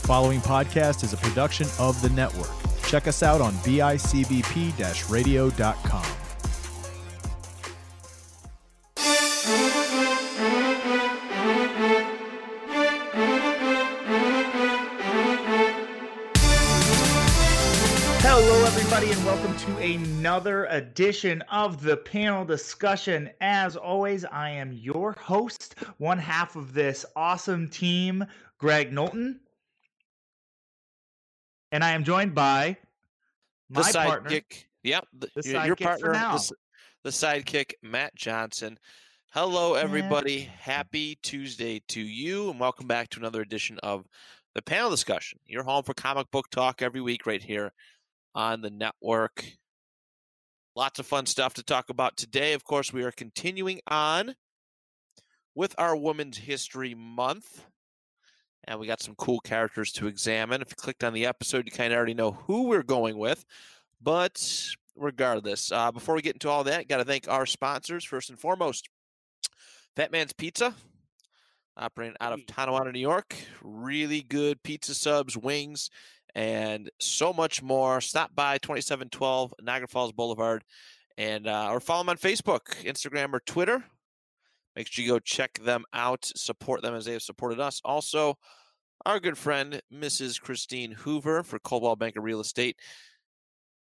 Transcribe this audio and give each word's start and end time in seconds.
The 0.00 0.06
following 0.06 0.40
podcast 0.40 1.04
is 1.04 1.12
a 1.12 1.16
production 1.18 1.68
of 1.78 2.00
the 2.02 2.08
network. 2.10 2.50
Check 2.84 3.06
us 3.06 3.22
out 3.22 3.40
on 3.40 3.52
bicbp 3.56 5.10
radio.com. 5.10 6.04
Hello, 18.22 18.64
everybody, 18.64 19.12
and 19.12 19.24
welcome 19.24 19.56
to 19.56 19.76
another 19.78 20.64
edition 20.66 21.42
of 21.42 21.82
the 21.82 21.96
panel 21.98 22.44
discussion. 22.44 23.30
As 23.40 23.76
always, 23.76 24.24
I 24.24 24.50
am 24.50 24.72
your 24.72 25.12
host, 25.12 25.76
one 25.98 26.18
half 26.18 26.56
of 26.56 26.74
this 26.74 27.04
awesome 27.14 27.68
team, 27.68 28.24
Greg 28.58 28.92
Knowlton. 28.92 29.40
And 31.72 31.84
I 31.84 31.90
am 31.90 32.02
joined 32.02 32.34
by 32.34 32.76
my 33.68 33.82
the 33.82 33.98
partner. 33.98 34.30
sidekick. 34.30 34.64
Yep, 34.82 35.06
the, 35.18 35.28
The 35.36 35.48
your, 35.50 35.66
your 35.66 35.76
partner, 35.76 36.12
the, 36.12 36.52
the 37.04 37.10
sidekick, 37.10 37.74
Matt 37.82 38.14
Johnson. 38.16 38.78
Hello, 39.32 39.74
everybody. 39.74 40.40
Happy 40.40 41.16
Tuesday 41.22 41.80
to 41.88 42.00
you, 42.00 42.50
and 42.50 42.58
welcome 42.58 42.88
back 42.88 43.08
to 43.10 43.20
another 43.20 43.40
edition 43.40 43.78
of 43.84 44.04
the 44.56 44.62
panel 44.62 44.90
discussion. 44.90 45.38
You're 45.46 45.62
home 45.62 45.84
for 45.84 45.94
comic 45.94 46.28
book 46.32 46.50
talk 46.50 46.82
every 46.82 47.00
week, 47.00 47.24
right 47.24 47.42
here 47.42 47.72
on 48.34 48.62
the 48.62 48.70
network. 48.70 49.44
Lots 50.74 50.98
of 50.98 51.06
fun 51.06 51.26
stuff 51.26 51.54
to 51.54 51.62
talk 51.62 51.88
about 51.90 52.16
today. 52.16 52.52
Of 52.52 52.64
course, 52.64 52.92
we 52.92 53.04
are 53.04 53.12
continuing 53.12 53.80
on 53.86 54.34
with 55.54 55.74
our 55.78 55.94
Women's 55.94 56.38
History 56.38 56.96
Month. 56.96 57.64
And 58.64 58.78
we 58.78 58.86
got 58.86 59.00
some 59.00 59.14
cool 59.14 59.40
characters 59.40 59.90
to 59.92 60.06
examine. 60.06 60.62
If 60.62 60.70
you 60.70 60.76
clicked 60.76 61.02
on 61.04 61.12
the 61.12 61.26
episode, 61.26 61.66
you 61.66 61.72
kind 61.72 61.92
of 61.92 61.96
already 61.96 62.14
know 62.14 62.32
who 62.32 62.64
we're 62.64 62.82
going 62.82 63.16
with. 63.18 63.44
But 64.02 64.74
regardless, 64.96 65.72
uh, 65.72 65.90
before 65.90 66.14
we 66.14 66.22
get 66.22 66.34
into 66.34 66.48
all 66.48 66.64
that, 66.64 66.88
got 66.88 66.98
to 66.98 67.04
thank 67.04 67.28
our 67.28 67.46
sponsors 67.46 68.04
first 68.04 68.30
and 68.30 68.38
foremost. 68.38 68.88
Fat 69.96 70.12
Man's 70.12 70.32
Pizza, 70.32 70.74
operating 71.76 72.16
out 72.20 72.32
of 72.32 72.46
Tonawanda, 72.46 72.92
New 72.92 73.00
York. 73.00 73.34
Really 73.62 74.22
good 74.22 74.62
pizza 74.62 74.94
subs, 74.94 75.36
wings, 75.36 75.90
and 76.34 76.90
so 77.00 77.32
much 77.32 77.62
more. 77.62 78.00
Stop 78.00 78.34
by 78.34 78.58
2712 78.58 79.54
Niagara 79.62 79.88
Falls 79.88 80.12
Boulevard, 80.12 80.62
and 81.18 81.46
uh, 81.48 81.68
or 81.70 81.80
follow 81.80 82.02
them 82.02 82.10
on 82.10 82.18
Facebook, 82.18 82.60
Instagram, 82.84 83.32
or 83.32 83.40
Twitter. 83.40 83.84
Make 84.80 84.90
sure 84.90 85.04
you 85.04 85.10
go 85.10 85.18
check 85.18 85.58
them 85.58 85.84
out, 85.92 86.24
support 86.24 86.80
them 86.80 86.94
as 86.94 87.04
they 87.04 87.12
have 87.12 87.20
supported 87.20 87.60
us. 87.60 87.82
Also, 87.84 88.38
our 89.04 89.20
good 89.20 89.36
friend 89.36 89.82
Mrs. 89.92 90.40
Christine 90.40 90.92
Hoover 90.92 91.42
for 91.42 91.58
Coldwell 91.58 91.96
Banker 91.96 92.22
Real 92.22 92.40
Estate. 92.40 92.78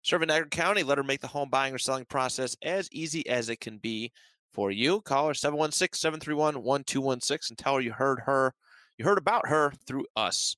Serving 0.03 0.29
Niagara 0.29 0.49
County, 0.49 0.85
let 0.85 0.99
her 0.99 1.03
make 1.03 1.21
the 1.21 1.27
home 1.27 1.51
buying 1.51 1.75
or 1.75 1.79
selling 1.79 2.05
process 2.05 2.55
as 2.63 2.89
easy 2.93 3.27
as 3.27 3.49
it 3.49 3.59
can 3.59 3.79
be 3.79 4.13
for 4.53 4.71
you. 4.71 5.01
Call 5.01 5.27
her 5.27 5.33
716-731-1216 5.33 7.49
and 7.49 7.59
tell 7.59 7.75
her 7.75 7.81
you 7.81 7.91
heard 7.91 8.21
her, 8.21 8.55
you 8.97 9.05
heard 9.05 9.19
about 9.19 9.49
her 9.49 9.73
through 9.89 10.07
us. 10.15 10.57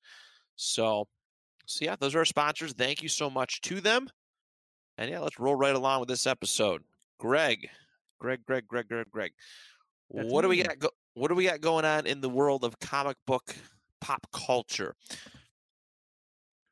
So, 0.56 1.08
so 1.64 1.86
yeah, 1.86 1.96
those 1.98 2.14
are 2.14 2.18
our 2.18 2.26
sponsors. 2.26 2.74
Thank 2.74 3.02
you 3.02 3.08
so 3.08 3.30
much 3.30 3.62
to 3.62 3.80
them. 3.80 4.08
And 4.98 5.10
yeah, 5.10 5.20
let's 5.20 5.40
roll 5.40 5.54
right 5.54 5.74
along 5.74 6.00
with 6.00 6.10
this 6.10 6.26
episode. 6.26 6.82
Greg, 7.18 7.70
Greg, 8.18 8.40
Greg, 8.46 8.68
Greg, 8.68 8.88
Greg, 8.88 9.06
Greg. 9.10 9.32
That's 10.12 10.30
what 10.30 10.42
do 10.42 10.48
we 10.48 10.62
got? 10.62 10.78
Go- 10.78 10.90
what 11.14 11.28
do 11.28 11.34
we 11.34 11.44
got 11.44 11.60
going 11.60 11.84
on 11.84 12.06
in 12.06 12.20
the 12.20 12.28
world 12.28 12.64
of 12.64 12.78
comic 12.80 13.16
book 13.26 13.54
pop 14.00 14.26
culture? 14.32 14.94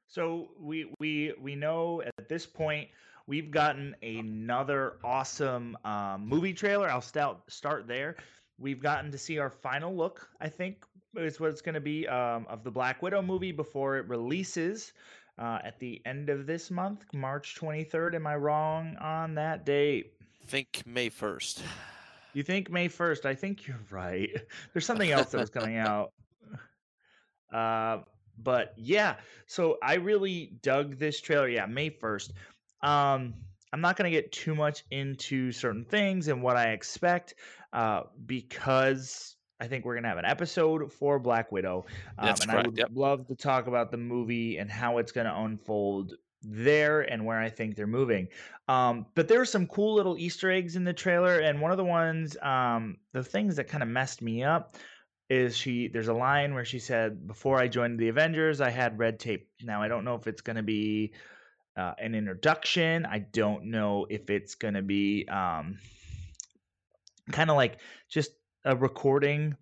So 0.09 0.51
we 0.59 0.91
we 0.99 1.35
we 1.41 1.55
know 1.55 2.03
at 2.19 2.29
this 2.29 2.47
point 2.47 2.89
we've 3.27 3.51
gotten 3.51 3.95
another 4.03 4.95
awesome 5.05 5.77
um, 5.85 6.27
movie 6.27 6.55
trailer. 6.55 6.89
I'll 6.89 7.01
start 7.01 7.39
start 7.51 7.87
there. 7.87 8.17
We've 8.59 8.81
gotten 8.81 9.13
to 9.13 9.19
see 9.19 9.39
our 9.39 9.51
final 9.51 9.95
look. 9.95 10.29
I 10.41 10.49
think 10.49 10.85
is 11.17 11.41
what 11.41 11.51
it's 11.51 11.61
going 11.61 11.75
to 11.75 11.81
be 11.81 12.07
um, 12.09 12.47
of 12.49 12.63
the 12.63 12.71
Black 12.71 13.03
Widow 13.03 13.23
movie 13.23 13.53
before 13.53 13.97
it 13.97 14.07
releases 14.09 14.93
uh, 15.39 15.59
at 15.65 15.79
the 15.79 16.01
end 16.07 16.31
of 16.31 16.47
this 16.47 16.71
month, 16.71 17.05
March 17.13 17.57
twenty 17.57 17.85
third. 17.85 18.15
Am 18.15 18.27
I 18.27 18.37
wrong 18.37 18.97
on 19.01 19.35
that 19.35 19.67
date? 19.67 20.13
think 20.47 20.83
May 20.87 21.11
1st. 21.11 21.61
You 22.37 22.43
think 22.43 22.71
May 22.71 22.91
1st? 22.91 23.25
I 23.25 23.35
think 23.35 23.67
you're 23.67 23.81
right. 23.91 24.29
There's 24.75 24.85
something 24.85 25.11
else 25.11 25.31
that 25.31 25.41
was 25.41 25.49
coming 25.49 25.77
out. 25.79 26.13
Uh, 27.55 27.99
but 28.37 28.75
yeah, 28.77 29.15
so 29.47 29.79
I 29.81 29.95
really 29.95 30.59
dug 30.61 30.99
this 30.99 31.21
trailer. 31.21 31.49
Yeah, 31.49 31.67
May 31.67 31.91
1st. 31.91 32.33
Um, 32.83 33.35
I'm 33.73 33.81
not 33.81 33.97
going 33.97 34.11
to 34.11 34.15
get 34.15 34.33
too 34.33 34.55
much 34.57 34.83
into 34.91 35.53
certain 35.53 35.85
things 35.85 36.27
and 36.27 36.43
what 36.43 36.57
I 36.57 36.73
expect 36.73 37.35
uh, 37.73 38.03
because 38.27 39.37
I 39.61 39.69
think 39.69 39.85
we're 39.85 39.95
going 39.95 40.03
to 40.03 40.09
have 40.09 40.19
an 40.19 40.25
episode 40.25 40.93
for 40.93 41.21
Black 41.21 41.53
Widow. 41.53 41.87
Um, 42.19 42.35
and 42.43 42.51
I 42.51 42.57
would 42.57 42.77
yep. 42.77 42.91
love 42.93 43.29
to 43.29 43.37
talk 43.37 43.69
about 43.69 43.93
the 43.93 43.97
movie 43.97 44.59
and 44.59 44.69
how 44.69 44.99
it's 44.99 45.13
going 45.13 45.29
to 45.29 45.39
unfold 45.39 46.15
there 46.49 47.01
and 47.01 47.25
where 47.25 47.39
I 47.39 47.51
think 47.51 47.75
they're 47.75 47.87
moving. 47.87 48.29
Um, 48.69 49.07
but 49.15 49.29
there 49.29 49.39
were 49.39 49.45
some 49.45 49.67
cool 49.67 49.95
little 49.95 50.17
Easter 50.17 50.51
eggs 50.51 50.77
in 50.77 50.85
the 50.85 50.93
trailer, 50.93 51.39
and 51.39 51.61
one 51.61 51.71
of 51.71 51.77
the 51.77 51.85
ones, 51.85 52.37
um, 52.41 52.97
the 53.13 53.25
things 53.25 53.57
that 53.57 53.69
kind 53.69 53.83
of 53.83 53.89
messed 53.89 54.23
me 54.23 54.45
up 54.45 54.77
is 55.29 55.57
she. 55.57 55.89
There's 55.89 56.09
a 56.09 56.15
line 56.15 56.55
where 56.55 56.65
she 56.65 56.79
said, 56.79 57.27
"Before 57.27 57.59
I 57.59 57.69
joined 57.69 57.99
the 57.99 58.09
Avengers, 58.09 58.61
I 58.61 58.71
had 58.71 58.99
red 58.99 59.19
tape." 59.19 59.49
Now 59.63 59.83
I 59.83 59.89
don't 59.89 60.05
know 60.05 60.15
if 60.15 60.27
it's 60.27 60.43
going 60.43 60.57
to 60.57 60.63
be 60.63 61.13
uh, 61.77 61.95
an 61.99 62.15
introduction. 62.15 63.07
I 63.07 63.21
don't 63.21 63.67
know 63.67 64.07
if 64.09 64.31
it's 64.31 64.55
going 64.55 64.75
to 64.75 64.83
be 64.83 65.27
um, 65.29 65.79
kind 67.33 67.51
of 67.51 67.57
like 67.57 67.79
just 68.09 68.33
a 68.65 68.77
recording 68.77 69.57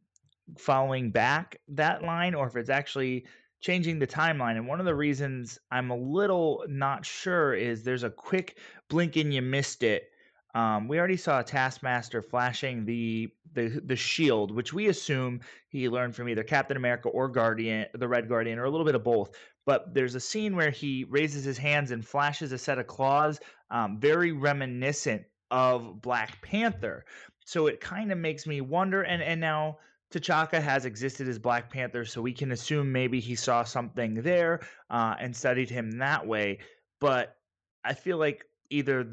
following 0.58 1.10
back 1.10 1.60
that 1.68 2.02
line, 2.02 2.34
or 2.34 2.46
if 2.46 2.56
it's 2.56 2.70
actually 2.70 3.24
changing 3.64 3.98
the 3.98 4.06
timeline. 4.06 4.56
And 4.56 4.68
one 4.68 4.78
of 4.78 4.84
the 4.84 4.94
reasons 4.94 5.58
I'm 5.70 5.90
a 5.90 5.96
little 5.96 6.66
not 6.68 7.06
sure 7.06 7.54
is 7.54 7.82
there's 7.82 8.02
a 8.02 8.10
quick 8.10 8.58
blink 8.90 9.16
and 9.16 9.32
you 9.32 9.40
missed 9.40 9.82
it. 9.82 10.10
Um, 10.54 10.86
we 10.86 10.98
already 10.98 11.16
saw 11.16 11.40
Taskmaster 11.40 12.20
flashing 12.20 12.84
the, 12.84 13.30
the 13.54 13.80
the 13.86 13.96
shield, 13.96 14.54
which 14.54 14.74
we 14.74 14.88
assume 14.88 15.40
he 15.68 15.88
learned 15.88 16.14
from 16.14 16.28
either 16.28 16.42
Captain 16.44 16.76
America 16.76 17.08
or 17.08 17.26
Guardian, 17.26 17.86
the 17.94 18.06
Red 18.06 18.28
Guardian, 18.28 18.58
or 18.58 18.64
a 18.64 18.70
little 18.70 18.84
bit 18.84 18.94
of 18.94 19.02
both. 19.02 19.34
But 19.64 19.94
there's 19.94 20.14
a 20.14 20.20
scene 20.20 20.54
where 20.54 20.70
he 20.70 21.04
raises 21.08 21.42
his 21.42 21.56
hands 21.56 21.90
and 21.90 22.06
flashes 22.06 22.52
a 22.52 22.58
set 22.58 22.78
of 22.78 22.86
claws, 22.86 23.40
um, 23.70 23.98
very 23.98 24.32
reminiscent 24.32 25.22
of 25.50 26.02
Black 26.02 26.40
Panther. 26.42 27.06
So 27.46 27.66
it 27.66 27.80
kind 27.80 28.12
of 28.12 28.18
makes 28.18 28.46
me 28.46 28.60
wonder. 28.60 29.02
And 29.02 29.22
and 29.22 29.40
now 29.40 29.78
T'Chaka 30.14 30.62
has 30.62 30.84
existed 30.84 31.28
as 31.28 31.38
Black 31.38 31.70
Panther, 31.70 32.04
so 32.04 32.22
we 32.22 32.32
can 32.32 32.52
assume 32.52 32.92
maybe 32.92 33.20
he 33.20 33.34
saw 33.34 33.64
something 33.64 34.14
there 34.14 34.60
uh, 34.90 35.16
and 35.18 35.34
studied 35.34 35.68
him 35.68 35.90
that 35.98 36.26
way. 36.26 36.58
But 37.00 37.36
I 37.84 37.94
feel 37.94 38.18
like 38.18 38.44
either 38.70 39.12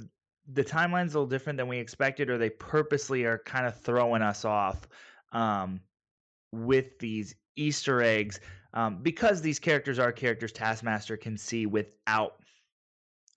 the 0.54 0.64
timeline's 0.64 1.14
a 1.14 1.18
little 1.18 1.30
different 1.30 1.58
than 1.58 1.68
we 1.68 1.78
expected, 1.78 2.30
or 2.30 2.38
they 2.38 2.50
purposely 2.50 3.24
are 3.26 3.40
kind 3.40 3.66
of 3.66 3.80
throwing 3.80 4.22
us 4.22 4.46
off 4.46 4.88
um, 5.32 5.82
with 6.52 7.00
these 7.00 7.36
Easter 7.56 8.02
eggs 8.02 8.40
um, 8.74 9.02
because 9.02 9.42
these 9.42 9.60
characters 9.60 10.00
are 10.00 10.12
characters 10.12 10.52
Taskmaster 10.52 11.18
can 11.18 11.38
see 11.38 11.66
without 11.66 12.36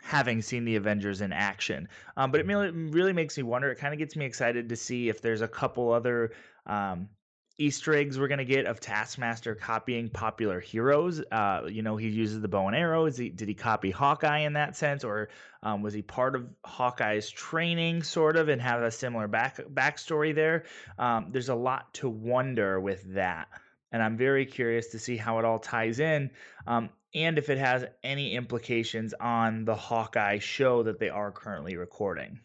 having 0.03 0.43
seen 0.43 0.65
the 0.65 0.77
Avengers 0.77 1.23
in 1.23 1.33
action. 1.33 1.89
Um, 2.17 2.31
but 2.31 2.41
it 2.41 2.47
really, 2.47 3.13
makes 3.13 3.37
me 3.37 3.43
wonder. 3.43 3.71
It 3.71 3.79
kind 3.79 3.95
of 3.95 3.99
gets 3.99 4.17
me 4.17 4.27
excited 4.27 4.69
to 4.69 4.77
see 4.77 5.09
if 5.09 5.23
there's 5.23 5.41
a 5.41 5.49
couple 5.49 5.91
other 5.91 6.33
um, 6.67 7.09
Easter 7.57 7.95
eggs 7.95 8.19
we're 8.19 8.27
gonna 8.27 8.45
get 8.45 8.67
of 8.67 8.81
Taskmaster 8.81 9.55
copying 9.55 10.09
popular 10.09 10.59
heroes. 10.59 11.23
Uh, 11.31 11.63
you 11.69 11.83
know, 11.83 11.97
he 11.97 12.09
uses 12.09 12.41
the 12.41 12.49
bow 12.49 12.67
and 12.67 12.75
arrow. 12.75 13.07
Is 13.07 13.17
he, 13.17 13.29
did 13.29 13.47
he 13.47 13.55
copy 13.55 13.93
Hawkeye 13.93 14.41
in 14.41 14.55
that 14.55 14.77
sense, 14.77 15.05
or 15.05 15.29
um, 15.63 15.81
was 15.81 15.95
he 15.95 16.03
part 16.03 16.35
of 16.35 16.49
Hawkeye's 16.65 17.31
training, 17.31 18.03
sort 18.03 18.37
of, 18.37 18.49
and 18.49 18.61
have 18.61 18.83
a 18.83 18.91
similar 18.91 19.29
back 19.29 19.59
backstory 19.73 20.35
there? 20.35 20.65
Um, 20.99 21.29
there's 21.31 21.49
a 21.49 21.55
lot 21.55 21.95
to 21.95 22.09
wonder 22.09 22.81
with 22.81 23.15
that, 23.15 23.49
and 23.93 24.03
I'm 24.03 24.17
very 24.17 24.47
curious 24.47 24.89
to 24.89 24.99
see 24.99 25.17
how 25.17 25.39
it 25.39 25.45
all 25.45 25.61
ties 25.61 26.01
in, 26.01 26.31
um, 26.67 26.91
and 27.15 27.39
if 27.39 27.51
it 27.51 27.59
has 27.59 27.87
any 28.03 28.35
implications 28.35 29.15
on 29.21 29.65
the 29.65 29.77
Hawkeye 29.77 30.41
show 30.41 30.83
that 30.83 30.99
they 30.99 31.09
are 31.09 31.31
currently 31.31 31.77
recording. 31.77 32.41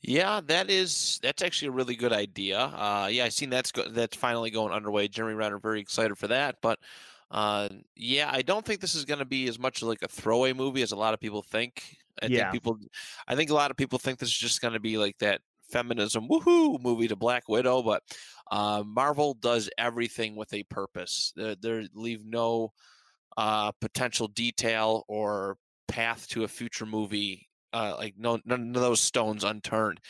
Yeah, 0.00 0.40
that 0.46 0.70
is 0.70 1.18
that's 1.22 1.42
actually 1.42 1.68
a 1.68 1.72
really 1.72 1.96
good 1.96 2.12
idea. 2.12 2.58
Uh, 2.58 3.08
yeah, 3.10 3.24
I've 3.24 3.32
seen 3.32 3.50
that's 3.50 3.72
go- 3.72 3.88
that's 3.88 4.16
finally 4.16 4.50
going 4.50 4.72
underway. 4.72 5.08
Jeremy 5.08 5.34
Renner 5.34 5.58
very 5.58 5.80
excited 5.80 6.16
for 6.16 6.28
that. 6.28 6.56
But 6.62 6.78
uh, 7.30 7.68
yeah, 7.96 8.30
I 8.32 8.42
don't 8.42 8.64
think 8.64 8.80
this 8.80 8.94
is 8.94 9.04
going 9.04 9.18
to 9.18 9.24
be 9.24 9.48
as 9.48 9.58
much 9.58 9.82
like 9.82 10.02
a 10.02 10.08
throwaway 10.08 10.52
movie 10.52 10.82
as 10.82 10.92
a 10.92 10.96
lot 10.96 11.14
of 11.14 11.20
people 11.20 11.42
think. 11.42 11.96
I 12.22 12.26
Yeah. 12.26 12.50
think 12.50 12.52
people, 12.52 12.78
I 13.26 13.34
think 13.34 13.50
a 13.50 13.54
lot 13.54 13.70
of 13.70 13.76
people 13.76 13.98
think 13.98 14.18
this 14.18 14.28
is 14.30 14.38
just 14.38 14.60
going 14.60 14.74
to 14.74 14.80
be 14.80 14.98
like 14.98 15.18
that 15.18 15.40
feminism 15.68 16.28
woohoo 16.28 16.80
movie 16.80 17.08
to 17.08 17.16
Black 17.16 17.48
Widow, 17.48 17.82
but 17.82 18.02
uh, 18.50 18.82
Marvel 18.86 19.34
does 19.34 19.68
everything 19.78 20.36
with 20.36 20.52
a 20.54 20.62
purpose. 20.64 21.32
They 21.36 21.56
they 21.60 21.88
leave 21.92 22.24
no 22.24 22.72
uh, 23.36 23.72
potential 23.72 24.28
detail 24.28 25.04
or 25.08 25.58
path 25.88 26.28
to 26.28 26.44
a 26.44 26.48
future 26.48 26.86
movie. 26.86 27.47
Uh, 27.72 27.94
like 27.98 28.14
no, 28.16 28.38
none 28.44 28.74
of 28.74 28.80
those 28.82 29.00
stones 29.00 29.44
unturned. 29.44 30.00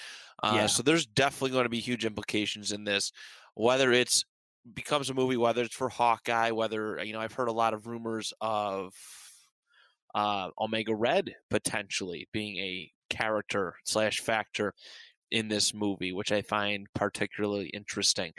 Uh, 0.43 0.53
yeah. 0.55 0.67
So 0.67 0.83
there's 0.83 1.07
definitely 1.07 1.51
going 1.51 1.65
to 1.65 1.71
be 1.71 1.81
huge 1.81 2.05
implications 2.05 2.73
in 2.73 2.85
this, 2.85 3.13
whether 3.55 3.93
it's 3.93 4.25
becomes 4.75 5.11
a 5.11 5.15
movie, 5.15 5.37
whether 5.37 5.63
it's 5.63 5.75
for 5.75 5.89
Hawkeye, 5.89 6.51
whether 6.51 7.03
you 7.03 7.13
know 7.13 7.21
I've 7.21 7.33
heard 7.33 7.49
a 7.49 7.53
lot 7.53 7.75
of 7.75 7.87
rumors 7.87 8.33
of 8.41 8.95
uh, 10.15 10.51
Omega 10.61 10.95
Red 10.95 11.35
potentially 11.51 12.29
being 12.33 12.57
a 12.59 12.91
character 13.11 13.75
slash 13.85 14.21
factor 14.21 14.75
in 15.31 15.49
this 15.49 15.75
movie, 15.75 16.13
which 16.13 16.33
I 16.33 16.43
find 16.43 16.87
particularly 16.95 17.69
interesting. 17.69 18.33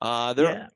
Uh, 0.00 0.32
there, 0.34 0.50
yeah. 0.50 0.66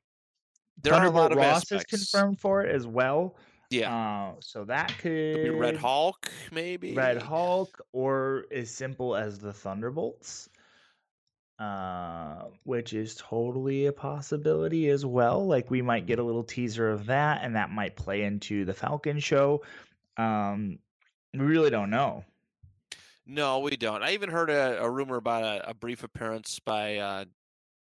there 0.81 0.93
are 0.93 1.05
a 1.05 1.11
lot 1.11 1.31
of 1.31 1.37
Ross 1.37 1.63
aspects. 1.63 1.93
is 1.93 2.09
confirmed 2.11 2.39
for 2.39 2.63
it 2.63 2.73
as 2.75 2.85
well. 2.87 3.35
Yeah. 3.71 3.95
Uh, 3.95 4.33
so 4.41 4.65
that 4.65 4.93
could 4.99 5.57
Red 5.57 5.77
Hulk, 5.77 6.29
maybe 6.51 6.93
Red 6.93 7.21
Hulk, 7.21 7.81
or 7.93 8.45
as 8.51 8.69
simple 8.69 9.15
as 9.15 9.39
the 9.39 9.53
Thunderbolts, 9.53 10.49
uh, 11.57 12.43
which 12.63 12.93
is 12.93 13.15
totally 13.15 13.85
a 13.85 13.93
possibility 13.93 14.89
as 14.89 15.05
well. 15.05 15.47
Like 15.47 15.71
we 15.71 15.81
might 15.81 16.05
get 16.05 16.19
a 16.19 16.23
little 16.23 16.43
teaser 16.43 16.89
of 16.89 17.05
that, 17.05 17.43
and 17.43 17.55
that 17.55 17.71
might 17.71 17.95
play 17.95 18.23
into 18.23 18.65
the 18.65 18.73
Falcon 18.73 19.19
show. 19.19 19.61
Um, 20.17 20.77
we 21.33 21.39
really 21.39 21.69
don't 21.69 21.89
know. 21.89 22.25
No, 23.25 23.59
we 23.59 23.77
don't. 23.77 24.03
I 24.03 24.11
even 24.11 24.29
heard 24.29 24.49
a, 24.49 24.83
a 24.83 24.89
rumor 24.89 25.15
about 25.15 25.43
a, 25.43 25.69
a, 25.69 25.73
brief 25.73 26.03
appearance 26.03 26.59
by 26.59 26.97
uh, 26.97 27.25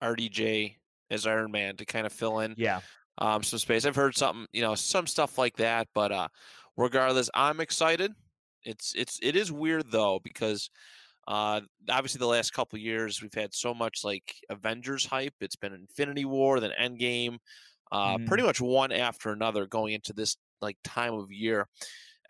RDJ 0.01 0.77
as 1.11 1.27
Iron 1.27 1.51
Man 1.51 1.77
to 1.79 1.85
kind 1.85 2.07
of 2.07 2.13
fill 2.13 2.39
in 2.39 2.55
yeah 2.57 2.81
um, 3.21 3.43
some 3.43 3.59
space. 3.59 3.85
I've 3.85 3.97
heard 3.97 4.17
something, 4.17 4.47
you 4.53 4.63
know, 4.63 4.75
some 4.75 5.07
stuff 5.07 5.39
like 5.39 5.57
that. 5.57 5.89
But 5.95 6.13
uh, 6.13 6.29
regardless, 6.77 7.31
I'm 7.35 7.61
excited. 7.61 8.13
It's 8.65 8.95
it's 8.95 9.19
it 9.23 9.37
is 9.37 9.51
weird 9.51 9.91
though 9.91 10.21
because 10.23 10.71
uh, 11.29 11.61
obviously 11.89 12.19
the 12.19 12.27
last 12.27 12.53
couple 12.53 12.79
years 12.79 13.23
we've 13.23 13.35
had 13.35 13.55
so 13.55 13.73
much 13.73 14.05
like 14.05 14.35
Avengers 14.49 15.07
hype. 15.07 15.35
It's 15.41 15.57
been 15.57 15.73
Infinity 15.73 16.25
War, 16.25 16.61
then 16.61 16.73
Endgame, 16.81 17.39
uh, 17.93 18.17
mm. 18.17 18.27
pretty 18.27 18.43
much 18.43 18.61
one 18.61 18.93
after 18.93 19.31
another 19.31 19.67
going 19.67 19.95
into 19.95 20.13
this 20.13 20.37
like 20.61 20.77
time 20.85 21.15
of 21.15 21.31
year. 21.31 21.69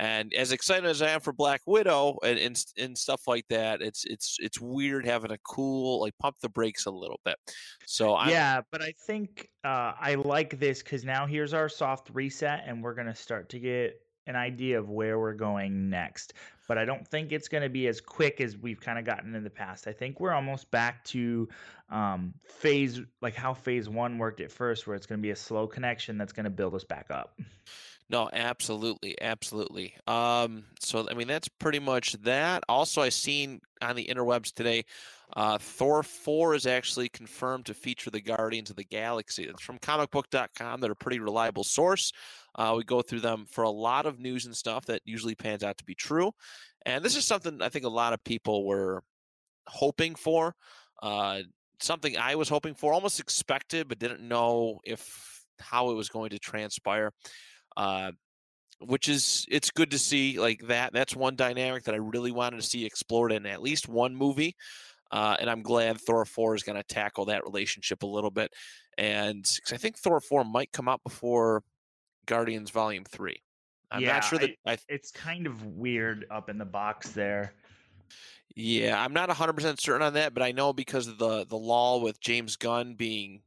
And 0.00 0.32
as 0.32 0.50
excited 0.50 0.88
as 0.88 1.02
I 1.02 1.10
am 1.10 1.20
for 1.20 1.34
Black 1.34 1.60
Widow 1.66 2.16
and, 2.24 2.38
and, 2.38 2.64
and 2.78 2.96
stuff 2.96 3.28
like 3.28 3.44
that, 3.50 3.82
it's 3.82 4.06
it's 4.06 4.38
it's 4.40 4.58
weird 4.58 5.04
having 5.04 5.30
a 5.30 5.36
cool 5.46 6.00
like 6.00 6.16
pump 6.18 6.36
the 6.40 6.48
brakes 6.48 6.86
a 6.86 6.90
little 6.90 7.20
bit. 7.22 7.36
So 7.84 8.16
I'm, 8.16 8.30
yeah, 8.30 8.62
but 8.72 8.80
I 8.80 8.94
think 9.06 9.50
uh, 9.62 9.92
I 10.00 10.14
like 10.14 10.58
this 10.58 10.82
because 10.82 11.04
now 11.04 11.26
here's 11.26 11.52
our 11.52 11.68
soft 11.68 12.08
reset, 12.14 12.64
and 12.66 12.82
we're 12.82 12.94
gonna 12.94 13.14
start 13.14 13.50
to 13.50 13.58
get 13.58 14.00
an 14.26 14.36
idea 14.36 14.78
of 14.78 14.88
where 14.88 15.18
we're 15.18 15.34
going 15.34 15.90
next. 15.90 16.32
But 16.66 16.78
I 16.78 16.86
don't 16.86 17.06
think 17.06 17.32
it's 17.32 17.48
going 17.48 17.64
to 17.64 17.68
be 17.68 17.88
as 17.88 18.00
quick 18.00 18.40
as 18.40 18.56
we've 18.56 18.80
kind 18.80 18.96
of 18.96 19.04
gotten 19.04 19.34
in 19.34 19.42
the 19.42 19.50
past. 19.50 19.88
I 19.88 19.92
think 19.92 20.20
we're 20.20 20.32
almost 20.32 20.70
back 20.70 21.02
to 21.06 21.48
um, 21.90 22.32
phase, 22.44 23.00
like 23.22 23.34
how 23.34 23.52
phase 23.52 23.88
one 23.88 24.18
worked 24.18 24.40
at 24.40 24.52
first, 24.52 24.86
where 24.86 24.94
it's 24.94 25.06
going 25.06 25.18
to 25.18 25.22
be 25.22 25.32
a 25.32 25.36
slow 25.36 25.66
connection 25.66 26.16
that's 26.16 26.32
going 26.32 26.44
to 26.44 26.50
build 26.50 26.76
us 26.76 26.84
back 26.84 27.06
up. 27.10 27.40
No, 28.10 28.28
absolutely, 28.32 29.16
absolutely. 29.20 29.94
Um, 30.08 30.64
so 30.80 31.06
I 31.08 31.14
mean 31.14 31.28
that's 31.28 31.46
pretty 31.46 31.78
much 31.78 32.14
that. 32.24 32.64
Also, 32.68 33.02
I 33.02 33.08
seen 33.08 33.60
on 33.80 33.94
the 33.94 34.04
interwebs 34.12 34.52
today, 34.52 34.84
uh, 35.36 35.58
Thor 35.58 36.02
four 36.02 36.56
is 36.56 36.66
actually 36.66 37.08
confirmed 37.08 37.66
to 37.66 37.74
feature 37.74 38.10
the 38.10 38.20
Guardians 38.20 38.68
of 38.68 38.74
the 38.74 38.84
Galaxy. 38.84 39.44
It's 39.44 39.62
from 39.62 39.78
ComicBook.com. 39.78 40.80
They're 40.80 40.90
a 40.90 40.96
pretty 40.96 41.20
reliable 41.20 41.62
source. 41.62 42.10
Uh, 42.56 42.74
we 42.76 42.82
go 42.82 43.00
through 43.00 43.20
them 43.20 43.46
for 43.48 43.62
a 43.62 43.70
lot 43.70 44.06
of 44.06 44.18
news 44.18 44.44
and 44.44 44.56
stuff 44.56 44.86
that 44.86 45.02
usually 45.04 45.36
pans 45.36 45.62
out 45.62 45.78
to 45.78 45.84
be 45.84 45.94
true, 45.94 46.32
and 46.84 47.04
this 47.04 47.14
is 47.14 47.24
something 47.24 47.62
I 47.62 47.68
think 47.68 47.84
a 47.84 47.88
lot 47.88 48.12
of 48.12 48.24
people 48.24 48.66
were 48.66 49.04
hoping 49.68 50.16
for. 50.16 50.56
Uh, 51.00 51.42
something 51.80 52.16
I 52.18 52.34
was 52.34 52.48
hoping 52.48 52.74
for, 52.74 52.92
almost 52.92 53.20
expected, 53.20 53.86
but 53.86 54.00
didn't 54.00 54.26
know 54.26 54.80
if 54.84 55.44
how 55.60 55.90
it 55.90 55.94
was 55.94 56.08
going 56.08 56.30
to 56.30 56.38
transpire 56.40 57.12
uh, 57.76 58.12
which 58.80 59.08
is 59.08 59.46
it's 59.50 59.70
good 59.70 59.90
to 59.90 59.98
see 59.98 60.38
like 60.38 60.66
that. 60.68 60.92
That's 60.92 61.14
one 61.14 61.36
dynamic 61.36 61.84
that 61.84 61.94
I 61.94 61.98
really 61.98 62.32
wanted 62.32 62.56
to 62.56 62.66
see 62.66 62.84
explored 62.86 63.32
in 63.32 63.46
at 63.46 63.62
least 63.62 63.88
one 63.88 64.14
movie. 64.14 64.56
Uh, 65.10 65.36
and 65.40 65.50
I'm 65.50 65.62
glad 65.62 66.00
Thor 66.00 66.24
4 66.24 66.54
is 66.54 66.62
going 66.62 66.76
to 66.76 66.84
tackle 66.84 67.26
that 67.26 67.42
relationship 67.42 68.04
a 68.04 68.06
little 68.06 68.30
bit. 68.30 68.52
And 68.96 69.44
I 69.72 69.76
think 69.76 69.98
Thor 69.98 70.20
4 70.20 70.44
might 70.44 70.72
come 70.72 70.88
out 70.88 71.02
before 71.02 71.64
Guardians 72.26 72.70
Volume 72.70 73.04
3. 73.04 73.42
I'm 73.90 74.02
yeah, 74.02 74.12
not 74.12 74.24
sure 74.24 74.38
that 74.38 74.50
I, 74.64 74.72
I, 74.72 74.78
it's 74.88 75.10
kind 75.10 75.48
of 75.48 75.66
weird 75.66 76.26
up 76.30 76.48
in 76.48 76.58
the 76.58 76.64
box 76.64 77.10
there. 77.10 77.54
Yeah, 78.54 79.02
I'm 79.02 79.12
not 79.12 79.28
100% 79.28 79.80
certain 79.80 80.02
on 80.02 80.14
that, 80.14 80.32
but 80.32 80.42
I 80.42 80.52
know 80.52 80.72
because 80.72 81.08
of 81.08 81.18
the 81.18 81.46
the 81.46 81.56
law 81.56 82.00
with 82.00 82.20
James 82.20 82.56
Gunn 82.56 82.94
being 82.94 83.42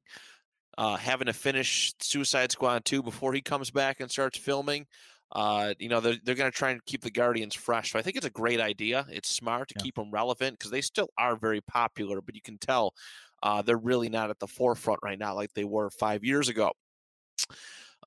uh, 0.77 0.95
having 0.97 1.27
to 1.27 1.33
finish 1.33 1.93
Suicide 1.99 2.51
Squad 2.51 2.85
2 2.85 3.03
before 3.03 3.33
he 3.33 3.41
comes 3.41 3.71
back 3.71 3.99
and 3.99 4.09
starts 4.09 4.37
filming. 4.37 4.85
Uh, 5.31 5.73
you 5.79 5.89
know, 5.89 5.99
they're, 5.99 6.17
they're 6.23 6.35
going 6.35 6.51
to 6.51 6.57
try 6.57 6.71
and 6.71 6.85
keep 6.85 7.01
the 7.01 7.09
Guardians 7.09 7.55
fresh. 7.55 7.91
So 7.91 7.99
I 7.99 8.01
think 8.01 8.17
it's 8.17 8.25
a 8.25 8.31
great 8.31 8.59
idea. 8.59 9.05
It's 9.09 9.29
smart 9.29 9.69
to 9.69 9.75
yeah. 9.77 9.83
keep 9.83 9.95
them 9.95 10.11
relevant 10.11 10.59
because 10.59 10.71
they 10.71 10.81
still 10.81 11.09
are 11.17 11.35
very 11.35 11.61
popular, 11.61 12.21
but 12.21 12.35
you 12.35 12.41
can 12.41 12.57
tell 12.57 12.93
uh, 13.41 13.61
they're 13.61 13.77
really 13.77 14.09
not 14.09 14.29
at 14.29 14.39
the 14.39 14.47
forefront 14.47 14.99
right 15.03 15.17
now 15.17 15.35
like 15.35 15.53
they 15.53 15.63
were 15.63 15.89
five 15.89 16.23
years 16.23 16.49
ago. 16.49 16.71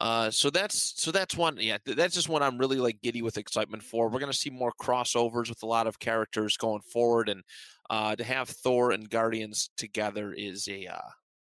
Uh, 0.01 0.31
so 0.31 0.51
that's 0.51 0.93
so 1.03 1.11
that's 1.11 1.37
one. 1.37 1.57
Yeah, 1.59 1.79
that's 1.85 2.15
just 2.15 2.29
one 2.29 2.43
I'm 2.43 2.59
really 2.59 2.77
like 2.77 3.01
giddy 3.03 3.23
with 3.23 3.39
excitement 3.39 3.83
for. 3.83 4.09
We're 4.09 4.21
gonna 4.21 4.33
see 4.35 4.51
more 4.51 4.73
crossovers 4.79 5.49
with 5.49 5.63
a 5.63 5.67
lot 5.67 5.87
of 5.87 5.99
characters 5.99 6.57
going 6.59 6.83
forward, 6.83 7.31
and 7.31 7.43
uh, 7.89 8.15
to 8.15 8.25
have 8.25 8.49
Thor 8.49 8.91
and 8.91 9.09
Guardians 9.09 9.71
together 9.79 10.35
is 10.35 10.69
a 10.69 10.87
uh, 10.87 11.09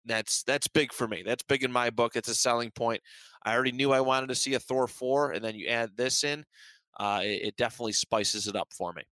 that's 0.10 0.44
that's 0.44 0.68
big 0.68 0.92
for 0.92 1.08
me. 1.08 1.24
That's 1.26 1.44
big 1.44 1.64
in 1.64 1.72
my 1.72 1.90
book. 1.90 2.16
It's 2.16 2.30
a 2.30 2.36
selling 2.36 2.72
point. 2.72 3.02
I 3.44 3.54
already 3.54 3.72
knew 3.72 3.92
I 3.92 4.02
wanted 4.02 4.28
to 4.28 4.36
see 4.36 4.56
a 4.56 4.60
Thor 4.60 4.88
four, 4.88 5.32
and 5.32 5.44
then 5.44 5.56
you 5.56 5.68
add 5.68 5.92
this 5.96 6.24
in, 6.24 6.46
uh, 7.00 7.22
it, 7.24 7.42
it 7.44 7.58
definitely 7.58 7.94
spices 7.94 8.48
it 8.48 8.56
up 8.56 8.70
for 8.74 8.94
me. 8.94 9.04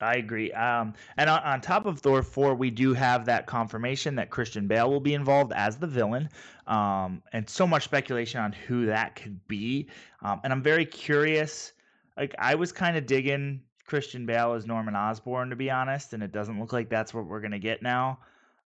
I 0.00 0.16
agree. 0.16 0.52
Um, 0.52 0.92
and 1.16 1.30
on, 1.30 1.42
on, 1.42 1.60
top 1.60 1.86
of 1.86 2.00
Thor 2.00 2.22
4, 2.22 2.54
we 2.54 2.70
do 2.70 2.92
have 2.92 3.24
that 3.26 3.46
confirmation 3.46 4.14
that 4.16 4.28
Christian 4.28 4.66
Bale 4.66 4.90
will 4.90 5.00
be 5.00 5.14
involved 5.14 5.52
as 5.54 5.78
the 5.78 5.86
villain. 5.86 6.28
Um, 6.66 7.22
and 7.32 7.48
so 7.48 7.66
much 7.66 7.84
speculation 7.84 8.40
on 8.40 8.52
who 8.52 8.86
that 8.86 9.16
could 9.16 9.46
be. 9.48 9.88
Um, 10.22 10.40
and 10.44 10.52
I'm 10.52 10.62
very 10.62 10.84
curious. 10.84 11.72
Like, 12.16 12.34
I 12.38 12.54
was 12.54 12.72
kind 12.72 12.98
of 12.98 13.06
digging 13.06 13.62
Christian 13.86 14.26
Bale 14.26 14.52
as 14.52 14.66
Norman 14.66 14.94
Osborn, 14.94 15.48
to 15.48 15.56
be 15.56 15.70
honest. 15.70 16.12
And 16.12 16.22
it 16.22 16.32
doesn't 16.32 16.60
look 16.60 16.74
like 16.74 16.90
that's 16.90 17.14
what 17.14 17.24
we're 17.24 17.40
going 17.40 17.52
to 17.52 17.58
get 17.58 17.82
now. 17.82 18.18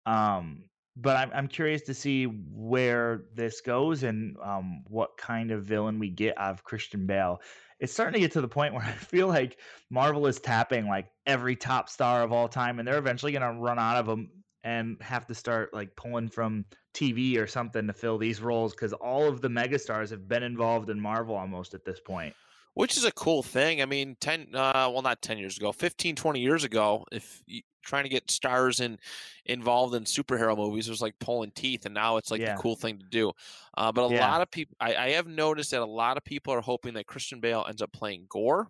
Um, 0.09 0.65
but 0.97 1.17
I'm 1.17 1.31
I'm 1.35 1.49
curious 1.49 1.83
to 1.83 1.95
see 1.95 2.25
where 2.25 3.25
this 3.35 3.61
goes 3.61 4.03
and 4.03 4.37
um, 4.43 4.83
what 4.89 5.17
kind 5.19 5.51
of 5.51 5.65
villain 5.65 5.99
we 5.99 6.09
get 6.09 6.37
out 6.39 6.53
of 6.53 6.65
Christian 6.65 7.07
Bale. 7.07 7.41
It's 7.79 7.93
starting 7.93 8.15
to 8.15 8.21
get 8.21 8.33
to 8.33 8.41
the 8.41 8.49
point 8.49 8.73
where 8.75 8.83
I 8.83 8.93
feel 8.93 9.29
like 9.29 9.59
Marvel 9.91 10.27
is 10.27 10.41
tapping 10.41 10.89
like 10.89 11.07
every 11.27 11.57
top 11.57 11.91
star 11.91 12.23
of 12.23 12.33
all 12.33 12.49
time, 12.49 12.79
and 12.79 12.89
they're 12.89 12.99
eventually 12.99 13.33
going 13.33 13.43
to 13.43 13.61
run 13.61 13.79
out 13.79 13.97
of 13.97 14.07
them 14.07 14.31
and 14.65 14.97
have 15.01 15.27
to 15.27 15.35
start 15.35 15.73
like 15.75 15.95
pulling 15.95 16.29
from 16.29 16.65
TV 16.95 17.39
or 17.39 17.47
something 17.47 17.87
to 17.87 17.93
fill 17.93 18.19
these 18.19 18.41
roles 18.41 18.73
because 18.73 18.93
all 18.95 19.29
of 19.29 19.41
the 19.41 19.49
megastars 19.49 20.11
have 20.11 20.27
been 20.27 20.43
involved 20.43 20.91
in 20.91 21.01
Marvel 21.01 21.37
almost 21.37 21.75
at 21.75 21.85
this 21.85 22.01
point 22.01 22.35
which 22.79 22.97
is 22.97 23.05
a 23.05 23.11
cool 23.11 23.43
thing. 23.43 23.83
I 23.83 23.87
mean, 23.87 24.17
10 24.21 24.55
uh, 24.55 24.89
well 24.93 25.03
not 25.03 25.21
10 25.21 25.37
years 25.37 25.57
ago, 25.57 25.73
15 25.73 26.15
20 26.15 26.39
years 26.39 26.63
ago, 26.63 27.05
if 27.11 27.43
you, 27.45 27.63
trying 27.83 28.05
to 28.05 28.09
get 28.09 28.31
stars 28.31 28.79
in 28.79 29.01
involved 29.47 29.97
in 29.97 30.05
superhero 30.05 30.57
movies 30.57 30.89
was 30.89 31.03
like 31.03 31.19
pulling 31.19 31.51
teeth 31.51 31.87
and 31.87 31.95
now 31.95 32.19
it's 32.19 32.31
like 32.31 32.41
yeah. 32.41 32.55
the 32.55 32.63
cool 32.63 32.77
thing 32.77 33.01
to 33.01 33.05
do. 33.07 33.33
Uh, 33.77 33.91
but 33.91 34.09
a 34.09 34.15
yeah. 34.15 34.31
lot 34.31 34.43
of 34.43 34.51
people 34.53 34.77
I, 34.79 34.95
I 34.95 35.11
have 35.11 35.27
noticed 35.27 35.73
that 35.73 35.83
a 35.83 35.85
lot 35.85 36.17
of 36.17 36.25
people 36.25 36.55
are 36.55 36.61
hoping 36.61 36.95
that 36.95 37.09
Christian 37.09 37.41
Bale 37.41 37.67
ends 37.69 37.83
up 37.83 37.93
playing 37.93 38.27
Gorr. 38.29 38.69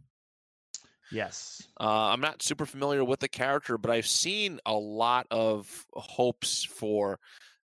Yes. 1.12 1.68
Uh, 1.78 2.08
I'm 2.08 2.22
not 2.22 2.42
super 2.42 2.64
familiar 2.64 3.04
with 3.04 3.20
the 3.20 3.28
character, 3.28 3.76
but 3.76 3.90
I've 3.90 4.06
seen 4.06 4.58
a 4.64 4.74
lot 4.74 5.26
of 5.30 5.86
hopes 5.92 6.64
for 6.64 7.18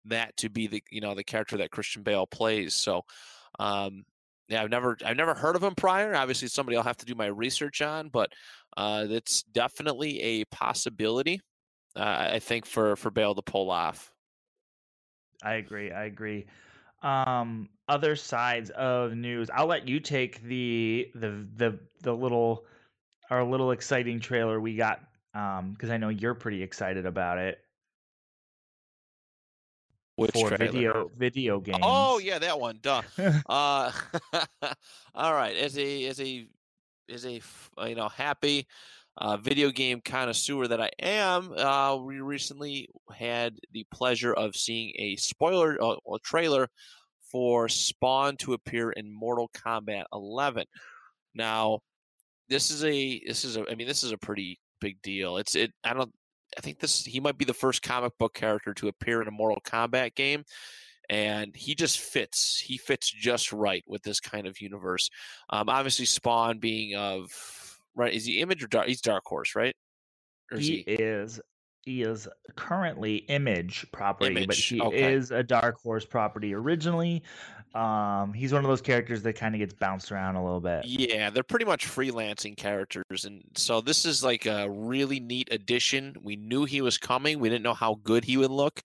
that 0.05 0.37
to 0.37 0.51
be 0.51 0.67
the 0.67 0.83
you 0.91 1.01
know 1.01 1.15
the 1.15 1.25
character 1.25 1.57
that 1.57 1.71
Christian 1.71 2.03
Bale 2.03 2.27
plays. 2.27 2.75
So 2.75 3.07
um, 3.59 4.05
yeah, 4.49 4.63
I've 4.63 4.71
never 4.71 4.97
I've 5.05 5.17
never 5.17 5.35
heard 5.35 5.57
of 5.57 5.63
him 5.63 5.75
prior. 5.75 6.15
Obviously, 6.15 6.49
somebody 6.49 6.77
I'll 6.77 6.83
have 6.83 6.99
to 6.99 7.07
do 7.07 7.15
my 7.15 7.27
research 7.27 7.81
on, 7.83 8.09
but 8.09 8.33
uh, 8.77 9.07
it's 9.09 9.43
definitely 9.43 10.21
a 10.21 10.45
possibility. 10.47 11.41
Uh, 11.97 12.29
I 12.33 12.39
think 12.41 12.67
for 12.67 12.97
for 12.97 13.11
Bale 13.11 13.35
to 13.35 13.43
pull 13.43 13.71
off. 13.71 14.13
I 15.43 15.55
agree. 15.55 15.93
I 15.93 16.05
agree. 16.05 16.47
Um, 17.03 17.69
other 17.89 18.17
sides 18.17 18.71
of 18.71 19.15
news. 19.15 19.51
I'll 19.53 19.67
let 19.67 19.89
you 19.89 20.01
take 20.01 20.43
the 20.43 21.11
the 21.15 21.47
the 21.57 21.79
the 22.03 22.13
little 22.13 22.65
our 23.31 23.45
little 23.45 23.71
exciting 23.71 24.21
trailer 24.21 24.61
we 24.61 24.77
got 24.77 25.01
um 25.35 25.73
because 25.73 25.91
I 25.91 25.97
know 25.97 26.11
you're 26.11 26.35
pretty 26.35 26.63
excited 26.63 27.07
about 27.07 27.39
it. 27.39 27.59
Which 30.17 30.31
for 30.33 30.49
trailer? 30.51 30.73
video 30.73 31.11
video 31.17 31.61
games. 31.61 31.81
Oh 31.83 32.19
yeah, 32.19 32.39
that 32.39 32.59
one. 32.59 32.79
Duh. 32.81 33.03
uh, 33.49 33.91
all 35.15 35.35
right. 35.35 35.57
As 35.57 35.77
a 35.77 36.07
as 36.07 36.21
a 36.21 36.47
as 37.13 37.27
a 37.27 37.37
f- 37.37 37.71
uh, 37.81 37.87
you 37.87 37.97
know 37.97 38.09
happy 38.09 38.67
uh, 39.19 39.37
video 39.37 39.71
game 39.71 40.01
connoisseur 40.05 40.69
that 40.69 40.81
I 40.81 40.91
am, 41.01 41.53
uh, 41.53 41.97
we 41.97 42.21
recently 42.21 42.89
had 43.13 43.57
the 43.73 43.85
pleasure 43.93 44.33
of 44.33 44.55
seeing 44.55 44.93
a 44.97 45.17
spoiler 45.17 45.83
uh, 45.83 45.97
a 46.13 46.19
trailer 46.23 46.69
for 47.31 47.69
Spawn 47.69 48.37
to 48.37 48.53
appear 48.53 48.93
in 48.93 49.13
Mortal 49.13 49.51
Kombat 49.53 50.05
11. 50.13 50.67
Now, 51.35 51.81
this 52.49 52.71
is 52.71 52.85
a 52.85 53.21
this 53.27 53.45
is 53.45 53.57
a 53.57 53.65
I 53.69 53.75
mean 53.75 53.89
this 53.89 54.05
is 54.05 54.13
a 54.13 54.19
pretty 54.19 54.61
big 54.81 55.03
deal. 55.03 55.39
It's 55.39 55.57
it 55.57 55.73
I 55.83 55.95
don't 55.95 56.13
I 56.57 56.61
think 56.61 56.79
this 56.79 57.05
he 57.05 57.21
might 57.21 57.39
be 57.39 57.45
the 57.45 57.55
first 57.55 57.83
comic 57.83 58.13
book 58.19 58.35
character 58.35 58.75
to 58.75 58.89
appear 58.89 59.21
in 59.21 59.29
a 59.29 59.33
Mortal 59.33 59.63
Kombat 59.65 60.15
game 60.15 60.45
and 61.09 61.55
he 61.55 61.75
just 61.75 61.99
fits. 61.99 62.59
He 62.59 62.79
fits 62.79 63.11
just 63.11 63.53
right 63.53 63.85
with 63.87 64.03
this 64.03 64.21
kind 64.21 64.47
of 64.47 64.61
universe. 64.61 65.11
Um, 65.51 65.69
obviously, 65.69 66.07
Spawn 66.07 66.59
being 66.59 66.97
of 66.97 67.31
right 67.95 68.13
is 68.13 68.25
he 68.25 68.41
Image 68.41 68.65
or 68.65 68.69
Dark? 68.69 68.87
He's 68.87 69.01
Dark 69.01 69.25
Horse, 69.27 69.55
right? 69.55 69.75
Or 70.51 70.59
is 70.59 70.67
he 70.67 70.77
is 70.77 71.41
he 71.85 72.03
is 72.03 72.27
currently 72.57 73.17
Image 73.29 73.87
property, 73.93 74.35
but 74.35 74.43
Image, 74.45 74.65
he 74.67 74.81
okay. 74.81 75.15
is 75.15 75.31
a 75.31 75.43
Dark 75.43 75.81
Horse 75.83 76.05
property 76.05 76.55
originally. 76.55 77.23
Um, 77.75 78.33
he's 78.33 78.53
one 78.53 78.65
of 78.65 78.69
those 78.69 78.81
characters 78.81 79.23
that 79.23 79.35
kind 79.35 79.55
of 79.55 79.59
gets 79.59 79.75
bounced 79.75 80.13
around 80.13 80.37
a 80.37 80.45
little 80.45 80.61
bit. 80.61 80.85
Yeah, 80.87 81.31
they're 81.31 81.43
pretty 81.43 81.65
much 81.65 81.87
freelancing 81.87 82.57
characters, 82.57 83.25
and 83.25 83.43
so 83.57 83.81
this 83.81 84.05
is 84.05 84.23
like 84.23 84.47
a 84.47 84.71
really 84.71 85.21
neat 85.21 85.49
addition. 85.51 86.15
We 86.23 86.37
knew 86.37 86.65
he 86.65 86.81
was 86.81 86.97
coming. 86.97 87.41
We 87.41 87.49
didn't 87.49 87.65
know 87.65 87.75
how 87.75 87.97
good 88.05 88.25
he 88.25 88.37
would 88.37 88.53
look, 88.53 88.81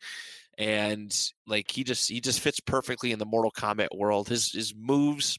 and 0.58 1.16
like 1.46 1.70
he 1.70 1.84
just 1.84 2.10
he 2.10 2.20
just 2.20 2.40
fits 2.40 2.60
perfectly 2.60 3.12
in 3.12 3.20
the 3.20 3.26
Mortal 3.26 3.52
Kombat 3.52 3.96
world. 3.96 4.28
His 4.28 4.52
his 4.52 4.74
moves, 4.76 5.38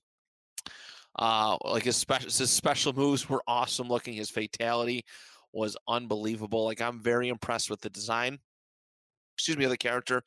uh, 1.18 1.58
like 1.64 1.82
his 1.82 1.96
special 1.96 2.30
his 2.30 2.50
special 2.50 2.92
moves 2.92 3.28
were 3.28 3.42
awesome 3.48 3.88
looking. 3.88 4.14
His 4.14 4.30
fatality 4.30 5.04
was 5.52 5.76
unbelievable. 5.88 6.64
Like 6.64 6.80
I'm 6.80 7.00
very 7.00 7.28
impressed 7.28 7.70
with 7.70 7.80
the 7.80 7.90
design. 7.90 8.38
Excuse 9.36 9.56
me, 9.56 9.64
of 9.64 9.70
the 9.70 9.76
character. 9.78 10.22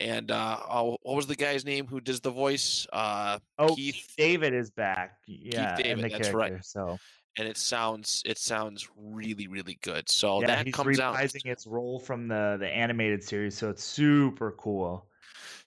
And 0.00 0.30
uh, 0.30 0.58
oh, 0.70 0.98
what 1.02 1.16
was 1.16 1.26
the 1.26 1.36
guy's 1.36 1.64
name 1.64 1.86
who 1.86 2.00
does 2.00 2.20
the 2.20 2.30
voice? 2.30 2.86
Uh, 2.92 3.38
Oh, 3.58 3.74
Keith- 3.74 3.94
Keith 3.94 4.14
David 4.18 4.52
is 4.54 4.70
back. 4.70 5.18
Yeah, 5.26 5.76
in 5.78 5.82
David, 5.82 6.04
the 6.04 6.08
that's 6.18 6.30
right. 6.34 6.64
So 6.64 6.98
and 7.38 7.46
it 7.48 7.56
sounds 7.56 8.22
it 8.26 8.38
sounds 8.38 8.88
really 8.98 9.46
really 9.46 9.78
good. 9.82 10.08
So 10.10 10.40
yeah, 10.40 10.48
that 10.48 10.66
he's 10.66 10.74
comes 10.74 10.98
out. 11.00 11.14
reprising 11.16 11.46
its 11.46 11.66
role 11.66 11.98
from 11.98 12.28
the 12.28 12.56
the 12.60 12.68
animated 12.68 13.22
series, 13.24 13.56
so 13.56 13.70
it's 13.70 13.84
super 13.84 14.52
cool. 14.58 15.06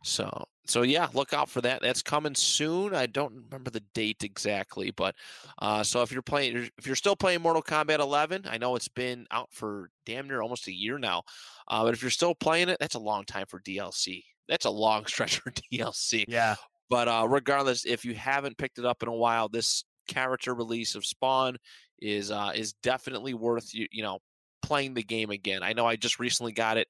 So 0.04 0.46
so 0.69 0.83
yeah, 0.83 1.07
look 1.13 1.33
out 1.33 1.49
for 1.49 1.61
that. 1.61 1.81
That's 1.81 2.01
coming 2.01 2.35
soon. 2.35 2.93
I 2.93 3.07
don't 3.07 3.33
remember 3.45 3.71
the 3.71 3.83
date 3.93 4.23
exactly, 4.23 4.91
but 4.91 5.15
uh, 5.61 5.83
so 5.83 6.01
if 6.01 6.11
you're 6.11 6.21
playing, 6.21 6.69
if 6.77 6.85
you're 6.85 6.95
still 6.95 7.15
playing 7.15 7.41
Mortal 7.41 7.63
Kombat 7.63 7.99
11, 7.99 8.45
I 8.49 8.57
know 8.57 8.75
it's 8.75 8.88
been 8.88 9.25
out 9.31 9.49
for 9.51 9.89
damn 10.05 10.27
near 10.27 10.41
almost 10.41 10.67
a 10.67 10.73
year 10.73 10.97
now. 10.97 11.23
Uh, 11.67 11.83
but 11.83 11.93
if 11.93 12.01
you're 12.01 12.11
still 12.11 12.35
playing 12.35 12.69
it, 12.69 12.77
that's 12.79 12.95
a 12.95 12.99
long 12.99 13.25
time 13.25 13.45
for 13.47 13.59
DLC. 13.59 14.23
That's 14.47 14.65
a 14.65 14.69
long 14.69 15.05
stretch 15.07 15.39
for 15.39 15.51
DLC. 15.51 16.25
Yeah, 16.27 16.55
But 16.89 17.07
uh, 17.07 17.27
regardless, 17.29 17.85
if 17.85 18.05
you 18.05 18.13
haven't 18.13 18.57
picked 18.57 18.79
it 18.79 18.85
up 18.85 19.03
in 19.03 19.09
a 19.09 19.15
while, 19.15 19.49
this 19.49 19.83
character 20.07 20.53
release 20.53 20.95
of 20.95 21.05
Spawn 21.05 21.57
is 21.99 22.31
uh, 22.31 22.51
is 22.55 22.73
definitely 22.81 23.33
worth 23.33 23.73
you 23.73 23.88
you 23.91 24.03
know 24.03 24.19
playing 24.61 24.93
the 24.93 25.03
game 25.03 25.29
again. 25.29 25.63
I 25.63 25.73
know 25.73 25.85
I 25.85 25.95
just 25.95 26.19
recently 26.19 26.51
got 26.51 26.77
it 26.77 26.88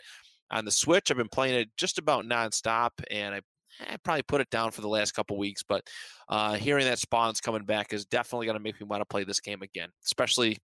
on 0.51 0.65
the 0.65 0.71
Switch. 0.71 1.11
I've 1.11 1.17
been 1.17 1.29
playing 1.29 1.55
it 1.55 1.69
just 1.77 1.97
about 1.97 2.25
nonstop, 2.25 2.91
and 3.11 3.35
I, 3.35 3.41
I 3.79 3.97
probably 4.03 4.23
put 4.23 4.41
it 4.41 4.49
down 4.49 4.71
for 4.71 4.81
the 4.81 4.87
last 4.87 5.13
couple 5.13 5.37
weeks. 5.37 5.63
But 5.63 5.87
uh, 6.27 6.53
hearing 6.53 6.85
that 6.85 6.99
Spawn's 6.99 7.41
coming 7.41 7.65
back 7.65 7.93
is 7.93 8.05
definitely 8.05 8.45
going 8.47 8.57
to 8.57 8.63
make 8.63 8.79
me 8.79 8.87
want 8.87 9.01
to 9.01 9.05
play 9.05 9.23
this 9.23 9.39
game 9.39 9.61
again, 9.61 9.89
especially 10.05 10.57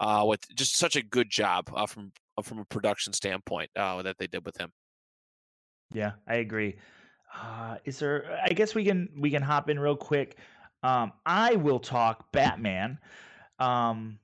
uh, 0.00 0.24
with 0.26 0.40
just 0.54 0.76
such 0.76 0.96
a 0.96 1.02
good 1.02 1.30
job 1.30 1.70
uh, 1.74 1.86
from 1.86 2.12
from 2.42 2.58
a 2.58 2.64
production 2.64 3.12
standpoint 3.12 3.70
uh, 3.76 4.02
that 4.02 4.16
they 4.18 4.26
did 4.26 4.44
with 4.46 4.56
him. 4.56 4.72
yeah, 5.92 6.12
I 6.26 6.36
agree. 6.36 6.76
Uh, 7.34 7.76
is 7.84 7.98
there? 7.98 8.40
I 8.44 8.50
guess 8.50 8.74
we 8.74 8.84
can 8.84 9.08
we 9.18 9.30
can 9.30 9.42
hop 9.42 9.68
in 9.68 9.78
real 9.78 9.96
quick. 9.96 10.36
Um, 10.82 11.12
I 11.26 11.56
will 11.56 11.78
talk 11.78 12.32
Batman. 12.32 12.98
Um, 13.58 14.18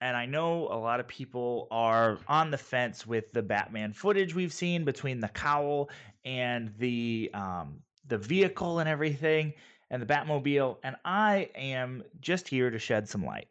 and 0.00 0.16
I 0.16 0.26
know 0.26 0.68
a 0.68 0.78
lot 0.78 1.00
of 1.00 1.06
people 1.08 1.68
are 1.70 2.18
on 2.26 2.50
the 2.50 2.58
fence 2.58 3.06
with 3.06 3.32
the 3.32 3.42
Batman 3.42 3.92
footage 3.92 4.34
we've 4.34 4.52
seen 4.52 4.84
between 4.84 5.20
the 5.20 5.28
cowl 5.28 5.90
and 6.24 6.72
the 6.78 7.30
um, 7.34 7.80
the 8.06 8.18
vehicle 8.18 8.78
and 8.78 8.88
everything 8.88 9.52
and 9.90 10.00
the 10.00 10.06
Batmobile, 10.06 10.76
and 10.84 10.94
I 11.04 11.50
am 11.56 12.04
just 12.20 12.46
here 12.46 12.70
to 12.70 12.78
shed 12.78 13.08
some 13.08 13.24
light. 13.24 13.48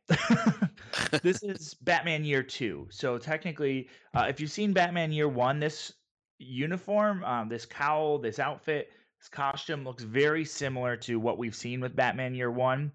this 1.21 1.43
is 1.43 1.73
Batman 1.73 2.23
Year 2.23 2.43
Two, 2.43 2.87
so 2.89 3.17
technically, 3.17 3.89
uh, 4.15 4.25
if 4.29 4.39
you've 4.39 4.51
seen 4.51 4.73
Batman 4.73 5.11
Year 5.11 5.27
One, 5.27 5.59
this 5.59 5.93
uniform, 6.39 7.23
um, 7.25 7.49
this 7.49 7.65
cowl, 7.65 8.17
this 8.17 8.39
outfit, 8.39 8.91
this 9.19 9.27
costume 9.27 9.83
looks 9.83 10.03
very 10.03 10.45
similar 10.45 10.95
to 10.97 11.19
what 11.19 11.37
we've 11.37 11.55
seen 11.55 11.81
with 11.81 11.95
Batman 11.95 12.33
Year 12.33 12.51
One. 12.51 12.91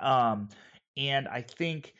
Um, 0.00 0.50
and 0.96 1.26
I 1.28 1.40
think 1.40 1.94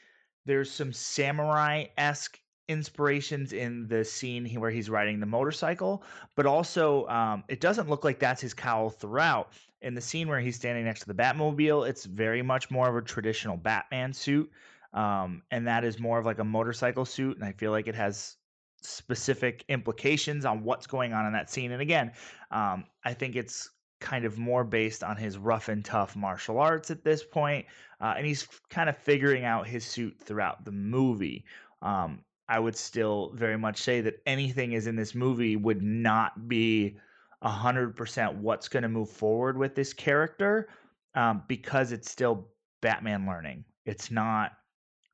there's 0.49 0.71
some 0.71 0.93
samurai 0.93 1.85
esque 1.97 2.40
inspirations 2.69 3.52
in 3.52 3.87
the 3.88 4.05
scene 4.05 4.47
where 4.61 4.71
he's 4.71 4.90
riding 4.90 5.21
the 5.21 5.26
motorcycle, 5.26 6.02
but 6.37 6.47
also 6.47 7.07
um, 7.09 7.45
it 7.49 7.61
doesn't 7.61 7.88
look 7.88 8.05
like 8.05 8.19
that's 8.19 8.40
his 8.40 8.55
cowl 8.55 8.90
throughout. 8.90 9.52
In 9.81 9.95
the 9.95 10.00
scene 10.00 10.26
where 10.26 10.40
he's 10.40 10.57
standing 10.57 10.85
next 10.85 11.00
to 11.00 11.07
the 11.07 11.14
Batmobile, 11.14 11.88
it's 11.88 12.05
very 12.05 12.43
much 12.43 12.71
more 12.71 12.88
of 12.88 12.97
a 12.97 13.02
traditional 13.02 13.57
Batman 13.57 14.12
suit, 14.12 14.50
um, 14.93 15.43
and 15.50 15.67
that 15.67 15.85
is 15.85 16.00
more 16.00 16.19
of 16.19 16.26
like 16.26 16.38
a 16.38 16.45
motorcycle 16.45 17.05
suit. 17.05 17.37
And 17.37 17.45
I 17.45 17.52
feel 17.52 17.71
like 17.71 17.87
it 17.87 17.95
has 17.95 18.37
specific 18.83 19.64
implications 19.69 20.45
on 20.45 20.62
what's 20.62 20.87
going 20.87 21.12
on 21.12 21.26
in 21.26 21.33
that 21.33 21.50
scene. 21.50 21.73
And 21.73 21.83
again, 21.83 22.12
um, 22.50 22.85
I 23.05 23.12
think 23.14 23.37
it's 23.37 23.71
kind 24.00 24.25
of 24.25 24.38
more 24.38 24.64
based 24.64 25.02
on 25.02 25.17
his 25.17 25.38
rough 25.38 25.69
and 25.69 25.85
tough 25.85 26.17
martial 26.17 26.59
arts 26.59 26.90
at 26.90 27.05
this 27.05 27.25
point, 27.25 27.67
uh, 28.00 28.14
and 28.17 28.26
he's 28.26 28.47
kind 28.71 28.88
of 28.88 28.97
figuring 28.97 29.45
out 29.45 29.67
his 29.67 29.85
suit 29.85 30.17
throughout 30.19 30.64
the 30.64 30.73
movie. 30.73 31.45
Um, 31.83 32.21
I 32.49 32.59
would 32.59 32.76
still 32.76 33.33
very 33.35 33.59
much 33.59 33.78
say 33.78 34.00
that 34.00 34.23
anything 34.25 34.73
is 34.73 34.87
in 34.87 34.97
this 34.97 35.14
movie 35.14 35.57
would 35.57 35.83
not 35.83 36.49
be 36.49 36.97
a 37.43 37.50
hundred 37.50 37.95
percent 37.95 38.35
what's 38.37 38.69
going 38.69 38.83
to 38.83 38.88
move 38.88 39.11
forward 39.11 39.57
with 39.57 39.75
this 39.75 39.93
character 39.93 40.69
um, 41.14 41.43
because 41.47 41.93
it's 41.93 42.11
still 42.11 42.49
Batman 42.81 43.26
learning. 43.26 43.64
It's 43.85 44.11
not 44.11 44.52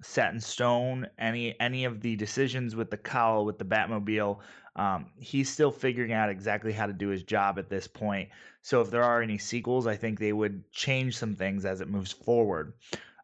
set 0.04 0.32
in 0.32 0.40
stone. 0.40 1.06
Any 1.18 1.58
any 1.60 1.84
of 1.84 2.00
the 2.00 2.16
decisions 2.16 2.76
with 2.76 2.90
the 2.90 2.96
cowl 2.96 3.44
with 3.44 3.58
the 3.58 3.64
Batmobile, 3.64 4.38
um, 4.76 5.06
he's 5.18 5.50
still 5.50 5.70
figuring 5.70 6.12
out 6.12 6.30
exactly 6.30 6.72
how 6.72 6.86
to 6.86 6.92
do 6.92 7.08
his 7.08 7.22
job 7.22 7.58
at 7.58 7.68
this 7.68 7.86
point. 7.86 8.28
So 8.62 8.80
if 8.80 8.90
there 8.90 9.02
are 9.02 9.22
any 9.22 9.38
sequels, 9.38 9.86
I 9.86 9.96
think 9.96 10.18
they 10.18 10.32
would 10.32 10.70
change 10.72 11.16
some 11.16 11.34
things 11.34 11.64
as 11.64 11.80
it 11.80 11.88
moves 11.88 12.12
forward. 12.12 12.74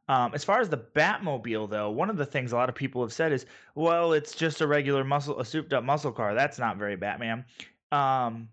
Um, 0.08 0.32
as 0.34 0.42
far 0.42 0.60
as 0.60 0.68
the 0.68 0.76
Batmobile, 0.78 1.70
though, 1.70 1.90
one 1.90 2.10
of 2.10 2.16
the 2.16 2.26
things 2.26 2.50
a 2.50 2.56
lot 2.56 2.68
of 2.68 2.74
people 2.74 3.00
have 3.00 3.12
said 3.12 3.32
is, 3.32 3.46
well, 3.76 4.12
it's 4.12 4.34
just 4.34 4.60
a 4.60 4.66
regular 4.66 5.04
muscle, 5.04 5.38
a 5.38 5.44
souped 5.44 5.72
up 5.72 5.84
muscle 5.84 6.10
car. 6.10 6.34
That's 6.34 6.58
not 6.58 6.78
very 6.78 6.96
Batman. 6.96 7.44
Um, 7.92 8.48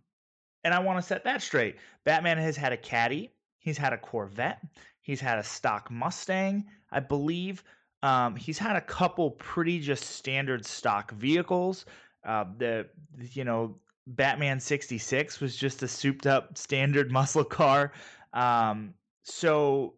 and 0.63 0.73
I 0.73 0.79
want 0.79 0.99
to 0.99 1.01
set 1.01 1.23
that 1.23 1.41
straight. 1.41 1.77
Batman 2.03 2.37
has 2.37 2.55
had 2.55 2.73
a 2.73 2.77
caddy, 2.77 3.31
he's 3.57 3.77
had 3.77 3.91
a 3.91 3.97
Corvette, 3.97 4.61
he's 5.01 5.19
had 5.19 5.39
a 5.39 5.43
stock 5.43 5.89
Mustang, 5.89 6.65
I 6.91 6.99
believe. 6.99 7.63
Um, 8.07 8.37
he's 8.37 8.57
had 8.57 8.77
a 8.77 8.81
couple 8.81 9.31
pretty 9.31 9.81
just 9.81 10.05
standard 10.05 10.65
stock 10.65 11.11
vehicles. 11.11 11.85
Uh, 12.25 12.45
the 12.57 12.87
you 13.33 13.43
know 13.43 13.75
Batman 14.07 14.61
66 14.61 15.41
was 15.41 15.57
just 15.57 15.83
a 15.83 15.89
souped 15.89 16.25
up 16.25 16.57
standard 16.57 17.11
muscle 17.19 17.43
car. 17.43 17.91
Um, 18.31 18.93
so 19.23 19.95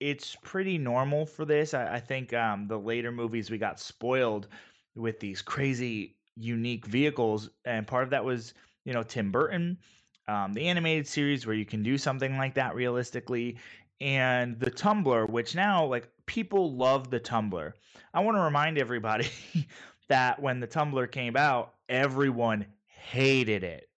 it's 0.00 0.34
pretty 0.42 0.78
normal 0.78 1.26
for 1.26 1.44
this. 1.44 1.74
I, 1.74 1.96
I 1.96 2.00
think 2.00 2.32
um, 2.32 2.68
the 2.68 2.78
later 2.78 3.12
movies 3.12 3.50
we 3.50 3.58
got 3.58 3.78
spoiled 3.78 4.48
with 4.94 5.20
these 5.20 5.42
crazy 5.42 6.16
unique 6.36 6.86
vehicles, 6.86 7.50
and 7.66 7.86
part 7.86 8.04
of 8.04 8.10
that 8.10 8.24
was 8.24 8.54
you 8.86 8.94
know 8.94 9.02
Tim 9.02 9.30
Burton, 9.30 9.76
um, 10.26 10.54
the 10.54 10.66
animated 10.66 11.06
series 11.06 11.46
where 11.46 11.54
you 11.54 11.66
can 11.66 11.82
do 11.82 11.98
something 11.98 12.38
like 12.38 12.54
that 12.54 12.74
realistically, 12.74 13.58
and 14.00 14.58
the 14.58 14.70
Tumbler, 14.70 15.26
which 15.26 15.54
now 15.54 15.84
like 15.84 16.08
people 16.32 16.74
love 16.74 17.10
the 17.10 17.20
Tumbler. 17.20 17.76
I 18.14 18.20
want 18.20 18.38
to 18.38 18.40
remind 18.40 18.78
everybody 18.78 19.28
that 20.08 20.40
when 20.40 20.60
the 20.60 20.66
Tumbler 20.66 21.06
came 21.06 21.36
out, 21.36 21.74
everyone 21.90 22.64
hated 22.86 23.64
it 23.64 23.90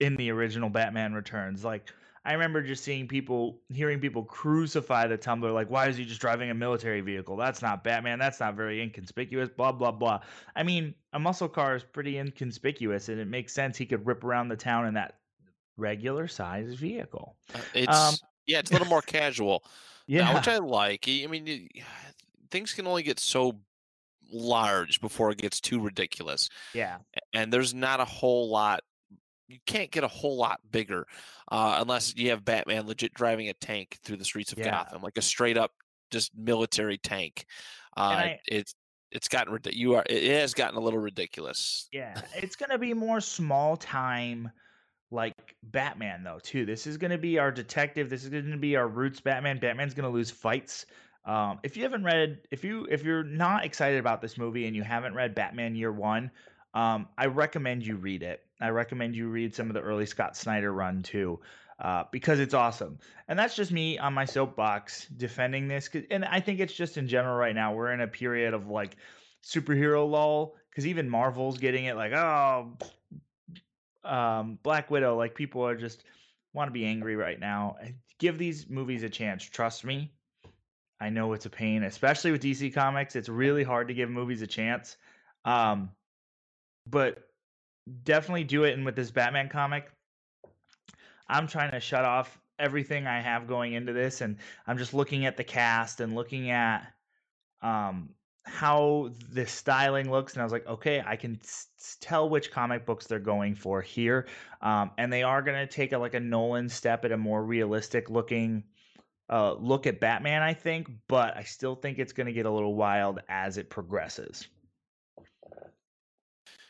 in 0.00 0.16
the 0.16 0.30
original 0.30 0.70
Batman 0.70 1.12
Returns. 1.12 1.62
Like 1.62 1.90
I 2.24 2.32
remember 2.32 2.62
just 2.62 2.84
seeing 2.84 3.06
people, 3.06 3.60
hearing 3.68 4.00
people 4.00 4.24
crucify 4.24 5.08
the 5.08 5.18
Tumbler, 5.18 5.52
like, 5.52 5.68
why 5.68 5.88
is 5.88 5.96
he 5.98 6.06
just 6.06 6.22
driving 6.22 6.48
a 6.48 6.54
military 6.54 7.02
vehicle? 7.02 7.36
That's 7.36 7.60
not 7.60 7.84
Batman. 7.84 8.18
That's 8.18 8.40
not 8.40 8.54
very 8.54 8.80
inconspicuous, 8.80 9.50
blah, 9.50 9.72
blah, 9.72 9.90
blah. 9.90 10.20
I 10.56 10.62
mean, 10.62 10.94
a 11.12 11.18
muscle 11.18 11.48
car 11.48 11.76
is 11.76 11.82
pretty 11.82 12.16
inconspicuous, 12.16 13.10
and 13.10 13.20
it 13.20 13.26
makes 13.26 13.52
sense 13.52 13.76
he 13.76 13.84
could 13.84 14.06
rip 14.06 14.24
around 14.24 14.48
the 14.48 14.56
town 14.56 14.86
in 14.86 14.94
that 14.94 15.18
regular 15.76 16.28
size 16.28 16.72
vehicle. 16.74 17.36
Uh, 17.54 17.58
it's, 17.74 17.98
um, 17.98 18.14
yeah, 18.46 18.60
it's 18.60 18.70
a 18.70 18.74
little 18.74 18.88
more 18.88 19.02
casual. 19.02 19.64
Yeah. 20.06 20.24
Now, 20.24 20.34
which 20.34 20.48
I 20.48 20.58
like. 20.58 21.06
I 21.08 21.26
mean, 21.26 21.68
things 22.50 22.72
can 22.72 22.86
only 22.86 23.02
get 23.02 23.18
so 23.18 23.58
large 24.32 25.00
before 25.00 25.30
it 25.30 25.38
gets 25.38 25.60
too 25.60 25.80
ridiculous. 25.80 26.48
Yeah. 26.74 26.98
And 27.34 27.52
there's 27.52 27.74
not 27.74 28.00
a 28.00 28.04
whole 28.04 28.50
lot 28.50 28.80
you 29.48 29.58
can't 29.66 29.90
get 29.90 30.02
a 30.02 30.08
whole 30.08 30.36
lot 30.36 30.60
bigger 30.70 31.06
uh, 31.50 31.76
unless 31.80 32.16
you 32.16 32.30
have 32.30 32.44
Batman 32.44 32.86
legit 32.86 33.12
driving 33.12 33.50
a 33.50 33.54
tank 33.54 33.98
through 34.02 34.16
the 34.16 34.24
streets 34.24 34.52
of 34.52 34.58
yeah. 34.58 34.70
Gotham, 34.70 35.02
like 35.02 35.18
a 35.18 35.22
straight 35.22 35.58
up 35.58 35.72
just 36.10 36.32
military 36.36 36.98
tank. 36.98 37.44
Uh, 37.96 38.00
I, 38.00 38.38
it's 38.46 38.74
it's 39.10 39.28
gotten 39.28 39.58
you 39.72 39.96
are 39.96 40.04
it 40.08 40.40
has 40.40 40.54
gotten 40.54 40.78
a 40.78 40.80
little 40.80 40.98
ridiculous. 40.98 41.88
Yeah, 41.92 42.20
it's 42.34 42.56
gonna 42.56 42.78
be 42.78 42.94
more 42.94 43.20
small 43.20 43.76
time 43.76 44.50
like 45.12 45.54
Batman 45.62 46.24
though 46.24 46.40
too. 46.42 46.64
This 46.64 46.86
is 46.86 46.96
gonna 46.96 47.18
be 47.18 47.38
our 47.38 47.52
detective. 47.52 48.10
This 48.10 48.24
is 48.24 48.30
gonna 48.30 48.56
be 48.56 48.76
our 48.76 48.88
roots 48.88 49.20
Batman. 49.20 49.58
Batman's 49.58 49.94
gonna 49.94 50.10
lose 50.10 50.30
fights. 50.30 50.86
Um, 51.24 51.60
if 51.62 51.76
you 51.76 51.84
haven't 51.84 52.04
read, 52.04 52.38
if 52.50 52.64
you 52.64 52.86
if 52.90 53.04
you're 53.04 53.22
not 53.22 53.64
excited 53.64 54.00
about 54.00 54.20
this 54.20 54.36
movie 54.36 54.66
and 54.66 54.74
you 54.74 54.82
haven't 54.82 55.14
read 55.14 55.34
Batman 55.34 55.76
Year 55.76 55.92
One, 55.92 56.30
um, 56.74 57.08
I 57.16 57.26
recommend 57.26 57.86
you 57.86 57.96
read 57.96 58.22
it. 58.22 58.40
I 58.60 58.70
recommend 58.70 59.14
you 59.14 59.28
read 59.28 59.54
some 59.54 59.68
of 59.68 59.74
the 59.74 59.80
early 59.80 60.06
Scott 60.06 60.36
Snyder 60.36 60.72
run 60.72 61.02
too, 61.02 61.40
uh, 61.78 62.04
because 62.10 62.40
it's 62.40 62.54
awesome. 62.54 62.98
And 63.28 63.38
that's 63.38 63.54
just 63.54 63.70
me 63.72 63.98
on 63.98 64.14
my 64.14 64.24
soapbox 64.24 65.06
defending 65.06 65.68
this. 65.68 65.90
And 66.10 66.24
I 66.24 66.40
think 66.40 66.60
it's 66.60 66.74
just 66.74 66.96
in 66.96 67.08
general 67.08 67.36
right 67.36 67.54
now 67.54 67.74
we're 67.74 67.92
in 67.92 68.00
a 68.00 68.08
period 68.08 68.54
of 68.54 68.68
like 68.68 68.96
superhero 69.44 70.08
lull 70.08 70.54
because 70.70 70.86
even 70.86 71.08
Marvel's 71.08 71.58
getting 71.58 71.84
it 71.84 71.96
like 71.96 72.12
oh, 72.12 72.72
um, 74.04 74.58
Black 74.62 74.90
Widow. 74.90 75.16
Like 75.16 75.34
people 75.34 75.66
are 75.66 75.76
just 75.76 76.04
want 76.54 76.68
to 76.68 76.72
be 76.72 76.84
angry 76.84 77.16
right 77.16 77.38
now. 77.38 77.76
Give 78.18 78.38
these 78.38 78.68
movies 78.68 79.02
a 79.02 79.08
chance. 79.08 79.42
Trust 79.42 79.84
me. 79.84 80.12
I 81.00 81.08
know 81.08 81.32
it's 81.32 81.46
a 81.46 81.50
pain, 81.50 81.82
especially 81.82 82.30
with 82.30 82.42
DC 82.42 82.72
Comics. 82.72 83.16
It's 83.16 83.28
really 83.28 83.64
hard 83.64 83.88
to 83.88 83.94
give 83.94 84.08
movies 84.08 84.40
a 84.42 84.46
chance. 84.46 84.96
Um, 85.44 85.90
but 86.88 87.28
definitely 88.04 88.44
do 88.44 88.64
it. 88.64 88.74
And 88.74 88.84
with 88.84 88.94
this 88.94 89.10
Batman 89.10 89.48
comic, 89.48 89.90
I'm 91.28 91.48
trying 91.48 91.72
to 91.72 91.80
shut 91.80 92.04
off 92.04 92.38
everything 92.58 93.06
I 93.06 93.20
have 93.20 93.48
going 93.48 93.72
into 93.72 93.92
this, 93.92 94.20
and 94.20 94.36
I'm 94.66 94.78
just 94.78 94.94
looking 94.94 95.26
at 95.26 95.36
the 95.36 95.44
cast 95.44 96.00
and 96.00 96.14
looking 96.14 96.50
at 96.50 96.86
um, 97.62 98.10
how 98.44 99.10
the 99.32 99.46
styling 99.46 100.10
looks, 100.10 100.32
and 100.32 100.42
I 100.42 100.44
was 100.44 100.52
like, 100.52 100.66
okay, 100.66 101.02
I 101.06 101.16
can 101.16 101.40
tell 102.00 102.28
which 102.28 102.50
comic 102.50 102.84
books 102.84 103.06
they're 103.06 103.18
going 103.18 103.54
for 103.54 103.80
here, 103.80 104.26
um, 104.60 104.90
and 104.98 105.12
they 105.12 105.22
are 105.22 105.42
going 105.42 105.58
to 105.58 105.72
take 105.72 105.92
a 105.92 105.98
like 105.98 106.14
a 106.14 106.20
Nolan 106.20 106.68
step 106.68 107.04
at 107.04 107.12
a 107.12 107.16
more 107.16 107.44
realistic 107.44 108.10
looking. 108.10 108.64
Uh, 109.30 109.54
look 109.54 109.86
at 109.86 109.98
Batman, 110.00 110.42
I 110.42 110.52
think, 110.52 110.90
but 111.08 111.36
I 111.36 111.42
still 111.44 111.74
think 111.74 111.98
it's 111.98 112.12
going 112.12 112.26
to 112.26 112.32
get 112.32 112.44
a 112.44 112.50
little 112.50 112.74
wild 112.74 113.20
as 113.28 113.56
it 113.56 113.70
progresses. 113.70 114.46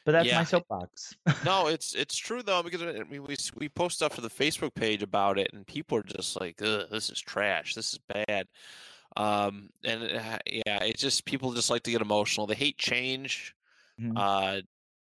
But 0.05 0.13
that's 0.13 0.29
yeah. 0.29 0.39
my 0.39 0.45
soapbox. 0.45 1.15
no, 1.45 1.67
it's 1.69 1.95
it's 1.95 2.17
true 2.17 2.43
though 2.43 2.63
because 2.63 2.83
I 2.83 3.05
mean, 3.09 3.25
we 3.25 3.37
we 3.57 3.69
post 3.69 3.97
stuff 3.97 4.15
to 4.17 4.21
the 4.21 4.31
Facebook 4.31 4.75
page 4.75 5.03
about 5.03 5.39
it, 5.39 5.51
and 5.53 5.67
people 5.67 5.99
are 5.99 6.03
just 6.03 6.41
like, 6.41 6.57
"This 6.57 7.11
is 7.11 7.21
trash. 7.21 7.75
This 7.75 7.95
is 7.95 8.01
bad." 8.09 8.47
Um, 9.17 9.71
and 9.85 10.03
uh, 10.05 10.39
yeah, 10.47 10.83
it's 10.85 11.01
just 11.01 11.25
people 11.25 11.53
just 11.53 11.71
like 11.71 11.83
to 11.85 11.91
get 11.91 12.01
emotional. 12.01 12.47
They 12.47 12.55
hate 12.55 12.79
change. 12.79 13.55
Mm-hmm. 14.01 14.17
Uh, 14.17 14.61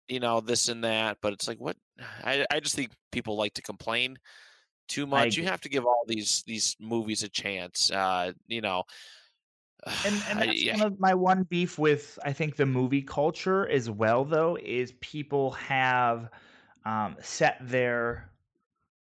you 0.09 0.19
know 0.19 0.41
this 0.41 0.69
and 0.69 0.83
that, 0.85 1.19
but 1.23 1.33
it's 1.33 1.47
like 1.47 1.61
what 1.61 1.77
I 2.25 2.45
I 2.51 2.61
just 2.61 2.75
think 2.75 2.91
people 3.13 3.37
like 3.37 3.55
to 3.55 3.63
complain 3.63 4.19
too 4.89 5.07
much. 5.07 5.37
You 5.37 5.45
have 5.45 5.61
to 5.63 5.69
give 5.69 5.87
all 5.87 6.05
these 6.07 6.43
these 6.47 6.77
movies 6.81 7.23
a 7.23 7.29
chance. 7.29 7.91
Uh, 7.91 8.33
you 8.49 8.61
know, 8.61 8.83
and, 10.05 10.23
and 10.29 10.39
that's 10.41 10.63
yeah. 10.63 10.77
one 10.77 10.87
of 10.87 11.01
my 11.01 11.15
one 11.15 11.45
beef 11.45 11.79
with 11.79 12.19
I 12.25 12.33
think 12.33 12.57
the 12.57 12.67
movie 12.67 13.03
culture 13.03 13.69
as 13.69 13.89
well 13.89 14.25
though 14.25 14.59
is 14.61 14.93
people 15.01 15.53
have 15.53 16.29
um, 16.85 17.17
set 17.21 17.59
their 17.61 18.31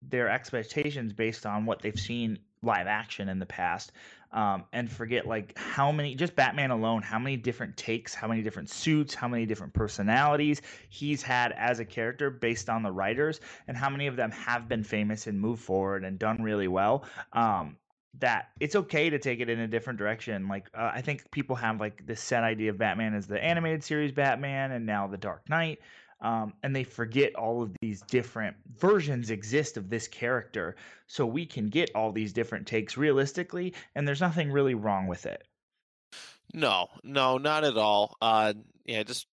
their 0.02 0.28
expectations 0.28 1.12
based 1.12 1.46
on 1.46 1.66
what 1.66 1.82
they've 1.82 1.98
seen 1.98 2.38
live 2.62 2.86
action 2.86 3.28
in 3.28 3.38
the 3.38 3.46
past 3.46 3.92
um, 4.34 4.64
and 4.72 4.90
forget 4.90 5.26
like 5.26 5.56
how 5.56 5.90
many 5.90 6.14
just 6.14 6.36
batman 6.36 6.70
alone 6.70 7.00
how 7.00 7.18
many 7.18 7.36
different 7.36 7.74
takes 7.76 8.14
how 8.14 8.28
many 8.28 8.42
different 8.42 8.68
suits 8.68 9.14
how 9.14 9.28
many 9.28 9.46
different 9.46 9.72
personalities 9.72 10.60
he's 10.90 11.22
had 11.22 11.52
as 11.52 11.78
a 11.80 11.84
character 11.84 12.30
based 12.30 12.68
on 12.68 12.82
the 12.82 12.92
writers 12.92 13.40
and 13.68 13.76
how 13.76 13.88
many 13.88 14.06
of 14.06 14.16
them 14.16 14.30
have 14.30 14.68
been 14.68 14.84
famous 14.84 15.26
and 15.26 15.40
moved 15.40 15.62
forward 15.62 16.04
and 16.04 16.18
done 16.18 16.42
really 16.42 16.68
well 16.68 17.04
um, 17.32 17.76
that 18.20 18.50
it's 18.60 18.76
okay 18.76 19.10
to 19.10 19.18
take 19.18 19.40
it 19.40 19.48
in 19.48 19.60
a 19.60 19.66
different 19.66 19.98
direction. 19.98 20.48
Like 20.48 20.68
uh, 20.74 20.90
I 20.94 21.00
think 21.00 21.30
people 21.30 21.56
have 21.56 21.80
like 21.80 22.06
this 22.06 22.20
set 22.20 22.44
idea 22.44 22.70
of 22.70 22.78
Batman 22.78 23.14
as 23.14 23.26
the 23.26 23.42
animated 23.42 23.82
series 23.82 24.12
Batman, 24.12 24.72
and 24.72 24.86
now 24.86 25.06
the 25.06 25.16
Dark 25.16 25.48
Knight, 25.48 25.80
um, 26.24 26.54
and 26.62 26.74
they 26.74 26.84
forget 26.84 27.34
all 27.36 27.62
of 27.62 27.76
these 27.80 28.00
different 28.02 28.56
versions 28.78 29.30
exist 29.30 29.76
of 29.76 29.90
this 29.90 30.08
character, 30.08 30.74
so 31.06 31.26
we 31.26 31.44
can 31.44 31.68
get 31.68 31.90
all 31.94 32.10
these 32.10 32.32
different 32.32 32.66
takes 32.66 32.96
realistically, 32.96 33.74
and 33.94 34.08
there's 34.08 34.22
nothing 34.22 34.50
really 34.50 34.74
wrong 34.74 35.06
with 35.06 35.26
it. 35.26 35.46
No, 36.54 36.88
no, 37.02 37.36
not 37.36 37.64
at 37.64 37.76
all. 37.76 38.16
Uh, 38.22 38.54
yeah, 38.86 39.02
just 39.02 39.26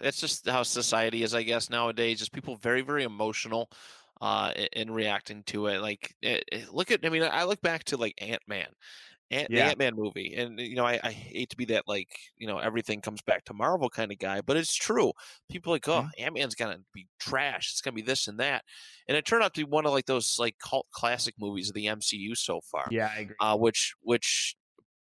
it's 0.00 0.20
just 0.20 0.48
how 0.48 0.62
society 0.62 1.22
is, 1.22 1.34
I 1.34 1.44
guess 1.44 1.70
nowadays. 1.70 2.18
Just 2.18 2.32
people 2.32 2.56
very, 2.56 2.82
very 2.82 3.04
emotional 3.04 3.70
uh, 4.20 4.52
in 4.72 4.90
reacting 4.90 5.42
to 5.44 5.66
it. 5.66 5.80
Like, 5.80 6.14
it, 6.20 6.44
eh, 6.52 6.56
it, 6.56 6.62
eh, 6.62 6.64
look 6.70 6.90
at, 6.90 7.00
I 7.04 7.08
mean, 7.08 7.22
I 7.22 7.44
look 7.44 7.62
back 7.62 7.84
to 7.84 7.96
like 7.96 8.14
Ant 8.18 8.42
Man, 8.46 8.68
Ant, 9.32 9.50
yeah. 9.50 9.64
the 9.64 9.70
Ant 9.70 9.78
Man 9.78 9.94
movie, 9.96 10.34
and 10.36 10.58
you 10.60 10.76
know, 10.76 10.84
I, 10.84 11.00
I, 11.02 11.10
hate 11.10 11.50
to 11.50 11.56
be 11.56 11.64
that 11.66 11.84
like, 11.86 12.08
you 12.36 12.46
know, 12.46 12.58
everything 12.58 13.00
comes 13.00 13.22
back 13.22 13.44
to 13.46 13.54
Marvel 13.54 13.88
kind 13.88 14.12
of 14.12 14.18
guy, 14.18 14.40
but 14.40 14.56
it's 14.56 14.74
true. 14.74 15.12
People 15.50 15.72
like, 15.72 15.88
oh, 15.88 16.02
mm-hmm. 16.02 16.24
Ant 16.24 16.34
Man's 16.34 16.54
gonna 16.54 16.78
be 16.92 17.06
trash. 17.18 17.70
It's 17.72 17.80
gonna 17.80 17.94
be 17.94 18.02
this 18.02 18.28
and 18.28 18.38
that, 18.40 18.64
and 19.08 19.16
it 19.16 19.24
turned 19.24 19.42
out 19.42 19.54
to 19.54 19.60
be 19.60 19.70
one 19.70 19.86
of 19.86 19.92
like 19.92 20.06
those 20.06 20.36
like 20.38 20.56
cult 20.58 20.86
classic 20.92 21.34
movies 21.38 21.68
of 21.68 21.74
the 21.74 21.86
MCU 21.86 22.36
so 22.36 22.60
far. 22.70 22.86
Yeah, 22.90 23.10
I 23.14 23.20
agree. 23.20 23.36
Uh, 23.40 23.56
which 23.56 23.94
which 24.02 24.54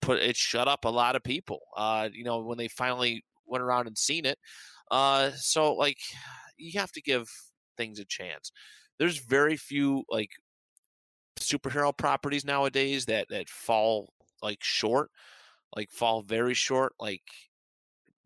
put 0.01 0.19
it 0.19 0.37
shut 0.37 0.69
up 0.69 0.85
a 0.85 0.91
lot 0.91 1.17
of 1.17 1.23
people. 1.23 1.61
Uh, 1.77 2.09
you 2.13 2.25
know, 2.25 2.41
when 2.41 2.59
they 2.59 2.69
finally 2.69 3.25
went 3.47 3.63
around 3.63 3.87
and 3.87 3.99
seen 3.99 4.25
it. 4.25 4.39
Uh, 4.91 5.31
so 5.37 5.75
like, 5.75 5.99
you 6.57 6.79
have 6.79 6.93
to 6.93 7.03
give 7.03 7.29
things 7.77 7.99
a 7.99 8.05
chance 8.05 8.53
there's 8.99 9.19
very 9.19 9.57
few 9.57 10.05
like 10.09 10.31
superhero 11.45 11.97
properties 11.97 12.45
nowadays 12.45 13.07
that 13.07 13.29
that 13.31 13.49
fall 13.49 14.13
like 14.43 14.63
short, 14.63 15.11
like 15.77 15.91
fall 15.91 16.23
very 16.23 16.55
short, 16.55 16.95
like 17.01 17.23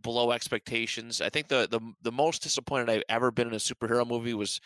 below 0.02 0.32
expectations. 0.32 1.20
I 1.20 1.28
think 1.28 1.48
the 1.48 1.68
the 1.70 1.80
the 2.02 2.12
most 2.12 2.42
disappointed 2.42 2.90
I've 2.90 3.02
ever 3.08 3.30
been 3.30 3.48
in 3.48 3.54
a 3.54 3.56
superhero 3.56 4.06
movie 4.06 4.34
was 4.34 4.60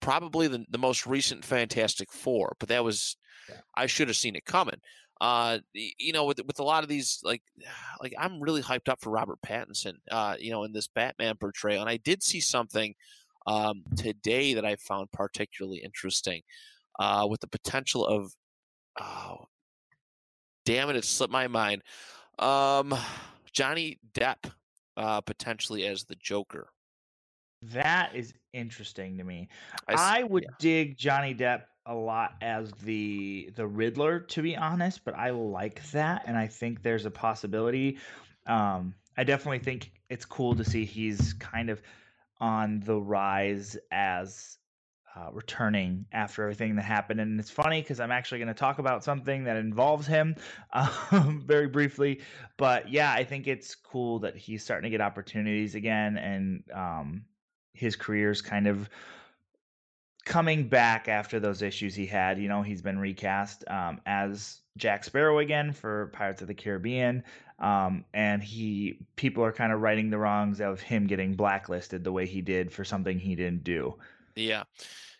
probably 0.00 0.48
the 0.48 0.64
the 0.68 0.78
most 0.78 1.06
recent 1.06 1.44
Fantastic 1.44 2.12
Four, 2.12 2.56
but 2.58 2.68
that 2.68 2.84
was 2.84 3.16
yeah. 3.48 3.56
I 3.74 3.86
should 3.86 4.08
have 4.08 4.16
seen 4.16 4.36
it 4.36 4.44
coming. 4.44 4.80
Uh, 5.20 5.58
you 5.74 6.12
know, 6.12 6.24
with 6.24 6.40
with 6.46 6.60
a 6.60 6.64
lot 6.64 6.84
of 6.84 6.88
these, 6.88 7.20
like, 7.24 7.42
like 8.00 8.14
I'm 8.18 8.40
really 8.40 8.62
hyped 8.62 8.88
up 8.88 9.00
for 9.00 9.10
Robert 9.10 9.38
Pattinson. 9.44 9.94
Uh, 10.10 10.36
you 10.38 10.50
know, 10.50 10.64
in 10.64 10.72
this 10.72 10.88
Batman 10.88 11.36
portrayal, 11.36 11.80
and 11.80 11.90
I 11.90 11.96
did 11.96 12.22
see 12.22 12.40
something 12.40 12.94
um, 13.46 13.82
today 13.96 14.54
that 14.54 14.64
I 14.64 14.76
found 14.76 15.10
particularly 15.10 15.78
interesting 15.78 16.42
uh, 16.98 17.26
with 17.28 17.40
the 17.40 17.46
potential 17.46 18.06
of, 18.06 18.32
oh, 19.00 19.46
damn 20.64 20.90
it, 20.90 20.96
it 20.96 21.04
slipped 21.04 21.32
my 21.32 21.48
mind. 21.48 21.82
Um, 22.38 22.94
Johnny 23.52 23.98
Depp 24.12 24.50
uh, 24.96 25.20
potentially 25.20 25.86
as 25.86 26.04
the 26.04 26.16
Joker. 26.16 26.68
That 27.62 28.14
is 28.14 28.34
interesting 28.52 29.18
to 29.18 29.24
me. 29.24 29.48
I, 29.88 30.20
I 30.20 30.22
would 30.22 30.44
yeah. 30.44 30.54
dig 30.58 30.96
Johnny 30.96 31.34
Depp 31.34 31.62
a 31.86 31.94
lot 31.94 32.34
as 32.40 32.70
the 32.84 33.50
the 33.56 33.66
Riddler, 33.66 34.20
to 34.20 34.42
be 34.42 34.56
honest, 34.56 35.04
but 35.04 35.14
I 35.16 35.30
like 35.30 35.82
that, 35.90 36.22
and 36.26 36.36
I 36.36 36.46
think 36.46 36.82
there's 36.82 37.06
a 37.06 37.10
possibility. 37.10 37.98
Um, 38.46 38.94
I 39.16 39.24
definitely 39.24 39.58
think 39.58 39.90
it's 40.10 40.24
cool 40.24 40.54
to 40.54 40.64
see 40.64 40.84
he's 40.84 41.32
kind 41.34 41.70
of 41.70 41.82
on 42.40 42.80
the 42.80 43.00
rise 43.00 43.76
as 43.90 44.58
uh, 45.18 45.30
returning 45.32 46.06
after 46.12 46.42
everything 46.42 46.76
that 46.76 46.82
happened. 46.82 47.20
And 47.20 47.40
it's 47.40 47.50
funny 47.50 47.80
because 47.80 47.98
I'm 47.98 48.12
actually 48.12 48.38
going 48.38 48.48
to 48.48 48.54
talk 48.54 48.78
about 48.78 49.02
something 49.02 49.44
that 49.44 49.56
involves 49.56 50.06
him 50.06 50.36
um, 50.72 51.42
very 51.46 51.66
briefly. 51.66 52.20
But 52.56 52.90
yeah, 52.90 53.12
I 53.12 53.24
think 53.24 53.46
it's 53.46 53.74
cool 53.74 54.20
that 54.20 54.36
he's 54.36 54.62
starting 54.62 54.90
to 54.90 54.90
get 54.90 55.00
opportunities 55.00 55.74
again 55.74 56.18
and 56.18 56.62
um, 56.72 57.24
his 57.72 57.96
career's 57.96 58.42
kind 58.42 58.66
of 58.66 58.88
coming 60.24 60.68
back 60.68 61.08
after 61.08 61.40
those 61.40 61.62
issues 61.62 61.94
he 61.94 62.06
had. 62.06 62.38
You 62.38 62.48
know, 62.48 62.62
he's 62.62 62.82
been 62.82 62.98
recast 62.98 63.64
um, 63.68 64.00
as 64.06 64.60
Jack 64.76 65.04
Sparrow 65.04 65.38
again 65.38 65.72
for 65.72 66.12
Pirates 66.12 66.42
of 66.42 66.48
the 66.48 66.54
Caribbean. 66.54 67.24
Um, 67.58 68.04
and 68.14 68.40
he 68.40 68.98
people 69.16 69.42
are 69.42 69.52
kind 69.52 69.72
of 69.72 69.80
righting 69.80 70.10
the 70.10 70.18
wrongs 70.18 70.60
of 70.60 70.80
him 70.80 71.08
getting 71.08 71.34
blacklisted 71.34 72.04
the 72.04 72.12
way 72.12 72.24
he 72.24 72.40
did 72.40 72.70
for 72.70 72.84
something 72.84 73.18
he 73.18 73.34
didn't 73.34 73.64
do. 73.64 73.96
Yeah. 74.38 74.64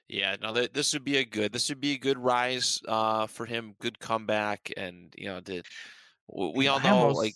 Yeah, 0.09 0.37
no, 0.41 0.55
th- 0.55 0.73
this 0.73 0.95
would 0.95 1.05
be 1.05 1.19
a 1.19 1.25
good. 1.25 1.53
This 1.53 1.69
would 1.69 1.81
be 1.83 1.93
a 1.93 1.99
good 1.99 2.19
rise 2.19 2.81
uh, 2.89 3.27
for 3.27 3.45
him. 3.45 3.75
Good 3.79 3.99
comeback, 3.99 4.73
and 4.75 5.13
you 5.19 5.27
know, 5.27 5.41
the, 5.41 5.63
we 6.33 6.67
all 6.67 6.81
know 6.81 6.97
almost, 6.97 7.19
like 7.19 7.35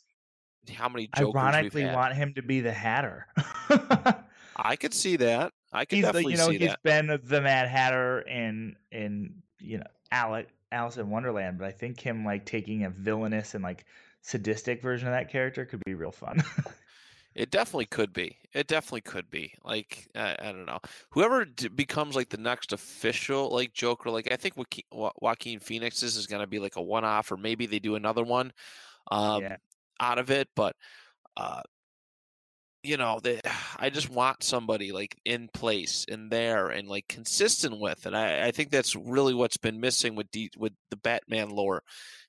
how 0.71 0.89
many 0.89 1.09
jokers 1.15 1.35
ironically 1.35 1.83
we've 1.83 1.89
had. 1.89 1.95
want 1.95 2.15
him 2.15 2.33
to 2.35 2.43
be 2.43 2.61
the 2.61 2.73
Hatter. 2.73 3.27
I 4.57 4.77
could 4.77 4.95
see 4.95 5.17
that. 5.17 5.53
I 5.73 5.85
could 5.85 5.97
he's 5.97 6.05
definitely 6.05 6.23
the, 6.25 6.31
you 6.31 6.37
know 6.39 6.51
see 6.51 6.59
he's 6.59 6.69
that. 6.69 6.83
been 6.83 7.21
the 7.25 7.41
Mad 7.43 7.69
Hatter 7.69 8.21
in 8.23 8.77
in 8.91 9.35
you 9.59 9.79
know 9.79 9.87
Alec 10.11 10.49
Alice 10.71 10.97
in 10.97 11.11
Wonderland, 11.11 11.59
but 11.59 11.67
I 11.67 11.73
think 11.73 12.01
him 12.01 12.25
like 12.25 12.47
taking 12.47 12.85
a 12.85 12.91
villainous 12.91 13.55
and 13.55 13.63
like 13.63 13.85
sadistic 14.23 14.81
version 14.81 15.09
of 15.09 15.15
that 15.15 15.31
character 15.31 15.65
could 15.65 15.83
be 15.85 15.95
real 15.95 16.13
fun. 16.13 16.43
It 17.35 17.51
definitely 17.51 17.87
could 17.87 18.13
be. 18.13 18.37
It 18.53 18.67
definitely 18.67 19.01
could 19.03 19.31
be. 19.31 19.55
Like 19.65 20.09
I, 20.15 20.37
I 20.39 20.53
don't 20.53 20.67
know, 20.67 20.81
whoever 21.11 21.45
d- 21.45 21.69
becomes 21.69 22.15
like 22.15 22.29
the 22.29 22.37
next 22.37 22.73
official 22.73 23.51
like 23.51 23.73
Joker. 23.73 24.11
Like 24.11 24.31
I 24.31 24.37
think 24.37 24.57
Joaquin, 24.57 24.85
Joaquin 25.21 25.61
Phoenix's 25.61 26.17
is 26.17 26.27
going 26.27 26.43
to 26.43 26.47
be 26.47 26.59
like 26.59 26.77
a 26.77 26.83
one-off, 26.83 27.33
or 27.33 27.37
maybe 27.37 27.67
they 27.67 27.79
do 27.79 27.95
another 27.95 28.23
one 28.23 28.53
um, 29.11 29.43
Yeah. 29.43 29.57
out 30.01 30.19
of 30.19 30.31
it. 30.31 30.49
But 30.55 30.77
uh, 31.37 31.63
you 32.83 32.97
know, 32.97 33.21
they, 33.23 33.41
I 33.79 33.91
just 33.91 34.11
want 34.11 34.43
somebody 34.43 34.93
like 34.93 35.17
in 35.25 35.49
place 35.53 36.05
and 36.11 36.31
there 36.31 36.69
and 36.69 36.89
like 36.89 37.09
consistent 37.09 37.79
with. 37.81 38.07
And 38.07 38.17
I, 38.17 38.49
I 38.49 38.51
think 38.51 38.71
that's 38.71 38.95
really 38.97 39.35
what's 39.35 39.57
been 39.57 39.81
missing 39.81 40.15
with 40.15 40.31
D, 40.31 40.51
with 40.59 40.73
the 40.91 40.97
Batman 40.97 41.51
lore 41.51 41.83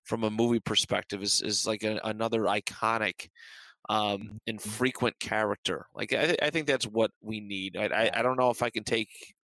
from 0.03 0.23
a 0.23 0.29
movie 0.29 0.59
perspective 0.59 1.23
is 1.23 1.41
is 1.41 1.65
like 1.65 1.83
a, 1.83 1.99
another 2.03 2.41
iconic 2.41 3.29
um 3.89 4.39
and 4.47 4.61
frequent 4.61 5.19
character 5.19 5.87
like 5.93 6.13
i, 6.13 6.25
th- 6.25 6.39
I 6.41 6.49
think 6.49 6.67
that's 6.67 6.87
what 6.87 7.11
we 7.21 7.39
need 7.41 7.75
I, 7.77 7.85
I 7.85 8.19
i 8.19 8.21
don't 8.21 8.37
know 8.37 8.49
if 8.49 8.61
i 8.63 8.69
can 8.69 8.83
take 8.83 9.09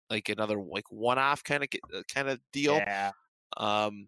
like 0.09 0.29
another 0.29 0.57
like 0.57 0.91
one-off 0.91 1.45
kind 1.45 1.63
of 1.63 1.69
kind 2.13 2.29
of 2.29 2.41
deal 2.53 2.77
Yeah. 2.77 3.13
um 3.57 4.07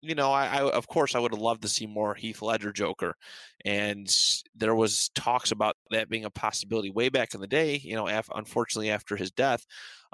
you 0.00 0.14
know 0.14 0.30
I, 0.32 0.58
I 0.58 0.70
of 0.70 0.86
course 0.86 1.14
i 1.14 1.18
would 1.18 1.32
have 1.32 1.40
loved 1.40 1.62
to 1.62 1.68
see 1.68 1.86
more 1.86 2.14
heath 2.14 2.42
ledger 2.42 2.72
joker 2.72 3.16
and 3.64 4.14
there 4.54 4.74
was 4.74 5.08
talks 5.14 5.50
about 5.50 5.76
that 5.90 6.08
being 6.08 6.24
a 6.24 6.30
possibility 6.30 6.90
way 6.90 7.08
back 7.08 7.34
in 7.34 7.40
the 7.40 7.46
day 7.46 7.76
you 7.76 7.96
know 7.96 8.06
af- 8.06 8.30
unfortunately 8.34 8.90
after 8.90 9.16
his 9.16 9.30
death 9.30 9.66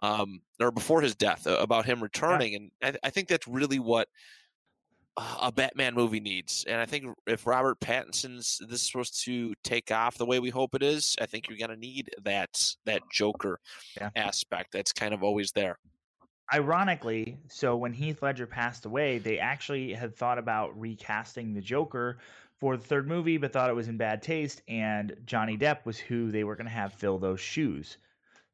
um 0.02 0.40
or 0.60 0.70
before 0.70 1.02
his 1.02 1.14
death 1.16 1.46
uh, 1.46 1.56
about 1.58 1.84
him 1.84 2.02
returning 2.02 2.54
and 2.54 2.70
I, 2.82 3.08
I 3.08 3.10
think 3.10 3.28
that's 3.28 3.48
really 3.48 3.78
what 3.78 4.08
a 5.40 5.52
Batman 5.52 5.94
movie 5.94 6.20
needs. 6.20 6.64
And 6.68 6.80
I 6.80 6.86
think 6.86 7.06
if 7.26 7.46
Robert 7.46 7.80
Pattinson's 7.80 8.58
this 8.68 8.80
is 8.80 8.86
supposed 8.86 9.22
to 9.24 9.54
take 9.64 9.90
off 9.90 10.18
the 10.18 10.26
way 10.26 10.38
we 10.40 10.50
hope 10.50 10.74
it 10.74 10.82
is, 10.82 11.16
I 11.20 11.26
think 11.26 11.48
you're 11.48 11.58
gonna 11.58 11.76
need 11.76 12.10
that 12.22 12.74
that 12.86 13.02
Joker 13.10 13.60
Yeah. 13.96 14.10
aspect 14.16 14.72
that's 14.72 14.92
kind 14.92 15.14
of 15.14 15.22
always 15.22 15.52
there. 15.52 15.78
Ironically, 16.52 17.38
so 17.48 17.76
when 17.76 17.92
Heath 17.92 18.22
Ledger 18.22 18.46
passed 18.46 18.84
away, 18.84 19.18
they 19.18 19.38
actually 19.38 19.92
had 19.94 20.16
thought 20.16 20.38
about 20.38 20.78
recasting 20.78 21.54
the 21.54 21.60
Joker 21.60 22.18
for 22.58 22.76
the 22.76 22.82
third 22.84 23.06
movie, 23.06 23.36
but 23.36 23.52
thought 23.52 23.70
it 23.70 23.74
was 23.76 23.86
in 23.88 23.96
bad 23.96 24.20
taste. 24.20 24.60
And 24.66 25.16
Johnny 25.24 25.56
Depp 25.56 25.84
was 25.86 25.98
who 25.98 26.30
they 26.32 26.42
were 26.42 26.56
going 26.56 26.66
to 26.66 26.72
have 26.72 26.92
fill 26.92 27.18
those 27.18 27.40
shoes 27.40 27.98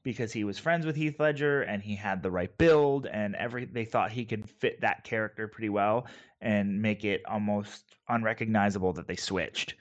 because 0.02 0.32
he 0.32 0.44
was 0.44 0.58
friends 0.58 0.86
with 0.86 0.94
Heath 0.94 1.18
Ledger 1.18 1.62
and 1.62 1.82
he 1.82 1.96
had 1.96 2.22
the 2.22 2.30
right 2.30 2.56
build 2.58 3.06
and 3.06 3.34
every 3.34 3.64
they 3.64 3.84
thought 3.84 4.12
he 4.12 4.24
could 4.24 4.48
fit 4.48 4.80
that 4.82 5.02
character 5.02 5.48
pretty 5.48 5.68
well 5.68 6.06
and 6.40 6.80
make 6.80 7.04
it 7.04 7.22
almost 7.26 7.96
unrecognizable 8.08 8.92
that 8.94 9.06
they 9.08 9.16
switched. 9.16 9.74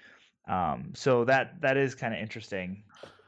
Um, 0.47 0.91
so 0.93 1.25
that 1.25 1.61
that 1.61 1.77
is 1.77 1.95
kind 1.95 2.13
of 2.13 2.19
interesting. 2.19 2.83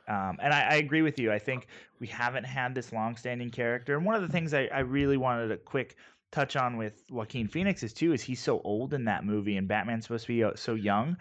Um, 0.08 0.38
and 0.42 0.54
I, 0.54 0.62
I 0.62 0.76
agree 0.76 1.02
with 1.02 1.20
you. 1.20 1.32
I 1.32 1.40
think 1.40 1.68
we 2.00 2.08
haven't 2.08 2.46
had 2.46 2.74
this 2.74 2.94
long-standing 2.94 3.50
character. 3.50 3.98
And 3.98 4.06
one 4.06 4.16
of 4.16 4.22
the 4.22 4.30
things 4.30 4.54
I, 4.54 4.70
I 4.74 4.80
really 4.80 5.18
wanted 5.18 5.52
a 5.52 5.58
quick 5.58 5.98
touch 6.32 6.56
on 6.56 6.78
with 6.78 7.04
Joaquin 7.10 7.48
Phoenix 7.48 7.84
is 7.84 7.94
too 7.94 8.14
is 8.14 8.22
he's 8.22 8.42
so 8.42 8.62
old 8.64 8.94
in 8.94 9.06
that 9.06 9.26
movie, 9.26 9.58
and 9.58 9.68
Batman's 9.68 10.06
supposed 10.06 10.26
to 10.28 10.34
be 10.34 10.44
uh, 10.44 10.52
so 10.56 10.76
young. 10.76 11.18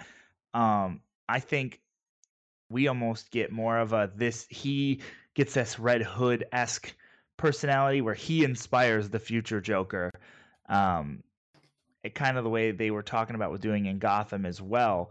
Um, 0.54 1.00
I 1.28 1.40
think 1.40 1.80
we 2.68 2.88
almost 2.88 3.30
get 3.30 3.52
more 3.52 3.78
of 3.78 3.92
a 3.92 4.10
this 4.14 4.46
he 4.50 5.00
gets 5.34 5.54
this 5.54 5.78
Red 5.78 6.02
Hood 6.02 6.46
esque 6.52 6.94
personality 7.36 8.00
where 8.00 8.14
he 8.14 8.44
inspires 8.44 9.08
the 9.08 9.18
future 9.18 9.60
Joker. 9.60 10.10
Um, 10.68 11.22
it 12.06 12.14
kind 12.14 12.38
of 12.38 12.44
the 12.44 12.50
way 12.50 12.70
they 12.70 12.90
were 12.90 13.02
talking 13.02 13.36
about 13.36 13.50
with 13.50 13.60
doing 13.60 13.86
in 13.86 13.98
Gotham 13.98 14.46
as 14.46 14.62
well, 14.62 15.10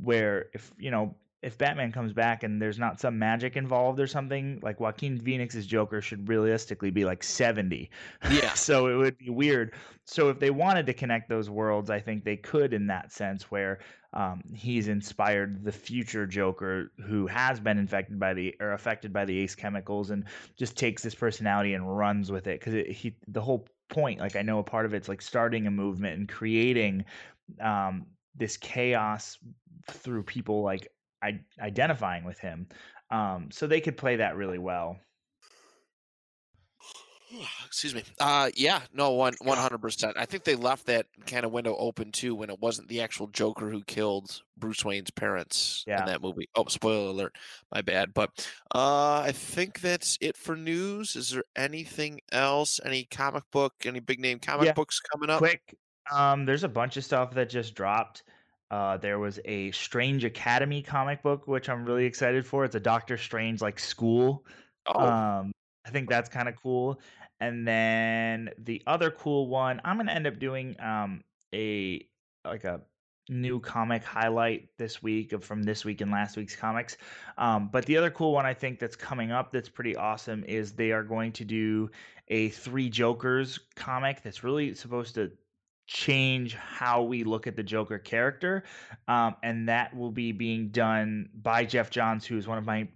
where 0.00 0.46
if 0.52 0.72
you 0.78 0.90
know 0.90 1.14
if 1.42 1.58
Batman 1.58 1.90
comes 1.90 2.12
back 2.12 2.44
and 2.44 2.62
there's 2.62 2.78
not 2.78 3.00
some 3.00 3.18
magic 3.18 3.56
involved 3.56 3.98
or 3.98 4.06
something, 4.06 4.60
like 4.62 4.78
Joaquin 4.78 5.18
Phoenix's 5.18 5.66
Joker 5.66 6.00
should 6.00 6.28
realistically 6.28 6.90
be 6.90 7.04
like 7.04 7.24
70. 7.24 7.90
Yeah. 8.30 8.52
so 8.54 8.86
it 8.86 8.94
would 8.94 9.18
be 9.18 9.28
weird. 9.28 9.74
So 10.04 10.28
if 10.28 10.38
they 10.38 10.50
wanted 10.50 10.86
to 10.86 10.92
connect 10.92 11.28
those 11.28 11.50
worlds, 11.50 11.90
I 11.90 11.98
think 11.98 12.24
they 12.24 12.36
could 12.36 12.72
in 12.72 12.86
that 12.86 13.10
sense 13.10 13.50
where 13.50 13.80
um, 14.12 14.42
he's 14.54 14.86
inspired 14.86 15.64
the 15.64 15.72
future 15.72 16.26
Joker 16.26 16.92
who 17.04 17.26
has 17.26 17.58
been 17.58 17.78
infected 17.78 18.20
by 18.20 18.34
the 18.34 18.54
or 18.60 18.72
affected 18.72 19.12
by 19.12 19.24
the 19.24 19.36
ace 19.38 19.56
chemicals 19.56 20.10
and 20.10 20.24
just 20.56 20.76
takes 20.76 21.02
this 21.02 21.14
personality 21.14 21.74
and 21.74 21.98
runs 21.98 22.30
with 22.30 22.46
it 22.46 22.60
because 22.60 22.74
he 22.94 23.16
the 23.26 23.40
whole 23.40 23.66
point 23.92 24.18
like 24.18 24.34
I 24.34 24.42
know 24.42 24.58
a 24.58 24.64
part 24.64 24.86
of 24.86 24.94
it's 24.94 25.08
like 25.08 25.22
starting 25.22 25.66
a 25.66 25.70
movement 25.70 26.18
and 26.18 26.28
creating 26.28 27.04
um, 27.60 28.06
this 28.34 28.56
chaos 28.56 29.38
through 29.90 30.24
people 30.24 30.62
like 30.62 30.88
I- 31.22 31.44
identifying 31.60 32.24
with 32.24 32.38
him. 32.40 32.66
Um, 33.10 33.50
so 33.52 33.66
they 33.66 33.80
could 33.80 33.96
play 33.96 34.16
that 34.16 34.36
really 34.36 34.58
well. 34.58 34.98
Excuse 37.66 37.94
me. 37.94 38.02
Uh, 38.20 38.50
yeah, 38.54 38.80
no, 38.92 39.12
one 39.12 39.34
one 39.42 39.58
hundred 39.58 39.78
percent. 39.78 40.16
I 40.16 40.26
think 40.26 40.44
they 40.44 40.54
left 40.56 40.86
that 40.86 41.06
kind 41.26 41.44
of 41.44 41.52
window 41.52 41.76
open 41.76 42.12
too 42.12 42.34
when 42.34 42.50
it 42.50 42.60
wasn't 42.60 42.88
the 42.88 43.00
actual 43.00 43.26
Joker 43.28 43.70
who 43.70 43.82
killed 43.84 44.42
Bruce 44.58 44.84
Wayne's 44.84 45.10
parents 45.10 45.84
Yeah. 45.86 46.00
in 46.00 46.06
that 46.06 46.22
movie. 46.22 46.48
Oh, 46.54 46.66
spoiler 46.68 47.10
alert, 47.10 47.36
my 47.72 47.80
bad. 47.80 48.12
But 48.14 48.46
uh, 48.74 49.20
I 49.24 49.32
think 49.32 49.80
that's 49.80 50.18
it 50.20 50.36
for 50.36 50.56
news. 50.56 51.16
Is 51.16 51.30
there 51.30 51.44
anything 51.56 52.20
else? 52.30 52.80
Any 52.84 53.04
comic 53.04 53.44
book? 53.50 53.74
Any 53.84 54.00
big 54.00 54.20
name 54.20 54.38
comic 54.38 54.66
Yeah. 54.66 54.72
books 54.72 55.00
coming 55.00 55.30
up? 55.30 55.38
Quick, 55.38 55.76
um, 56.12 56.44
there's 56.44 56.64
a 56.64 56.68
bunch 56.68 56.96
of 56.96 57.04
stuff 57.04 57.32
that 57.34 57.48
just 57.48 57.74
dropped. 57.74 58.24
Uh, 58.70 58.96
there 58.96 59.18
was 59.18 59.38
a 59.44 59.70
Strange 59.72 60.24
Academy 60.24 60.82
comic 60.82 61.22
book, 61.22 61.46
which 61.46 61.68
I'm 61.68 61.84
really 61.84 62.06
excited 62.06 62.46
for. 62.46 62.64
It's 62.64 62.74
a 62.74 62.80
Doctor 62.80 63.18
Strange 63.18 63.60
like 63.60 63.78
school. 63.78 64.46
Oh, 64.86 65.00
Um, 65.06 65.52
I 65.84 65.90
think 65.90 66.08
that's 66.08 66.28
kind 66.28 66.48
of 66.48 66.54
cool. 66.62 67.00
And 67.42 67.66
then 67.66 68.50
the 68.56 68.80
other 68.86 69.10
cool 69.10 69.48
one, 69.48 69.80
I'm 69.84 69.96
gonna 69.96 70.12
end 70.12 70.28
up 70.28 70.38
doing 70.38 70.76
um 70.80 71.24
a 71.52 72.06
like 72.44 72.62
a 72.62 72.80
new 73.28 73.58
comic 73.58 74.04
highlight 74.04 74.68
this 74.78 75.02
week 75.02 75.32
of 75.32 75.44
from 75.44 75.64
this 75.64 75.84
week 75.84 76.00
and 76.00 76.12
last 76.12 76.36
week's 76.36 76.54
comics. 76.54 76.96
Um, 77.38 77.68
but 77.72 77.84
the 77.86 77.96
other 77.96 78.10
cool 78.10 78.32
one 78.32 78.46
I 78.46 78.54
think 78.54 78.78
that's 78.78 78.94
coming 78.94 79.32
up 79.32 79.50
that's 79.50 79.68
pretty 79.68 79.96
awesome 79.96 80.44
is 80.44 80.72
they 80.72 80.92
are 80.92 81.02
going 81.02 81.32
to 81.32 81.44
do 81.44 81.90
a 82.28 82.50
Three 82.50 82.88
Jokers 82.88 83.58
comic 83.74 84.22
that's 84.22 84.44
really 84.44 84.72
supposed 84.74 85.16
to 85.16 85.32
change 85.88 86.54
how 86.54 87.02
we 87.02 87.24
look 87.24 87.48
at 87.48 87.56
the 87.56 87.62
Joker 87.64 87.98
character. 87.98 88.62
Um, 89.08 89.34
and 89.42 89.68
that 89.68 89.96
will 89.96 90.12
be 90.12 90.30
being 90.30 90.68
done 90.68 91.28
by 91.34 91.64
Geoff 91.64 91.90
Johns, 91.90 92.24
who 92.24 92.38
is 92.38 92.46
one 92.46 92.58
of 92.58 92.64
my 92.64 92.86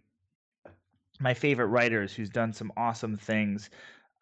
my 1.18 1.35
favorite 1.35 1.66
writers 1.66 2.14
who's 2.14 2.30
done 2.30 2.52
some 2.52 2.70
awesome 2.76 3.16
things 3.16 3.70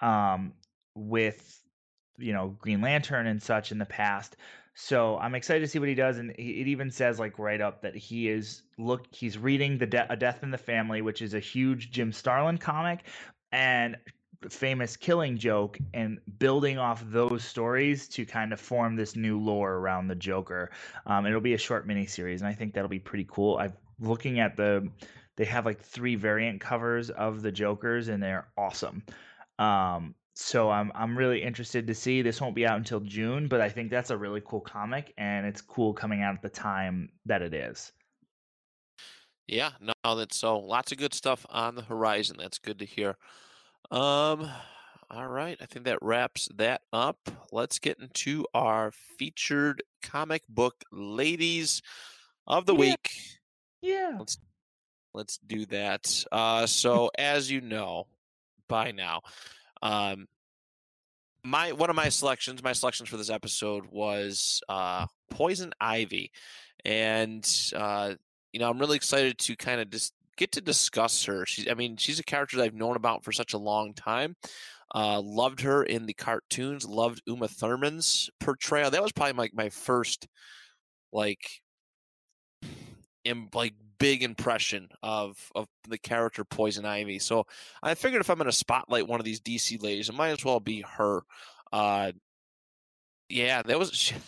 um, 0.04 0.52
with 0.94 1.60
you 2.18 2.32
know 2.32 2.54
Green 2.60 2.80
Lantern 2.80 3.26
and 3.26 3.42
such 3.42 3.72
in 3.72 3.78
the 3.78 3.86
past. 3.86 4.36
So 4.76 5.18
I'm 5.18 5.34
excited 5.34 5.60
to 5.60 5.68
see 5.68 5.78
what 5.78 5.88
he 5.88 5.94
does, 5.94 6.18
and 6.18 6.34
he, 6.36 6.60
it 6.60 6.68
even 6.68 6.90
says 6.90 7.18
like 7.18 7.38
right 7.38 7.60
up 7.60 7.82
that 7.82 7.96
he 7.96 8.28
is 8.28 8.62
look 8.78 9.06
he's 9.12 9.38
reading 9.38 9.78
the 9.78 9.86
De- 9.86 10.12
A 10.12 10.16
Death 10.16 10.42
in 10.42 10.50
the 10.50 10.58
Family, 10.58 11.02
which 11.02 11.22
is 11.22 11.34
a 11.34 11.40
huge 11.40 11.90
Jim 11.90 12.12
Starlin 12.12 12.58
comic, 12.58 13.06
and 13.50 13.96
famous 14.50 14.96
Killing 14.96 15.38
Joke, 15.38 15.78
and 15.94 16.20
building 16.38 16.76
off 16.76 17.02
those 17.06 17.44
stories 17.44 18.06
to 18.08 18.26
kind 18.26 18.52
of 18.52 18.60
form 18.60 18.94
this 18.94 19.16
new 19.16 19.40
lore 19.40 19.74
around 19.74 20.08
the 20.08 20.14
Joker. 20.14 20.70
Um, 21.06 21.24
it'll 21.24 21.40
be 21.40 21.54
a 21.54 21.58
short 21.58 21.88
miniseries, 21.88 22.38
and 22.40 22.46
I 22.46 22.52
think 22.52 22.74
that'll 22.74 22.90
be 22.90 22.98
pretty 22.98 23.26
cool. 23.30 23.56
I'm 23.56 23.72
looking 24.00 24.38
at 24.40 24.56
the 24.56 24.86
they 25.36 25.44
have 25.46 25.66
like 25.66 25.80
three 25.80 26.14
variant 26.14 26.60
covers 26.60 27.10
of 27.10 27.42
the 27.42 27.50
Jokers, 27.50 28.08
and 28.08 28.22
they're 28.22 28.46
awesome. 28.56 29.02
Um, 29.58 30.14
so 30.34 30.70
I'm 30.70 30.90
I'm 30.94 31.16
really 31.16 31.42
interested 31.42 31.86
to 31.86 31.94
see. 31.94 32.22
This 32.22 32.40
won't 32.40 32.54
be 32.56 32.66
out 32.66 32.76
until 32.76 33.00
June, 33.00 33.46
but 33.48 33.60
I 33.60 33.68
think 33.68 33.90
that's 33.90 34.10
a 34.10 34.16
really 34.16 34.42
cool 34.44 34.60
comic, 34.60 35.12
and 35.16 35.46
it's 35.46 35.60
cool 35.60 35.92
coming 35.94 36.22
out 36.22 36.34
at 36.34 36.42
the 36.42 36.48
time 36.48 37.10
that 37.26 37.40
it 37.42 37.54
is. 37.54 37.92
yeah. 39.46 39.72
No, 39.80 40.16
that's 40.16 40.36
so 40.36 40.58
lots 40.58 40.90
of 40.92 40.98
good 40.98 41.14
stuff 41.14 41.44
on 41.50 41.74
the 41.74 41.82
horizon. 41.82 42.36
That's 42.38 42.58
good 42.58 42.78
to 42.80 42.84
hear. 42.84 43.16
Um, 43.90 44.50
All 45.10 45.28
right. 45.28 45.56
I 45.60 45.66
think 45.66 45.84
that 45.84 46.02
wraps 46.02 46.48
that 46.56 46.82
up. 46.92 47.18
Let's 47.52 47.78
get 47.78 47.98
into 48.00 48.46
our 48.54 48.90
featured 49.18 49.82
comic 50.02 50.42
book 50.48 50.82
ladies 50.90 51.82
of 52.46 52.66
the 52.66 52.72
Yeah. 52.74 52.80
week. 52.80 53.10
Yeah. 53.82 54.16
Let's 54.18 54.38
let's 55.12 55.38
do 55.38 55.66
that. 55.66 56.24
Uh, 56.32 56.66
so 56.66 57.10
as 57.18 57.50
you 57.50 57.60
know 57.60 58.06
by 58.74 58.90
now, 58.90 59.20
um, 59.82 60.26
my 61.44 61.70
one 61.70 61.90
of 61.90 61.94
my 61.94 62.08
selections, 62.08 62.60
my 62.60 62.72
selections 62.72 63.08
for 63.08 63.16
this 63.16 63.30
episode 63.30 63.84
was 63.92 64.60
uh, 64.68 65.06
Poison 65.30 65.72
Ivy, 65.80 66.32
and 66.84 67.48
uh, 67.76 68.14
you 68.52 68.58
know 68.58 68.68
I'm 68.68 68.80
really 68.80 68.96
excited 68.96 69.38
to 69.38 69.54
kind 69.54 69.80
of 69.80 69.90
just 69.90 70.12
get 70.36 70.50
to 70.52 70.60
discuss 70.60 71.24
her. 71.26 71.46
She's, 71.46 71.70
I 71.70 71.74
mean, 71.74 71.96
she's 71.96 72.18
a 72.18 72.24
character 72.24 72.56
that 72.56 72.64
I've 72.64 72.74
known 72.74 72.96
about 72.96 73.22
for 73.22 73.30
such 73.30 73.52
a 73.52 73.58
long 73.58 73.94
time. 73.94 74.34
Uh, 74.92 75.20
loved 75.20 75.60
her 75.60 75.84
in 75.84 76.06
the 76.06 76.14
cartoons. 76.14 76.84
Loved 76.84 77.22
Uma 77.28 77.46
Thurman's 77.46 78.28
portrayal. 78.40 78.90
That 78.90 79.04
was 79.04 79.12
probably 79.12 79.34
like 79.34 79.54
my 79.54 79.68
first, 79.68 80.26
like, 81.12 81.48
Im- 83.24 83.50
like 83.54 83.74
big 83.98 84.22
impression 84.22 84.88
of 85.02 85.50
of 85.54 85.68
the 85.88 85.98
character 85.98 86.44
Poison 86.44 86.84
Ivy. 86.84 87.18
So 87.18 87.46
I 87.82 87.94
figured 87.94 88.20
if 88.20 88.30
I'm 88.30 88.38
going 88.38 88.46
to 88.46 88.52
spotlight 88.52 89.06
one 89.06 89.20
of 89.20 89.24
these 89.24 89.40
DC 89.40 89.82
ladies, 89.82 90.08
it 90.08 90.14
might 90.14 90.30
as 90.30 90.44
well 90.44 90.60
be 90.60 90.82
her. 90.82 91.22
Uh, 91.72 92.12
yeah, 93.28 93.62
that 93.62 93.78
was. 93.78 94.12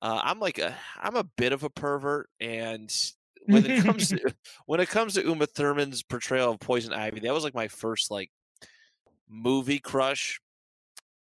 Uh, 0.00 0.20
I'm 0.22 0.38
like 0.38 0.58
a 0.58 0.76
I'm 0.96 1.16
a 1.16 1.24
bit 1.24 1.52
of 1.52 1.64
a 1.64 1.70
pervert, 1.70 2.30
and 2.38 2.88
when 3.46 3.66
it 3.66 3.82
comes 3.82 4.10
to 4.10 4.32
when 4.66 4.78
it 4.78 4.88
comes 4.88 5.14
to 5.14 5.24
Uma 5.24 5.46
Thurman's 5.46 6.04
portrayal 6.04 6.52
of 6.52 6.60
Poison 6.60 6.92
Ivy, 6.92 7.18
that 7.18 7.34
was 7.34 7.42
like 7.42 7.54
my 7.54 7.66
first 7.66 8.08
like 8.08 8.30
movie 9.28 9.80
crush, 9.80 10.40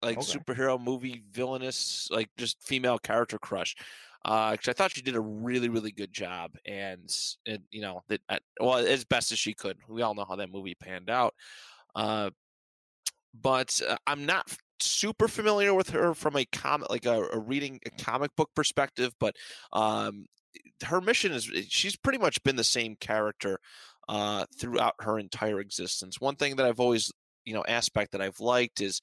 like 0.02 0.18
Okay. 0.18 0.38
superhero 0.38 0.80
movie 0.80 1.22
villainous, 1.30 2.08
like 2.10 2.30
just 2.36 2.62
female 2.62 2.98
character 2.98 3.38
crush. 3.38 3.76
Uh, 4.24 4.56
'cause 4.56 4.68
I 4.68 4.72
thought 4.72 4.92
she 4.94 5.02
did 5.02 5.16
a 5.16 5.20
really, 5.20 5.68
really 5.68 5.92
good 5.92 6.12
job, 6.12 6.56
and 6.64 7.10
you 7.70 7.82
know 7.82 8.02
that 8.08 8.22
uh, 8.28 8.38
well 8.60 8.78
as 8.78 9.04
best 9.04 9.32
as 9.32 9.38
she 9.38 9.54
could. 9.54 9.78
We 9.88 10.02
all 10.02 10.14
know 10.14 10.24
how 10.26 10.36
that 10.36 10.50
movie 10.50 10.74
panned 10.74 11.10
out. 11.10 11.34
Uh, 11.94 12.30
but 13.32 13.80
uh, 13.86 13.96
I'm 14.06 14.26
not 14.26 14.56
super 14.80 15.28
familiar 15.28 15.74
with 15.74 15.90
her 15.90 16.14
from 16.14 16.36
a 16.36 16.44
comic, 16.46 16.90
like 16.90 17.06
a, 17.06 17.22
a 17.32 17.38
reading 17.38 17.80
a 17.86 17.90
comic 18.02 18.34
book 18.36 18.50
perspective. 18.54 19.12
But 19.18 19.36
um, 19.72 20.26
her 20.84 21.00
mission 21.00 21.32
is 21.32 21.44
she's 21.68 21.96
pretty 21.96 22.18
much 22.18 22.42
been 22.44 22.56
the 22.56 22.64
same 22.64 22.96
character 22.96 23.58
uh, 24.08 24.46
throughout 24.58 24.94
her 25.00 25.18
entire 25.18 25.60
existence. 25.60 26.20
One 26.20 26.36
thing 26.36 26.56
that 26.56 26.66
I've 26.66 26.80
always, 26.80 27.12
you 27.44 27.54
know, 27.54 27.64
aspect 27.68 28.12
that 28.12 28.22
I've 28.22 28.40
liked 28.40 28.80
is 28.80 29.00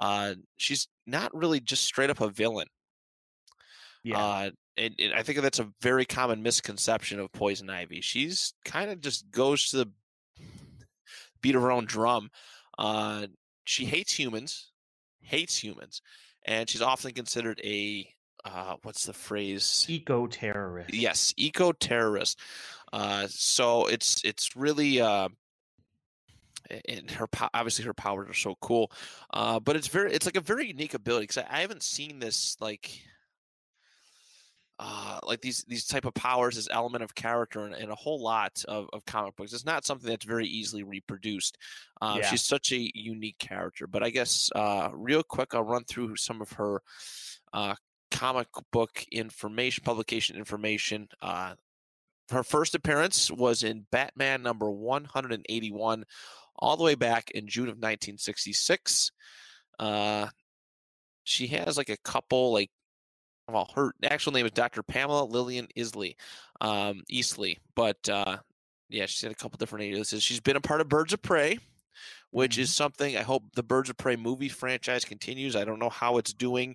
uh, 0.00 0.36
she's 0.58 0.88
not 1.06 1.34
really 1.34 1.60
just 1.60 1.84
straight 1.84 2.10
up 2.10 2.20
a 2.20 2.30
villain. 2.30 2.68
Yeah. 4.06 4.24
Uh, 4.24 4.50
and, 4.76 4.94
and 5.00 5.14
I 5.14 5.24
think 5.24 5.40
that's 5.40 5.58
a 5.58 5.68
very 5.80 6.04
common 6.04 6.40
misconception 6.40 7.18
of 7.18 7.32
Poison 7.32 7.68
Ivy. 7.68 8.00
She's 8.02 8.54
kind 8.64 8.90
of 8.90 9.00
just 9.00 9.28
goes 9.32 9.70
to 9.70 9.78
the 9.78 9.90
beat 11.42 11.56
of 11.56 11.62
her 11.62 11.72
own 11.72 11.86
drum. 11.86 12.30
Uh, 12.78 13.26
she 13.64 13.84
hates 13.84 14.12
humans, 14.16 14.70
hates 15.22 15.58
humans, 15.58 16.02
and 16.44 16.70
she's 16.70 16.82
often 16.82 17.14
considered 17.14 17.60
a 17.64 18.08
uh, 18.44 18.76
what's 18.84 19.06
the 19.06 19.12
phrase? 19.12 19.84
Eco 19.88 20.28
terrorist. 20.28 20.94
Yes, 20.94 21.34
eco 21.36 21.72
terrorist. 21.72 22.38
Uh, 22.92 23.26
so 23.28 23.86
it's 23.86 24.22
it's 24.24 24.54
really 24.54 25.00
uh, 25.00 25.28
and 26.88 27.10
her 27.10 27.26
po- 27.26 27.48
obviously 27.52 27.84
her 27.86 27.94
powers 27.94 28.28
are 28.30 28.34
so 28.34 28.54
cool, 28.60 28.92
uh, 29.32 29.58
but 29.58 29.74
it's 29.74 29.88
very 29.88 30.12
it's 30.12 30.26
like 30.26 30.36
a 30.36 30.40
very 30.40 30.68
unique 30.68 30.94
ability 30.94 31.24
because 31.24 31.38
I, 31.38 31.56
I 31.58 31.60
haven't 31.62 31.82
seen 31.82 32.20
this 32.20 32.56
like 32.60 33.00
uh, 34.78 35.18
like 35.24 35.40
these 35.40 35.64
these 35.68 35.86
type 35.86 36.04
of 36.04 36.12
powers 36.14 36.56
as 36.56 36.68
element 36.70 37.02
of 37.02 37.14
character 37.14 37.60
and, 37.64 37.74
in 37.74 37.90
a 37.90 37.94
whole 37.94 38.20
lot 38.22 38.62
of, 38.68 38.88
of 38.92 39.04
comic 39.06 39.34
books. 39.36 39.52
It's 39.52 39.64
not 39.64 39.86
something 39.86 40.08
that's 40.08 40.24
very 40.24 40.46
easily 40.46 40.82
reproduced. 40.82 41.56
Uh, 42.00 42.18
Yeah. 42.20 42.28
She's 42.28 42.42
such 42.42 42.72
a 42.72 42.90
unique 42.94 43.38
character. 43.38 43.86
But 43.86 44.02
I 44.02 44.10
guess 44.10 44.50
uh, 44.54 44.90
real 44.92 45.22
quick, 45.22 45.54
I'll 45.54 45.62
run 45.62 45.84
through 45.84 46.16
some 46.16 46.42
of 46.42 46.52
her 46.52 46.82
uh, 47.52 47.74
comic 48.10 48.48
book 48.70 49.04
information, 49.10 49.82
publication 49.82 50.36
information. 50.36 51.08
Uh, 51.22 51.54
her 52.30 52.42
first 52.42 52.74
appearance 52.74 53.30
was 53.30 53.62
in 53.62 53.86
Batman 53.90 54.42
number 54.42 54.70
181, 54.70 56.04
all 56.56 56.76
the 56.76 56.84
way 56.84 56.96
back 56.96 57.30
in 57.30 57.46
June 57.46 57.64
of 57.68 57.76
1966. 57.76 59.12
Uh, 59.78 60.26
she 61.24 61.46
has 61.48 61.76
like 61.76 61.88
a 61.88 61.96
couple 61.98 62.52
like 62.52 62.70
well, 63.48 63.70
her 63.74 63.92
actual 64.02 64.32
name 64.32 64.46
is 64.46 64.52
Dr. 64.52 64.82
Pamela 64.82 65.24
Lillian 65.24 65.68
Isley, 65.78 66.16
um, 66.60 67.02
Eastley, 67.10 67.58
but 67.74 68.08
uh, 68.08 68.38
yeah, 68.88 69.06
she's 69.06 69.22
had 69.22 69.32
a 69.32 69.36
couple 69.36 69.56
different 69.58 69.84
aliases. 69.84 70.22
She's 70.22 70.40
been 70.40 70.56
a 70.56 70.60
part 70.60 70.80
of 70.80 70.88
Birds 70.88 71.12
of 71.12 71.22
Prey, 71.22 71.58
which 72.30 72.58
is 72.58 72.74
something 72.74 73.16
I 73.16 73.22
hope 73.22 73.44
the 73.54 73.62
Birds 73.62 73.90
of 73.90 73.96
Prey 73.96 74.16
movie 74.16 74.48
franchise 74.48 75.04
continues. 75.04 75.56
I 75.56 75.64
don't 75.64 75.78
know 75.78 75.90
how 75.90 76.18
it's 76.18 76.32
doing. 76.32 76.74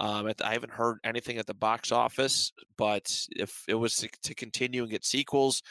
Um, 0.00 0.28
at 0.28 0.36
the- 0.36 0.46
I 0.46 0.52
haven't 0.52 0.72
heard 0.72 0.98
anything 1.04 1.38
at 1.38 1.46
the 1.46 1.54
box 1.54 1.92
office, 1.92 2.52
but 2.76 3.26
if 3.30 3.64
it 3.68 3.74
was 3.74 3.96
to, 3.96 4.08
to 4.24 4.34
continue 4.34 4.82
and 4.82 4.90
get 4.90 5.04
sequels, 5.04 5.62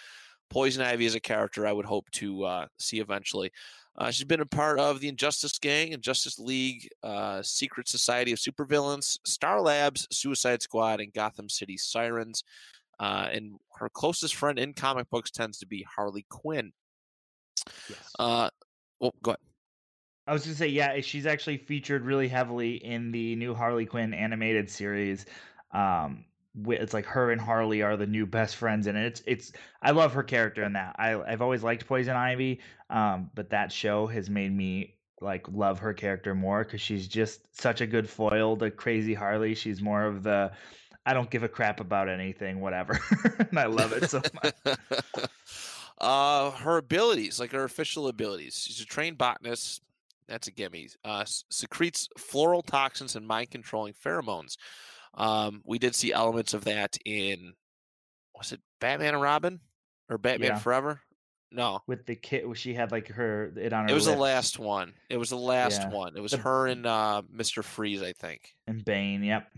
Poison 0.50 0.82
Ivy 0.82 1.06
is 1.06 1.16
a 1.16 1.20
character 1.20 1.68
I 1.68 1.74
would 1.74 1.86
hope 1.86 2.10
to 2.12 2.44
uh, 2.46 2.68
see 2.80 3.00
eventually. 3.00 3.52
Uh, 3.98 4.12
she's 4.12 4.26
been 4.26 4.42
a 4.42 4.46
part 4.46 4.80
of 4.80 5.00
the 5.00 5.08
Injustice 5.08 5.58
Gang, 5.58 5.92
Injustice 5.92 6.38
League, 6.38 6.88
uh, 7.04 7.42
Secret 7.42 7.88
Society 7.88 8.32
of 8.32 8.38
Supervillains, 8.38 9.18
Star 9.26 9.60
Labs, 9.60 10.08
Suicide 10.12 10.62
Squad, 10.62 11.00
and 11.02 11.12
Gotham 11.14 11.50
City 11.50 11.78
Sirens. 11.78 12.44
Uh, 13.00 13.28
and 13.32 13.54
her 13.76 13.90
closest 13.90 14.36
friend 14.36 14.60
in 14.60 14.74
comic 14.74 15.10
books 15.10 15.32
tends 15.32 15.60
to 15.60 15.68
be 15.68 15.84
Harley 15.84 16.26
Quinn. 16.30 16.72
Yes. 17.90 18.12
Uh, 18.20 18.50
well, 19.00 19.14
go 19.24 19.32
ahead. 19.32 19.40
I 20.28 20.34
was 20.34 20.44
gonna 20.44 20.56
say, 20.56 20.68
yeah, 20.68 21.00
she's 21.00 21.26
actually 21.26 21.58
featured 21.58 22.04
really 22.04 22.28
heavily 22.28 22.76
in 22.76 23.12
the 23.12 23.36
new 23.36 23.56
Harley 23.56 23.86
Quinn 23.86 24.14
animated 24.14 24.70
series. 24.70 25.26
Um, 25.72 26.26
it's 26.66 26.94
like 26.94 27.06
her 27.06 27.32
and 27.32 27.40
Harley 27.40 27.82
are 27.82 27.98
the 27.98 28.08
new 28.08 28.26
best 28.26 28.56
friends, 28.56 28.88
and 28.88 28.98
it's 28.98 29.22
it's. 29.26 29.52
I 29.82 29.92
love 29.92 30.14
her 30.14 30.24
character 30.24 30.64
in 30.64 30.74
that. 30.74 30.96
I 30.98 31.20
I've 31.22 31.42
always 31.42 31.64
liked 31.64 31.88
Poison 31.88 32.16
Ivy, 32.16 32.60
um, 32.90 33.30
but 33.36 33.50
that 33.52 33.72
show 33.72 34.08
has 34.08 34.30
made 34.30 34.56
me 34.56 34.96
like 35.22 35.48
love 35.52 35.80
her 35.80 35.94
character 35.94 36.36
more 36.36 36.64
because 36.64 36.82
she's 36.82 37.08
just 37.08 37.60
such 37.60 37.82
a 37.82 37.88
good 37.88 38.10
foil 38.10 38.56
to 38.58 38.72
crazy 38.72 39.14
Harley. 39.14 39.56
She's 39.56 39.82
more 39.82 40.06
of 40.06 40.24
the 40.24 40.52
I 41.06 41.14
don't 41.14 41.30
give 41.30 41.44
a 41.44 41.48
crap 41.48 41.80
about 41.80 42.10
anything, 42.10 42.60
whatever, 42.60 43.00
and 43.40 43.58
I 43.58 43.66
love 43.66 43.94
it 43.94 44.10
so 44.10 44.22
much. 44.44 44.54
uh, 46.00 46.52
her 46.52 46.78
abilities, 46.78 47.40
like 47.40 47.52
her 47.52 47.64
official 47.64 48.08
abilities, 48.08 48.64
she's 48.66 48.82
a 48.82 48.86
trained 48.86 49.18
botanist. 49.18 49.82
That's 50.28 50.48
a 50.48 50.52
gimme. 50.52 50.90
Uh, 51.06 51.24
secretes 51.50 52.10
floral 52.18 52.62
toxins 52.62 53.16
and 53.16 53.26
mind 53.26 53.50
controlling 53.50 53.94
pheromones. 53.94 54.58
Um, 55.14 55.62
we 55.66 55.80
did 55.80 55.96
see 55.96 56.14
elements 56.14 56.54
of 56.54 56.66
that 56.66 56.98
in 57.06 57.54
was 58.36 58.52
it 58.52 58.62
Batman 58.80 59.14
and 59.16 59.22
Robin 59.24 59.60
or 60.10 60.18
Batman 60.18 60.50
Yeah. 60.52 60.60
Forever? 60.60 61.02
No, 61.50 61.80
With 61.88 62.06
the 62.06 62.16
kit, 62.16 62.44
she 62.56 62.74
had 62.74 62.92
like 62.92 63.08
her 63.08 63.54
it 63.56 63.72
on 63.72 63.84
her. 63.86 63.90
it 63.90 63.94
was 63.94 64.06
the 64.06 64.16
last 64.18 64.60
one. 64.60 64.94
It 65.10 65.16
was 65.18 65.30
the 65.30 65.38
last 65.38 65.82
Yeah. 65.82 65.90
one. 65.90 66.18
It 66.18 66.20
was 66.20 66.32
The- 66.34 66.38
her 66.40 66.68
and 66.68 66.86
uh, 66.86 67.22
Mister 67.32 67.64
Freeze, 67.64 68.04
I 68.04 68.12
think. 68.14 68.54
and 68.68 68.84
Bane. 68.84 69.24
Yep. 69.24 69.50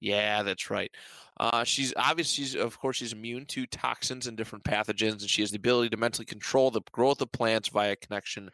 Yeah, 0.00 0.42
that's 0.42 0.70
right. 0.70 0.90
Uh, 1.38 1.64
she's 1.64 1.92
obviously, 1.96 2.44
she's, 2.44 2.54
of 2.54 2.78
course, 2.78 2.96
she's 2.96 3.12
immune 3.12 3.44
to 3.46 3.66
toxins 3.66 4.26
and 4.26 4.36
different 4.36 4.64
pathogens, 4.64 5.20
and 5.20 5.28
she 5.30 5.42
has 5.42 5.50
the 5.50 5.56
ability 5.56 5.90
to 5.90 5.96
mentally 5.96 6.24
control 6.26 6.70
the 6.70 6.80
growth 6.92 7.20
of 7.20 7.30
plants 7.32 7.68
via 7.68 7.96
connection 7.96 8.50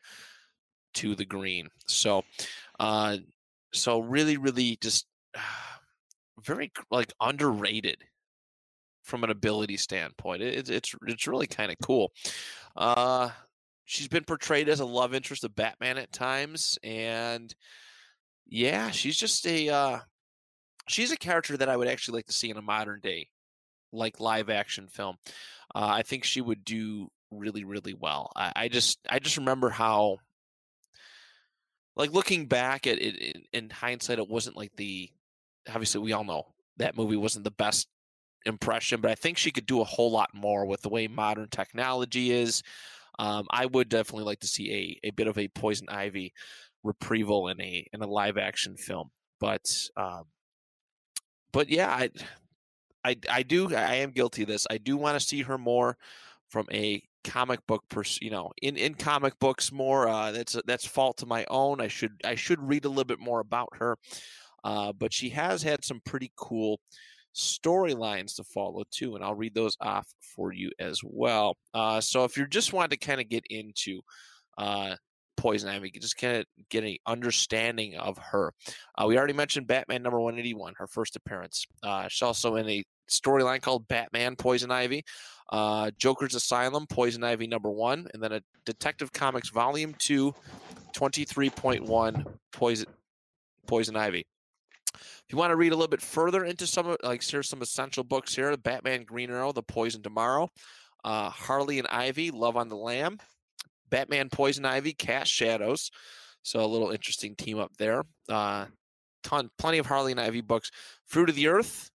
to 0.95 1.15
the 1.15 1.25
green. 1.25 1.69
So, 1.87 2.25
uh, 2.81 3.19
so 3.73 4.01
really, 4.01 4.37
really, 4.37 4.77
just 4.77 5.07
very 6.45 6.73
like 6.91 7.13
underrated 7.21 8.05
from 9.03 9.25
an 9.25 9.31
ability 9.31 9.77
standpoint. 9.77 10.43
It, 10.43 10.69
it's 10.69 10.95
it's 11.07 11.27
really 11.27 11.47
kind 11.47 11.71
of 11.71 11.79
cool. 11.83 12.13
Uh, 12.77 13.31
she's 13.85 14.09
been 14.09 14.25
portrayed 14.25 14.69
as 14.69 14.81
a 14.81 14.85
love 14.85 15.15
interest 15.15 15.45
of 15.45 15.57
Batman 15.57 15.99
at 15.99 16.13
times, 16.13 16.79
and 16.83 17.55
yeah, 18.47 18.91
she's 18.91 19.17
just 19.17 19.47
a 19.47 19.69
uh, 19.69 19.99
she's 20.89 21.13
a 21.13 21.17
character 21.17 21.57
that 21.57 21.69
I 21.69 21.77
would 21.77 21.89
actually 21.89 22.19
like 22.19 22.27
to 22.27 22.33
see 22.33 22.51
in 22.51 22.57
a 22.57 22.63
modern 22.63 23.01
day, 23.01 23.29
like 23.93 24.21
live 24.21 24.51
action 24.51 24.89
film. 24.89 25.17
Uh, 25.75 25.89
I 25.91 26.03
think 26.03 26.25
she 26.25 26.41
would 26.41 26.65
do 26.65 27.09
really, 27.31 27.65
really 27.65 27.95
well. 27.95 28.33
I, 28.35 28.53
I 28.57 28.69
just, 28.69 28.99
I 29.09 29.21
just 29.21 29.37
remember 29.37 29.71
how, 29.71 30.19
like 31.97 32.13
looking 32.13 32.47
back 32.47 32.87
at 32.87 33.01
it 33.01 33.17
in, 33.17 33.43
in 33.53 33.71
hindsight, 33.71 34.19
it 34.19 34.29
wasn't 34.29 34.57
like 34.57 34.75
the. 34.77 35.11
Obviously, 35.69 36.01
we 36.01 36.13
all 36.13 36.25
know 36.25 36.47
that 36.79 36.97
movie 36.97 37.17
wasn't 37.17 37.45
the 37.45 37.51
best 37.51 37.89
impression, 38.47 39.01
but 39.01 39.11
I 39.11 39.15
think 39.15 39.37
she 39.37 39.51
could 39.51 39.67
do 39.67 39.81
a 39.81 39.85
whole 39.85 40.11
lot 40.11 40.31
more 40.35 40.65
with 40.67 40.83
the 40.83 40.89
way 40.89 41.07
modern 41.09 41.49
technology 41.49 42.33
is. 42.33 42.63
Um, 43.19 43.47
I 43.51 43.67
would 43.67 43.89
definitely 43.89 44.25
like 44.25 44.41
to 44.41 44.47
see 44.47 44.99
a, 45.03 45.09
a 45.09 45.11
bit 45.11 45.27
of 45.27 45.37
a 45.37 45.49
poison 45.49 45.89
ivy 45.91 46.33
reprieval 46.83 47.49
in 47.49 47.61
a 47.61 47.87
in 47.93 48.03
a 48.03 48.07
live 48.07 48.39
action 48.39 48.77
film. 48.77 49.11
But 49.39 49.71
um, 49.97 50.25
but 51.53 51.69
yeah, 51.69 51.91
I, 51.91 52.11
I 53.05 53.17
I 53.31 53.43
do 53.43 53.75
I 53.75 53.97
am 53.97 54.11
guilty 54.11 54.43
of 54.43 54.49
this. 54.49 54.67
I 54.71 54.79
do 54.79 54.97
want 54.97 55.21
to 55.21 55.27
see 55.27 55.43
her 55.43 55.59
more 55.59 55.99
from 56.49 56.67
a 56.73 57.03
comic 57.23 57.67
book 57.67 57.85
pers- 57.91 58.21
you 58.23 58.31
know 58.31 58.51
in 58.63 58.77
in 58.79 58.95
comic 58.95 59.39
books 59.39 59.71
more 59.71 60.09
uh 60.09 60.33
that's 60.33 60.57
that's 60.67 60.87
fault 60.87 61.19
to 61.19 61.27
my 61.27 61.45
own 61.51 61.79
i 61.79 61.87
should 61.87 62.13
i 62.25 62.35
should 62.35 62.59
read 62.67 62.87
a 62.87 62.89
little 62.89 63.05
bit 63.05 63.21
more 63.21 63.41
about 63.41 63.69
her 63.75 63.99
uh 64.65 64.93
but 64.93 65.13
she 65.13 65.29
has 65.31 65.63
had 65.63 65.85
some 65.85 66.01
pretty 66.05 66.33
cool 66.37 66.81
storylines 67.35 68.35
to 68.35 68.45
follow 68.45 68.83
too 68.91 69.15
and 69.15 69.25
i'll 69.25 69.35
read 69.35 69.55
those 69.55 69.77
off 69.81 70.07
for 70.35 70.53
you 70.53 70.71
as 70.79 71.01
well 71.05 71.57
uh 71.75 72.01
so 72.01 72.25
if 72.25 72.37
you're 72.37 72.47
just 72.47 72.73
wanting 72.73 72.91
to 72.99 73.07
kind 73.07 73.21
of 73.21 73.29
get 73.29 73.45
into 73.51 74.01
uh 74.59 74.95
poison 75.37 75.71
ivy 75.71 75.91
just 75.91 76.19
kind 76.19 76.39
of 76.39 76.45
get 76.69 76.85
an 76.85 76.97
understanding 77.07 77.97
of 77.97 78.19
her 78.19 78.53
uh, 78.99 79.07
we 79.07 79.17
already 79.17 79.33
mentioned 79.33 79.67
batman 79.67 80.03
number 80.03 80.21
181 80.21 80.75
her 80.77 80.87
first 80.87 81.17
appearance 81.17 81.65
uh 81.83 82.09
she's 82.09 82.23
also 82.23 82.57
in 82.57 82.69
a 82.69 82.85
storyline 83.09 83.63
called 83.63 83.87
batman 83.89 84.37
poison 84.37 84.71
ivy 84.71 85.05
uh, 85.51 85.91
Joker's 85.99 86.35
Asylum, 86.35 86.87
Poison 86.87 87.25
Ivy 87.25 87.47
number 87.47 87.71
one, 87.71 88.07
and 88.15 88.23
then 88.23 88.33
a 88.33 88.41
Detective 88.65 89.13
Comics 89.13 89.51
Volume 89.51 89.95
2, 89.99 90.33
23.1, 90.97 92.27
Poison, 92.53 92.87
Poison 93.67 93.97
Ivy. 93.97 94.27
If 94.95 95.25
you 95.29 95.39
want 95.39 95.51
to 95.51 95.57
read 95.57 95.73
a 95.73 95.77
little 95.77 95.89
bit 95.89 96.03
further 96.03 96.45
into 96.45 96.67
some 96.67 96.97
like, 97.03 97.23
here's 97.23 97.49
some 97.49 97.63
essential 97.63 98.05
books 98.05 98.35
here 98.35 98.57
Batman 98.57 99.05
Green 99.05 99.31
Arrow, 99.31 99.53
The 99.53 99.63
Poison 99.63 100.03
Tomorrow, 100.03 100.51
uh, 101.05 101.31
Harley 101.31 101.79
and 101.79 101.89
Ivy, 101.89 102.31
Love 102.31 102.57
on 102.57 102.69
the 102.69 102.77
Lam, 102.77 103.19
Batman 103.89 104.29
Poison 104.29 104.65
Ivy, 104.65 104.93
Cast 104.93 105.31
Shadows. 105.31 105.91
So 106.43 106.65
a 106.65 106.67
little 106.67 106.91
interesting 106.91 107.35
team 107.37 107.59
up 107.59 107.77
there. 107.77 108.03
Uh, 108.29 108.67
ton, 109.23 109.51
plenty 109.59 109.79
of 109.79 109.87
Harley 109.87 110.13
and 110.13 110.21
Ivy 110.21 110.41
books. 110.41 110.71
Fruit 111.07 111.29
of 111.29 111.35
the 111.35 111.49
Earth, 111.49 111.91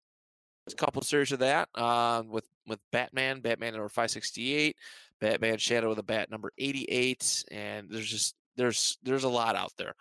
a 0.71 0.75
couple 0.75 1.01
series 1.01 1.31
of 1.31 1.39
that 1.39 1.69
uh, 1.75 2.23
with 2.27 2.47
with 2.67 2.79
Batman, 2.91 3.41
Batman 3.41 3.73
number 3.73 3.89
five 3.89 4.11
sixty 4.11 4.53
eight, 4.53 4.77
Batman 5.19 5.57
Shadow 5.57 5.91
of 5.91 5.95
the 5.95 6.03
Bat 6.03 6.29
number 6.29 6.51
eighty 6.57 6.85
eight, 6.85 7.43
and 7.51 7.89
there's 7.89 8.09
just 8.09 8.35
there's 8.57 8.97
there's 9.03 9.23
a 9.23 9.29
lot 9.29 9.55
out 9.55 9.73
there. 9.77 9.93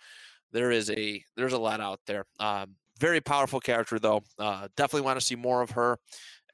There 0.52 0.70
is 0.70 0.90
a 0.90 1.22
there's 1.36 1.52
a 1.52 1.58
lot 1.58 1.80
out 1.80 2.00
there. 2.06 2.24
Um, 2.38 2.76
very 2.98 3.20
powerful 3.20 3.60
character 3.60 3.98
though. 3.98 4.22
Uh, 4.38 4.68
definitely 4.76 5.06
want 5.06 5.18
to 5.18 5.24
see 5.24 5.36
more 5.36 5.62
of 5.62 5.70
her, 5.70 5.98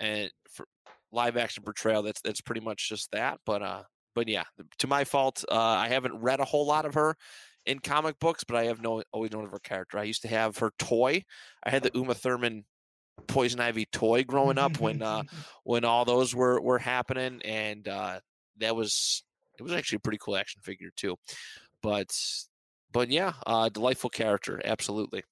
and 0.00 0.30
for 0.50 0.66
live 1.12 1.36
action 1.36 1.62
portrayal. 1.62 2.02
That's 2.02 2.20
that's 2.20 2.40
pretty 2.40 2.60
much 2.60 2.88
just 2.88 3.10
that. 3.12 3.38
But 3.44 3.62
uh, 3.62 3.82
but 4.14 4.28
yeah, 4.28 4.44
to 4.78 4.86
my 4.86 5.04
fault, 5.04 5.44
uh, 5.50 5.54
I 5.54 5.88
haven't 5.88 6.20
read 6.20 6.40
a 6.40 6.44
whole 6.44 6.66
lot 6.66 6.86
of 6.86 6.94
her 6.94 7.16
in 7.66 7.80
comic 7.80 8.18
books, 8.18 8.44
but 8.44 8.56
I 8.56 8.64
have 8.64 8.80
no 8.80 9.02
always 9.12 9.32
known 9.32 9.44
of 9.44 9.50
her 9.50 9.58
character. 9.58 9.98
I 9.98 10.04
used 10.04 10.22
to 10.22 10.28
have 10.28 10.58
her 10.58 10.70
toy. 10.78 11.24
I 11.64 11.70
had 11.70 11.82
the 11.82 11.90
Uma 11.94 12.14
Thurman 12.14 12.64
poison 13.26 13.60
ivy 13.60 13.86
toy 13.86 14.22
growing 14.24 14.58
up 14.58 14.78
when 14.78 15.02
uh 15.02 15.22
when 15.64 15.84
all 15.84 16.04
those 16.04 16.34
were 16.34 16.60
were 16.60 16.78
happening 16.78 17.40
and 17.44 17.88
uh 17.88 18.20
that 18.58 18.76
was 18.76 19.24
it 19.58 19.62
was 19.62 19.72
actually 19.72 19.96
a 19.96 20.00
pretty 20.00 20.18
cool 20.20 20.36
action 20.36 20.60
figure 20.62 20.90
too 20.96 21.16
but 21.82 22.14
but 22.96 23.10
yeah 23.10 23.34
uh 23.46 23.68
delightful 23.68 24.10
character 24.10 24.60
absolutely 24.64 25.22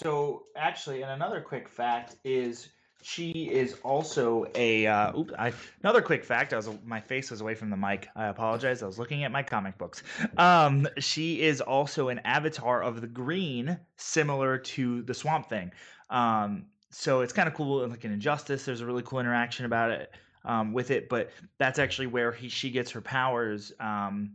so 0.00 0.44
actually 0.56 1.02
and 1.02 1.10
another 1.10 1.40
quick 1.40 1.68
fact 1.68 2.16
is 2.24 2.68
she 3.02 3.30
is 3.52 3.76
also 3.84 4.46
a 4.56 4.84
uh, 4.86 5.16
oops, 5.16 5.32
I, 5.38 5.52
another 5.80 6.02
quick 6.02 6.24
fact. 6.24 6.52
I 6.52 6.56
was 6.56 6.68
my 6.84 7.00
face 7.00 7.30
was 7.30 7.40
away 7.40 7.54
from 7.54 7.70
the 7.70 7.76
mic. 7.76 8.08
I 8.16 8.26
apologize. 8.26 8.82
I 8.82 8.86
was 8.86 8.98
looking 8.98 9.22
at 9.22 9.30
my 9.30 9.44
comic 9.44 9.78
books. 9.78 10.02
Um, 10.36 10.88
she 10.98 11.40
is 11.40 11.60
also 11.60 12.08
an 12.08 12.18
avatar 12.24 12.82
of 12.82 13.00
the 13.00 13.06
green, 13.06 13.78
similar 13.96 14.58
to 14.58 15.02
the 15.02 15.14
Swamp 15.14 15.48
Thing. 15.48 15.70
Um, 16.10 16.66
so 16.90 17.20
it's 17.20 17.32
kind 17.32 17.46
of 17.46 17.54
cool. 17.54 17.86
Like 17.86 18.02
an 18.02 18.12
Injustice, 18.12 18.64
there's 18.64 18.80
a 18.80 18.86
really 18.86 19.04
cool 19.04 19.20
interaction 19.20 19.66
about 19.66 19.92
it 19.92 20.10
um, 20.44 20.72
with 20.72 20.90
it. 20.90 21.08
But 21.08 21.30
that's 21.58 21.78
actually 21.78 22.08
where 22.08 22.32
he 22.32 22.48
she 22.48 22.70
gets 22.70 22.90
her 22.90 23.00
powers. 23.00 23.72
Um, 23.78 24.32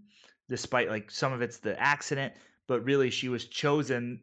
despite 0.52 0.90
like 0.90 1.10
some 1.10 1.34
of 1.34 1.42
it's 1.42 1.58
the 1.58 1.80
accident, 1.82 2.32
but 2.68 2.84
really 2.84 3.10
she 3.10 3.30
was 3.30 3.46
chosen 3.46 4.22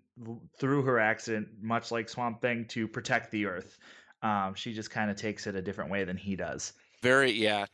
through 0.60 0.82
her 0.82 1.00
accident, 1.00 1.48
much 1.60 1.90
like 1.90 2.08
Swamp 2.08 2.40
Thing, 2.40 2.66
to 2.66 2.86
protect 2.86 3.32
the 3.32 3.46
Earth. 3.46 3.78
Um, 4.22 4.54
she 4.54 4.72
just 4.72 4.90
kind 4.90 5.10
of 5.10 5.16
takes 5.16 5.48
it 5.48 5.56
a 5.56 5.62
different 5.62 5.90
way 5.90 6.04
than 6.04 6.16
he 6.16 6.36
does. 6.36 6.74
Very 7.02 7.32
yeah, 7.32 7.66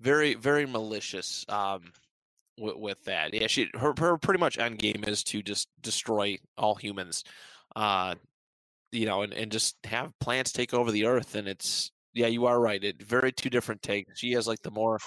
very 0.00 0.34
very 0.34 0.66
malicious. 0.66 1.44
Um, 1.48 1.92
with, 2.58 2.76
with 2.76 3.04
that, 3.04 3.34
yeah, 3.34 3.46
she 3.46 3.68
her 3.74 3.94
her 3.98 4.18
pretty 4.18 4.40
much 4.40 4.58
end 4.58 4.78
game 4.78 5.04
is 5.06 5.22
to 5.24 5.42
just 5.42 5.68
destroy 5.80 6.38
all 6.58 6.74
humans. 6.74 7.22
Uh, 7.76 8.16
you 8.92 9.06
know, 9.06 9.22
and, 9.22 9.32
and 9.32 9.52
just 9.52 9.76
have 9.84 10.18
plants 10.18 10.52
take 10.52 10.74
over 10.74 10.90
the 10.90 11.06
earth. 11.06 11.36
And 11.36 11.46
it's, 11.46 11.92
yeah, 12.12 12.26
you 12.26 12.46
are 12.46 12.58
right. 12.58 12.82
It 12.82 13.00
very 13.02 13.32
two 13.32 13.50
different 13.50 13.82
takes. 13.82 14.18
She 14.18 14.32
has 14.32 14.48
like 14.48 14.62
the 14.62 14.70
more 14.70 14.98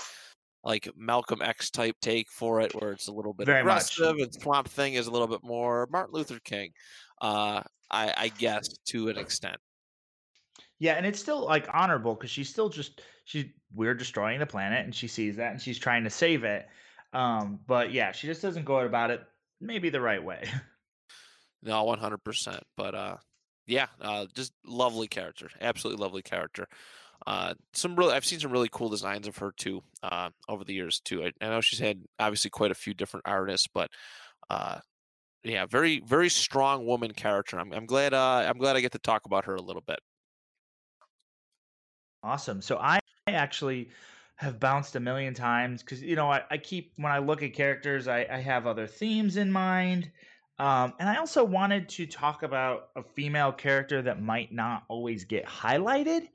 like 0.63 0.89
Malcolm 0.95 1.41
X 1.41 1.69
type 1.69 1.95
take 2.01 2.29
for 2.29 2.61
it, 2.61 2.73
where 2.73 2.91
it's 2.91 3.07
a 3.07 3.13
little 3.13 3.33
bit 3.33 3.45
very 3.45 3.61
aggressive, 3.61 4.15
much. 4.15 4.23
and 4.23 4.33
Swamp 4.33 4.67
Thing 4.67 4.93
is 4.93 5.07
a 5.07 5.11
little 5.11 5.27
bit 5.27 5.43
more 5.43 5.87
Martin 5.91 6.13
Luther 6.13 6.39
King, 6.43 6.71
uh, 7.21 7.61
I, 7.91 8.13
I 8.17 8.27
guess 8.37 8.67
to 8.87 9.09
an 9.09 9.17
extent. 9.17 9.57
Yeah, 10.79 10.93
and 10.93 11.05
it's 11.05 11.19
still 11.19 11.45
like 11.45 11.67
honorable 11.73 12.15
because 12.15 12.29
she's 12.31 12.49
still 12.49 12.69
just 12.69 13.01
she 13.25 13.53
we're 13.73 13.93
destroying 13.93 14.39
the 14.39 14.45
planet, 14.45 14.85
and 14.85 14.93
she 14.93 15.07
sees 15.07 15.35
that, 15.37 15.51
and 15.51 15.61
she's 15.61 15.79
trying 15.79 16.03
to 16.03 16.09
save 16.09 16.43
it. 16.43 16.65
Um, 17.13 17.59
but 17.67 17.91
yeah, 17.91 18.11
she 18.11 18.27
just 18.27 18.41
doesn't 18.41 18.65
go 18.65 18.79
about 18.79 19.11
it 19.11 19.21
maybe 19.61 19.89
the 19.89 20.01
right 20.01 20.23
way. 20.23 20.43
No, 21.65 21.85
one 21.85 21.97
hundred 21.99 22.23
percent. 22.25 22.61
But 22.75 22.93
uh, 22.93 23.15
yeah, 23.67 23.87
uh, 24.01 24.25
just 24.35 24.51
lovely 24.65 25.07
character, 25.07 25.49
absolutely 25.61 26.03
lovely 26.03 26.21
character. 26.21 26.67
Uh, 27.25 27.53
some 27.73 27.95
really, 27.95 28.13
I've 28.13 28.25
seen 28.25 28.39
some 28.39 28.51
really 28.51 28.69
cool 28.71 28.89
designs 28.89 29.27
of 29.27 29.37
her 29.37 29.53
too 29.55 29.81
uh, 30.01 30.29
over 30.49 30.63
the 30.63 30.73
years 30.73 30.99
too. 30.99 31.23
I, 31.23 31.31
I, 31.39 31.49
know 31.49 31.61
she's 31.61 31.79
had 31.79 32.01
obviously 32.19 32.49
quite 32.49 32.71
a 32.71 32.75
few 32.75 32.93
different 32.93 33.25
artists, 33.25 33.67
but 33.73 33.89
uh, 34.49 34.79
yeah, 35.43 35.65
very 35.65 36.01
very 36.05 36.29
strong 36.29 36.85
woman 36.85 37.11
character. 37.11 37.59
I'm, 37.59 37.71
I'm 37.71 37.85
glad 37.85 38.13
uh, 38.13 38.45
I'm 38.47 38.57
glad 38.57 38.75
I 38.75 38.81
get 38.81 38.91
to 38.93 38.99
talk 38.99 39.25
about 39.25 39.45
her 39.45 39.55
a 39.55 39.61
little 39.61 39.83
bit. 39.85 39.99
Awesome. 42.23 42.61
So 42.61 42.77
I 42.77 42.99
actually 43.27 43.89
have 44.35 44.59
bounced 44.59 44.95
a 44.95 44.99
million 44.99 45.33
times 45.33 45.81
because 45.81 46.01
you 46.01 46.15
know 46.15 46.29
I, 46.29 46.41
I, 46.51 46.57
keep 46.57 46.93
when 46.97 47.11
I 47.11 47.19
look 47.19 47.43
at 47.43 47.53
characters, 47.53 48.07
I, 48.07 48.25
I 48.29 48.39
have 48.39 48.67
other 48.67 48.87
themes 48.87 49.37
in 49.37 49.51
mind. 49.51 50.11
Um, 50.59 50.93
and 50.99 51.09
I 51.09 51.17
also 51.17 51.43
wanted 51.43 51.89
to 51.89 52.05
talk 52.05 52.43
about 52.43 52.89
a 52.95 53.03
female 53.03 53.51
character 53.51 54.01
that 54.01 54.21
might 54.21 54.51
not 54.51 54.83
always 54.87 55.25
get 55.25 55.45
highlighted. 55.45 56.27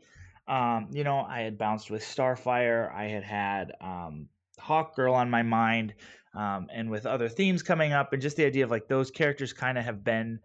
Um, 0.48 0.88
you 0.92 1.04
know, 1.04 1.20
I 1.20 1.42
had 1.42 1.58
bounced 1.58 1.90
with 1.90 2.02
Starfire, 2.02 2.92
I 2.94 3.04
had 3.04 3.22
had 3.22 3.72
um, 3.80 4.28
Hawk 4.58 4.96
Girl 4.96 5.14
on 5.14 5.28
my 5.30 5.42
mind, 5.42 5.94
um, 6.34 6.68
and 6.72 6.90
with 6.90 7.06
other 7.06 7.28
themes 7.28 7.62
coming 7.62 7.92
up, 7.92 8.12
and 8.12 8.22
just 8.22 8.36
the 8.36 8.46
idea 8.46 8.64
of 8.64 8.70
like 8.70 8.88
those 8.88 9.10
characters 9.10 9.52
kind 9.52 9.76
of 9.76 9.84
have 9.84 10.02
been, 10.02 10.40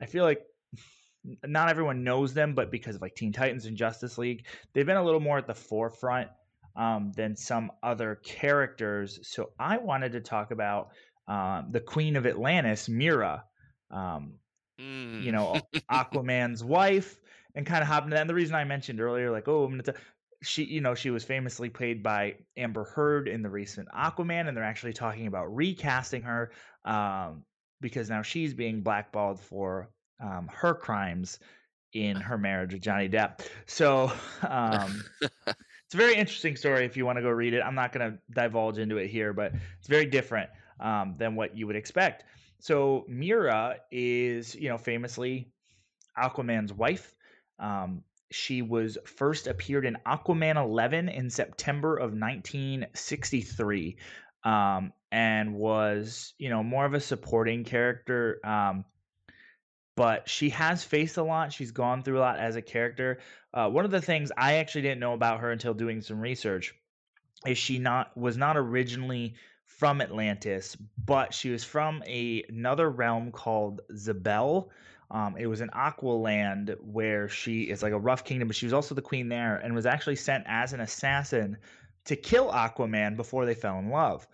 I 0.00 0.06
feel 0.06 0.24
like 0.24 0.42
not 1.44 1.68
everyone 1.68 2.02
knows 2.02 2.34
them, 2.34 2.54
but 2.54 2.70
because 2.70 2.96
of 2.96 3.02
like 3.02 3.14
Teen 3.14 3.32
Titans 3.32 3.66
and 3.66 3.76
Justice 3.76 4.18
League, 4.18 4.46
they've 4.72 4.86
been 4.86 4.96
a 4.96 5.04
little 5.04 5.20
more 5.20 5.38
at 5.38 5.46
the 5.46 5.54
forefront 5.54 6.28
um, 6.76 7.12
than 7.16 7.36
some 7.36 7.70
other 7.82 8.20
characters. 8.24 9.20
So 9.22 9.50
I 9.58 9.78
wanted 9.78 10.12
to 10.12 10.20
talk 10.20 10.50
about 10.50 10.90
um, 11.28 11.68
the 11.70 11.80
Queen 11.80 12.16
of 12.16 12.26
Atlantis, 12.26 12.88
Mera, 12.88 13.44
um, 13.90 14.34
mm. 14.80 15.22
you 15.22 15.32
know, 15.32 15.60
Aquaman's 15.90 16.64
wife, 16.64 17.18
and 17.54 17.66
kind 17.66 17.82
of 17.82 17.88
hop 17.88 18.04
into 18.04 18.14
that. 18.14 18.22
And 18.22 18.30
the 18.30 18.34
reason 18.34 18.54
I 18.54 18.64
mentioned 18.64 19.00
earlier, 19.00 19.30
like, 19.30 19.48
oh, 19.48 19.64
I'm 19.64 19.78
gonna. 19.78 19.98
she, 20.42 20.64
you 20.64 20.80
know, 20.80 20.94
she 20.94 21.10
was 21.10 21.24
famously 21.24 21.68
played 21.68 22.02
by 22.02 22.36
Amber 22.56 22.84
Heard 22.84 23.28
in 23.28 23.42
the 23.42 23.50
recent 23.50 23.88
Aquaman, 23.88 24.48
and 24.48 24.56
they're 24.56 24.64
actually 24.64 24.92
talking 24.92 25.26
about 25.26 25.54
recasting 25.54 26.22
her 26.22 26.52
um, 26.84 27.44
because 27.80 28.08
now 28.08 28.22
she's 28.22 28.54
being 28.54 28.82
blackballed 28.82 29.40
for 29.40 29.90
um, 30.20 30.48
her 30.52 30.74
crimes 30.74 31.38
in 31.92 32.16
her 32.16 32.38
marriage 32.38 32.72
with 32.72 32.82
Johnny 32.82 33.08
Depp. 33.08 33.40
So 33.66 34.10
um, 34.48 35.04
it's 35.46 35.94
a 35.94 35.96
very 35.96 36.14
interesting 36.14 36.56
story 36.56 36.84
if 36.84 36.96
you 36.96 37.04
want 37.04 37.16
to 37.16 37.22
go 37.22 37.28
read 37.28 37.54
it. 37.54 37.60
I'm 37.60 37.74
not 37.74 37.92
going 37.92 38.12
to 38.12 38.18
divulge 38.30 38.78
into 38.78 38.96
it 38.96 39.08
here, 39.08 39.32
but 39.32 39.52
it's 39.78 39.88
very 39.88 40.06
different 40.06 40.50
um, 40.80 41.14
than 41.18 41.34
what 41.34 41.56
you 41.56 41.66
would 41.66 41.76
expect. 41.76 42.24
So 42.60 43.04
Mera 43.08 43.76
is, 43.90 44.54
you 44.54 44.68
know, 44.68 44.78
famously 44.78 45.48
Aquaman's 46.16 46.72
wife. 46.72 47.14
Um, 47.58 48.04
she 48.30 48.62
was 48.62 48.98
first 49.04 49.46
appeared 49.46 49.84
in 49.84 49.98
Aquaman 50.06 50.56
11 50.56 51.08
in 51.08 51.30
September 51.30 51.96
of 51.96 52.12
1963, 52.12 53.96
um, 54.44 54.92
and 55.10 55.54
was, 55.54 56.34
you 56.38 56.48
know, 56.48 56.62
more 56.62 56.86
of 56.86 56.94
a 56.94 57.00
supporting 57.00 57.64
character. 57.64 58.40
Um, 58.44 58.84
but 59.94 60.28
she 60.28 60.50
has 60.50 60.82
faced 60.82 61.18
a 61.18 61.22
lot. 61.22 61.52
She's 61.52 61.70
gone 61.70 62.02
through 62.02 62.18
a 62.18 62.20
lot 62.20 62.38
as 62.38 62.56
a 62.56 62.62
character. 62.62 63.20
Uh, 63.52 63.68
one 63.68 63.84
of 63.84 63.90
the 63.90 64.00
things 64.00 64.32
I 64.36 64.54
actually 64.54 64.82
didn't 64.82 65.00
know 65.00 65.12
about 65.12 65.40
her 65.40 65.50
until 65.50 65.74
doing 65.74 66.00
some 66.00 66.20
research 66.20 66.74
is 67.46 67.58
she 67.58 67.78
not 67.78 68.16
was 68.16 68.36
not 68.36 68.56
originally 68.56 69.34
from 69.66 70.00
Atlantis, 70.00 70.76
but 71.04 71.34
she 71.34 71.50
was 71.50 71.64
from 71.64 72.02
a, 72.06 72.44
another 72.48 72.88
realm 72.88 73.32
called 73.32 73.80
Xebel. 73.92 74.68
Um, 75.12 75.36
it 75.38 75.46
was 75.46 75.60
an 75.60 75.70
Aqua 75.74 76.12
land 76.12 76.76
where 76.80 77.28
she 77.28 77.64
is 77.64 77.82
like 77.82 77.92
a 77.92 78.00
rough 78.00 78.24
kingdom, 78.24 78.48
but 78.48 78.56
she 78.56 78.66
was 78.66 78.74
also 78.74 78.96
the 78.96 79.02
queen 79.02 79.28
there 79.28 79.56
and 79.58 79.74
was 79.74 79.86
actually 79.86 80.16
sent 80.16 80.44
as 80.48 80.72
an 80.72 80.80
assassin 80.80 81.58
to 82.06 82.16
kill 82.16 82.50
Aquaman 82.50 83.16
before 83.16 83.46
they 83.46 83.54
fell 83.54 83.78
in 83.78 83.90
love, 83.90 84.26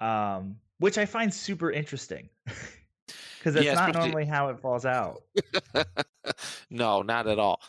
um, 0.00 0.60
which 0.78 0.98
I 0.98 1.06
find 1.06 1.34
super 1.34 1.72
interesting 1.72 2.30
because 3.38 3.54
that's 3.54 3.72
Yeah, 3.72 3.74
not 3.74 3.92
normally 3.94 4.26
how 4.26 4.50
it 4.50 4.60
falls 4.60 4.86
out. 4.86 5.24
no, 6.70 7.02
not 7.02 7.26
at 7.26 7.38
all. 7.38 7.60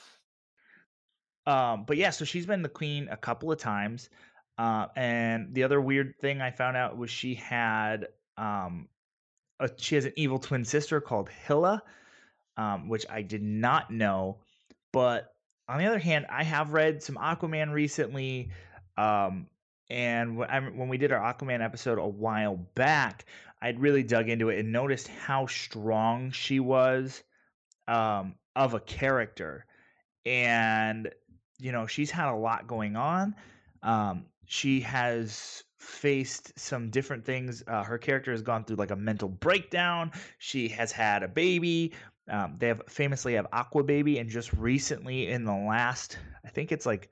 Um, 1.46 1.86
but 1.86 1.98
yeah, 1.98 2.12
so 2.12 2.26
she's 2.26 2.46
been 2.46 2.62
the 2.62 2.70
queen 2.70 3.08
a 3.10 3.18
couple 3.18 3.52
of 3.52 3.60
times. 3.60 4.10
Uh, 4.58 4.88
and 4.96 5.54
the 5.54 5.64
other 5.64 5.82
weird 5.82 6.16
thing 6.20 6.42
I 6.42 6.52
found 6.52 6.78
out 6.78 6.98
was 6.98 7.10
she 7.10 7.36
had 7.36 8.10
um, 8.38 8.90
a, 9.60 9.70
she 9.78 9.96
has 9.96 10.06
an 10.06 10.14
evil 10.16 10.40
twin 10.40 10.66
sister 10.66 11.02
called 11.02 11.30
Hila, 11.48 11.82
um, 12.58 12.90
which 12.90 13.06
I 13.10 13.22
did 13.22 13.42
not 13.42 13.92
know. 13.92 14.38
But 14.92 15.34
on 15.68 15.80
the 15.80 15.86
other 15.86 16.00
hand, 16.00 16.26
I 16.30 16.44
have 16.44 16.74
read 16.74 17.02
some 17.02 17.16
Aquaman 17.16 17.72
recently. 17.72 18.50
Um, 18.98 19.48
and 19.90 20.38
when, 20.38 20.88
we 20.88 20.98
did 20.98 21.12
our 21.12 21.34
Aquaman 21.34 21.64
episode 21.64 21.98
a 21.98 22.08
while 22.08 22.56
back, 22.76 23.26
I'd 23.62 23.80
really 23.80 24.04
dug 24.04 24.30
into 24.30 24.50
it 24.50 24.60
and 24.60 24.72
noticed 24.72 25.08
how 25.08 25.48
strong 25.48 26.32
she 26.32 26.60
was 26.60 27.24
um, 27.88 28.36
of 28.56 28.74
a 28.74 28.80
character. 28.80 29.66
And, 30.26 31.10
you 31.60 31.72
know, 31.72 31.88
she's 31.88 32.12
had 32.12 32.30
a 32.30 32.36
lot 32.36 32.68
going 32.68 32.96
on. 32.96 33.36
Um, 33.84 34.26
she 34.46 34.82
has 34.82 35.64
faced 35.80 36.58
some 36.60 36.90
different 36.90 37.26
things. 37.26 37.64
Uh, 37.68 37.84
her 37.84 37.98
character 37.98 38.32
has 38.32 38.42
gone 38.42 38.64
through 38.64 38.76
like 38.76 38.92
a 38.92 38.96
mental 38.96 39.28
breakdown. 39.28 40.12
She 40.38 40.68
has 40.70 40.92
had 40.92 41.24
a 41.24 41.28
baby. 41.28 41.94
Um, 42.30 42.56
they 42.60 42.68
have 42.68 42.82
famously 42.88 43.34
have 43.34 43.48
Aqua 43.52 43.84
Baby, 43.84 44.20
and 44.20 44.30
just 44.30 44.54
recently 44.54 45.28
in 45.28 45.44
the 45.44 45.56
last, 45.56 46.18
I 46.46 46.50
think 46.50 46.72
it's 46.72 46.86
like 46.86 47.10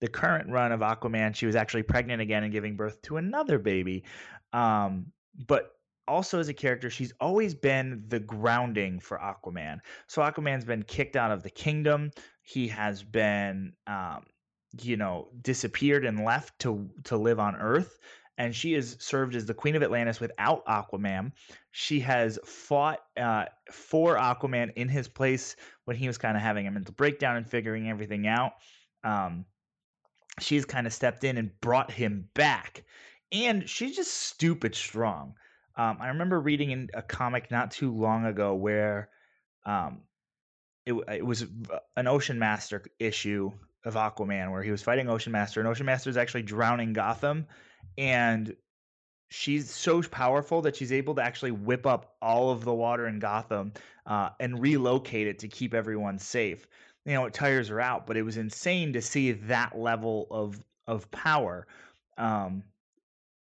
the 0.00 0.08
current 0.08 0.50
run 0.50 0.72
of 0.72 0.80
Aquaman, 0.80 1.34
she 1.34 1.46
was 1.46 1.54
actually 1.54 1.84
pregnant 1.84 2.20
again 2.20 2.42
and 2.42 2.52
giving 2.52 2.76
birth 2.76 3.00
to 3.02 3.18
another 3.18 3.58
baby. 3.58 4.02
Um, 4.52 5.06
but 5.46 5.76
also 6.08 6.40
as 6.40 6.48
a 6.48 6.54
character, 6.54 6.90
she's 6.90 7.12
always 7.20 7.54
been 7.54 8.02
the 8.08 8.18
grounding 8.18 8.98
for 8.98 9.18
Aquaman. 9.18 9.78
So 10.08 10.20
Aquaman's 10.22 10.64
been 10.64 10.82
kicked 10.82 11.14
out 11.14 11.30
of 11.30 11.44
the 11.44 11.50
kingdom. 11.50 12.10
He 12.42 12.66
has 12.68 13.04
been, 13.04 13.74
um, 13.86 14.24
you 14.80 14.96
know, 14.96 15.28
disappeared 15.40 16.04
and 16.04 16.24
left 16.24 16.58
to 16.60 16.90
to 17.04 17.16
live 17.16 17.38
on 17.38 17.54
Earth. 17.54 17.98
And 18.42 18.52
she 18.52 18.72
has 18.72 18.96
served 18.98 19.36
as 19.36 19.46
the 19.46 19.54
queen 19.54 19.76
of 19.76 19.84
Atlantis 19.84 20.18
without 20.18 20.66
Aquaman. 20.66 21.30
She 21.70 22.00
has 22.00 22.40
fought 22.44 22.98
uh, 23.16 23.44
for 23.70 24.16
Aquaman 24.16 24.72
in 24.74 24.88
his 24.88 25.06
place 25.06 25.54
when 25.84 25.96
he 25.96 26.08
was 26.08 26.18
kind 26.18 26.36
of 26.36 26.42
having 26.42 26.66
a 26.66 26.72
mental 26.72 26.92
breakdown 26.92 27.36
and 27.36 27.48
figuring 27.48 27.88
everything 27.88 28.26
out. 28.26 28.54
Um, 29.04 29.44
she's 30.40 30.64
kind 30.64 30.88
of 30.88 30.92
stepped 30.92 31.22
in 31.22 31.38
and 31.38 31.52
brought 31.60 31.92
him 31.92 32.28
back. 32.34 32.82
And 33.30 33.70
she's 33.70 33.94
just 33.94 34.12
stupid 34.12 34.74
strong. 34.74 35.34
Um, 35.76 35.98
I 36.00 36.08
remember 36.08 36.40
reading 36.40 36.72
in 36.72 36.90
a 36.94 37.02
comic 37.02 37.48
not 37.52 37.70
too 37.70 37.94
long 37.94 38.26
ago 38.26 38.56
where 38.56 39.08
um, 39.64 40.00
it, 40.84 40.94
it 40.94 41.24
was 41.24 41.46
an 41.96 42.08
Ocean 42.08 42.40
Master 42.40 42.82
issue 42.98 43.52
of 43.84 43.94
Aquaman 43.94 44.50
where 44.50 44.64
he 44.64 44.72
was 44.72 44.82
fighting 44.82 45.08
Ocean 45.08 45.30
Master, 45.30 45.60
and 45.60 45.68
Ocean 45.68 45.86
Master 45.86 46.10
is 46.10 46.16
actually 46.16 46.42
drowning 46.42 46.92
Gotham, 46.92 47.46
and 47.98 48.54
she's 49.32 49.70
so 49.70 50.02
powerful 50.02 50.60
that 50.62 50.76
she's 50.76 50.92
able 50.92 51.14
to 51.14 51.22
actually 51.22 51.50
whip 51.50 51.86
up 51.86 52.16
all 52.20 52.50
of 52.50 52.64
the 52.64 52.74
water 52.74 53.06
in 53.06 53.18
Gotham 53.18 53.72
uh, 54.06 54.30
and 54.40 54.60
relocate 54.60 55.26
it 55.26 55.38
to 55.40 55.48
keep 55.48 55.74
everyone 55.74 56.18
safe. 56.18 56.66
You 57.06 57.14
know, 57.14 57.24
it 57.24 57.34
tires 57.34 57.68
her 57.68 57.80
out, 57.80 58.06
but 58.06 58.16
it 58.16 58.22
was 58.22 58.36
insane 58.36 58.92
to 58.92 59.02
see 59.02 59.32
that 59.32 59.76
level 59.78 60.26
of 60.30 60.62
of 60.86 61.10
power. 61.10 61.66
Um, 62.18 62.62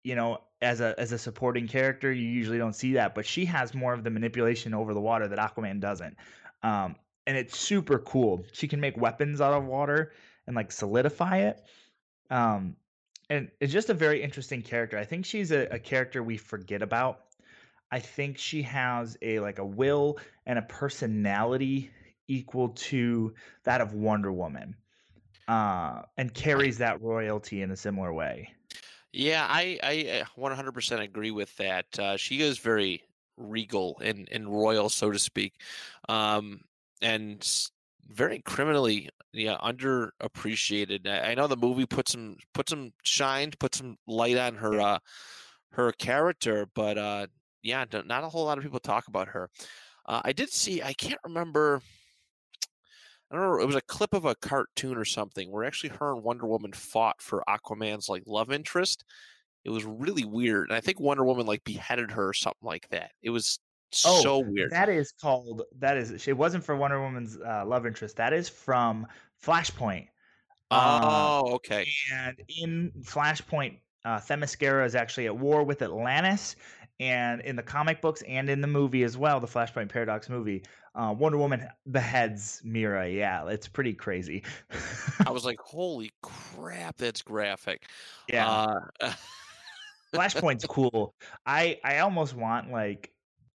you 0.03 0.15
know, 0.15 0.39
as 0.63 0.81
a 0.81 0.95
as 0.99 1.13
a 1.13 1.19
supporting 1.19 1.69
character, 1.69 2.13
you 2.13 2.27
usually 2.27 2.59
don't 2.59 2.75
see 2.75 2.95
that, 2.95 3.15
but 3.15 3.27
she 3.27 3.45
has 3.45 3.75
more 3.75 3.93
of 3.93 4.03
the 4.03 4.11
manipulation 4.11 4.75
over 4.75 4.95
the 4.95 5.01
water 5.01 5.29
that 5.29 5.39
Aquaman 5.39 5.81
doesn't. 5.81 6.17
Um, 6.63 6.97
and 7.27 7.37
it's 7.37 7.59
super 7.59 7.99
cool. 7.99 8.45
She 8.53 8.67
can 8.67 8.81
make 8.81 8.97
weapons 8.97 9.41
out 9.41 9.53
of 9.53 9.65
water 9.65 10.13
and 10.47 10.57
like 10.57 10.73
solidify 10.73 11.39
it. 11.39 11.63
Um, 12.31 12.77
and 13.31 13.51
it's 13.61 13.73
just 13.73 13.91
a 13.91 13.95
very 13.95 14.23
interesting 14.23 14.63
character. 14.63 14.99
I 14.99 15.05
think 15.05 15.25
she's 15.25 15.51
a, 15.51 15.67
a 15.71 15.79
character 15.79 16.23
we 16.23 16.37
forget 16.37 16.83
about. 16.83 17.21
I 17.91 17.99
think 18.01 18.39
she 18.39 18.63
has 18.63 19.17
a 19.23 19.41
like 19.41 19.59
a 19.59 19.65
will 19.65 20.19
and 20.47 20.59
a 20.59 20.63
personality 20.63 21.91
equal 22.29 22.71
to 22.71 23.33
that 23.65 23.81
of 23.81 23.95
Wonder 23.95 24.33
Woman, 24.33 24.75
uh, 25.49 26.03
and 26.17 26.33
carries 26.35 26.79
that 26.79 27.01
royalty 27.01 27.63
in 27.63 27.71
a 27.71 27.77
similar 27.77 28.13
way. 28.13 28.53
Yeah, 29.13 29.47
I 29.49 29.79
I 29.83 30.23
uh, 30.23 30.41
100% 30.41 31.01
agree 31.01 31.31
with 31.31 31.57
that. 31.57 31.99
Uh, 31.99 32.17
she 32.17 32.43
is 32.43 32.59
very 32.59 33.03
regal 33.37 33.99
and 34.03 34.29
and 34.31 34.49
royal, 34.49 34.89
so 34.89 35.11
to 35.11 35.19
speak, 35.19 35.55
um, 36.09 36.63
and 37.01 37.47
very 38.09 38.41
criminally 38.41 39.11
yeah 39.37 39.57
underappreciated. 39.63 41.07
I, 41.07 41.31
I 41.31 41.35
know 41.35 41.47
the 41.47 41.57
movie 41.57 41.87
put 41.87 42.09
some 42.09 42.37
put 42.55 42.69
some 42.69 42.93
shine, 43.03 43.53
put 43.59 43.75
some 43.75 43.97
light 44.07 44.37
on 44.37 44.57
her 44.57 44.81
uh, 44.81 44.99
her 45.73 45.93
character, 45.93 46.67
but 46.75 46.99
uh, 46.99 47.27
yeah, 47.63 47.85
not 47.93 48.25
a 48.25 48.29
whole 48.29 48.47
lot 48.47 48.59
of 48.59 48.65
people 48.65 48.81
talk 48.81 49.09
about 49.09 49.29
her. 49.29 49.51
Uh, 50.07 50.23
I 50.25 50.33
did 50.33 50.51
see. 50.51 50.83
I 50.83 50.93
can't 50.95 51.21
remember. 51.25 51.81
I 53.31 53.35
don't 53.37 53.45
know. 53.45 53.61
It 53.61 53.67
was 53.67 53.77
a 53.77 53.81
clip 53.83 54.15
of 54.15 54.25
a 54.25 54.37
cartoon 54.37 54.97
or 54.97 55.05
something 55.05 55.51
where 55.51 55.65
actually 55.65 55.91
her 55.91 56.13
and 56.15 56.23
Wonder 56.23 56.47
Woman 56.47 56.73
fought 56.73 57.21
for 57.21 57.43
Aquaman's 57.49 58.09
like 58.09 58.23
love 58.27 58.53
interest. 58.53 59.05
It 59.65 59.71
was 59.71 59.85
really 59.85 60.25
weird, 60.25 60.69
and 60.69 60.77
I 60.77 60.81
think 60.81 61.01
Wonder 61.01 61.25
Woman 61.25 61.45
like 61.45 61.65
beheaded 61.65 62.13
her 62.13 62.29
or 62.29 62.35
something 62.35 62.67
like 62.67 62.89
that. 62.91 63.11
It 63.23 63.31
was 63.31 63.59
Oh, 64.05 64.21
so 64.21 64.39
weird. 64.41 64.73
That 64.73 64.89
is 64.89 65.13
called. 65.13 65.63
That 65.79 65.97
is. 65.97 66.27
It 66.27 66.37
wasn't 66.37 66.65
for 66.65 66.77
Wonder 66.77 67.01
Woman's 67.01 67.39
uh, 67.39 67.65
love 67.67 67.87
interest. 67.87 68.17
That 68.17 68.33
is 68.33 68.49
from 68.49 69.07
Flashpoint. 69.45 70.09
Uh, 70.71 71.01
oh, 71.45 71.55
okay. 71.55 71.87
and 72.13 72.37
in 72.49 72.93
Flashpoint, 73.03 73.79
uh, 74.05 74.19
Themyscira 74.19 74.85
is 74.85 74.95
actually 74.95 75.27
at 75.27 75.37
war 75.37 75.63
with 75.63 75.83
Atlantis. 75.83 76.57
And 76.99 77.43
in 77.43 77.57
the 77.57 77.63
comic 77.63 78.01
books 78.01 78.23
and 78.23 78.49
in 78.49 78.63
the 78.63 78.67
movie 78.67 79.03
as 79.03 79.19
well, 79.19 79.39
the 79.39 79.47
Flashpoint 79.47 79.91
Paradox 79.91 80.31
movie, 80.31 80.65
uh, 80.95 81.15
Wonder 81.17 81.37
Woman 81.37 81.69
beheads 81.91 82.63
Mera. 82.65 83.07
Yeah, 83.07 83.47
it's 83.49 83.69
pretty 83.69 83.93
crazy. 83.93 84.43
I 85.27 85.31
was 85.31 85.45
like, 85.45 85.61
holy 85.61 86.11
crap, 86.23 86.97
that's 86.97 87.21
graphic. 87.21 87.91
yeah, 88.29 88.49
Uh, 89.01 89.13
Flashpoint's 90.15 90.65
cool. 90.69 91.15
I 91.45 91.79
I 91.85 91.99
almost 91.99 92.35
want 92.35 92.71
like 92.71 93.13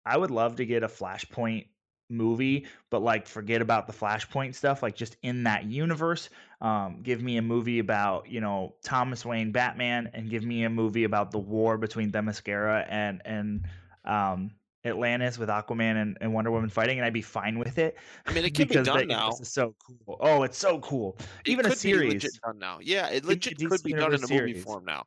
I 0.05 0.17
would 0.17 0.32
love 0.32 0.57
to 0.57 0.65
get 0.65 0.84
a 0.84 0.88
Flashpoint 0.88 1.67
movie, 2.10 2.68
but 2.89 3.01
like 3.01 3.28
forget 3.28 3.62
about 3.62 3.88
the 3.88 3.93
Flashpoint 3.93 4.55
stuff. 4.55 4.82
Like 4.84 4.95
just 4.95 5.18
in 5.22 5.43
that 5.43 5.66
universe, 5.66 6.30
um, 6.62 7.01
give 7.03 7.22
me 7.22 7.38
a 7.38 7.41
movie 7.41 7.80
about 7.80 8.30
you 8.30 8.41
know 8.41 8.76
Thomas 8.84 9.26
Wayne 9.26 9.51
Batman, 9.51 10.10
and 10.14 10.30
give 10.30 10.43
me 10.43 10.64
a 10.64 10.70
movie 10.70 11.03
about 11.03 11.32
the 11.32 11.39
war 11.39 11.78
between 11.78 12.12
Themyscira 12.12 12.86
and 12.89 13.22
and 13.26 13.68
um, 14.05 14.51
Atlantis 14.86 15.38
with 15.38 15.49
Aquaman 15.49 16.01
and, 16.01 16.18
and 16.22 16.34
Wonder 16.34 16.51
Woman 16.51 16.70
fighting, 16.70 16.97
and 16.99 17.05
I'd 17.05 17.14
be 17.14 17.22
fine 17.22 17.60
with 17.60 17.78
it. 17.78 17.97
I 18.26 18.32
mean, 18.34 18.45
it 18.45 18.51
could 18.55 18.70
be 18.70 18.80
done 18.80 18.89
that 18.91 19.07
now. 19.07 19.20
universe 19.26 19.39
is 19.41 19.51
so 19.51 19.76
cool. 19.86 20.18
Oh, 20.20 20.43
it's 20.43 20.57
so 20.57 20.80
cool. 20.80 21.18
It 21.45 21.51
Even 21.51 21.66
a 21.66 21.72
could 21.72 21.82
be 21.82 21.91
series. 21.91 22.39
done 22.43 22.60
now. 22.60 22.80
Yeah, 22.82 23.07
it 23.10 23.26
Give 23.28 23.43
me 23.43 23.51
a 23.60 23.60
legit 23.60 23.64
could 23.64 23.84
be 23.84 23.93
done 23.93 24.14
in 24.14 24.24
a 24.24 24.28
Universe 24.28 24.30
movie 24.30 24.53
form 24.53 24.86
now. 24.86 25.05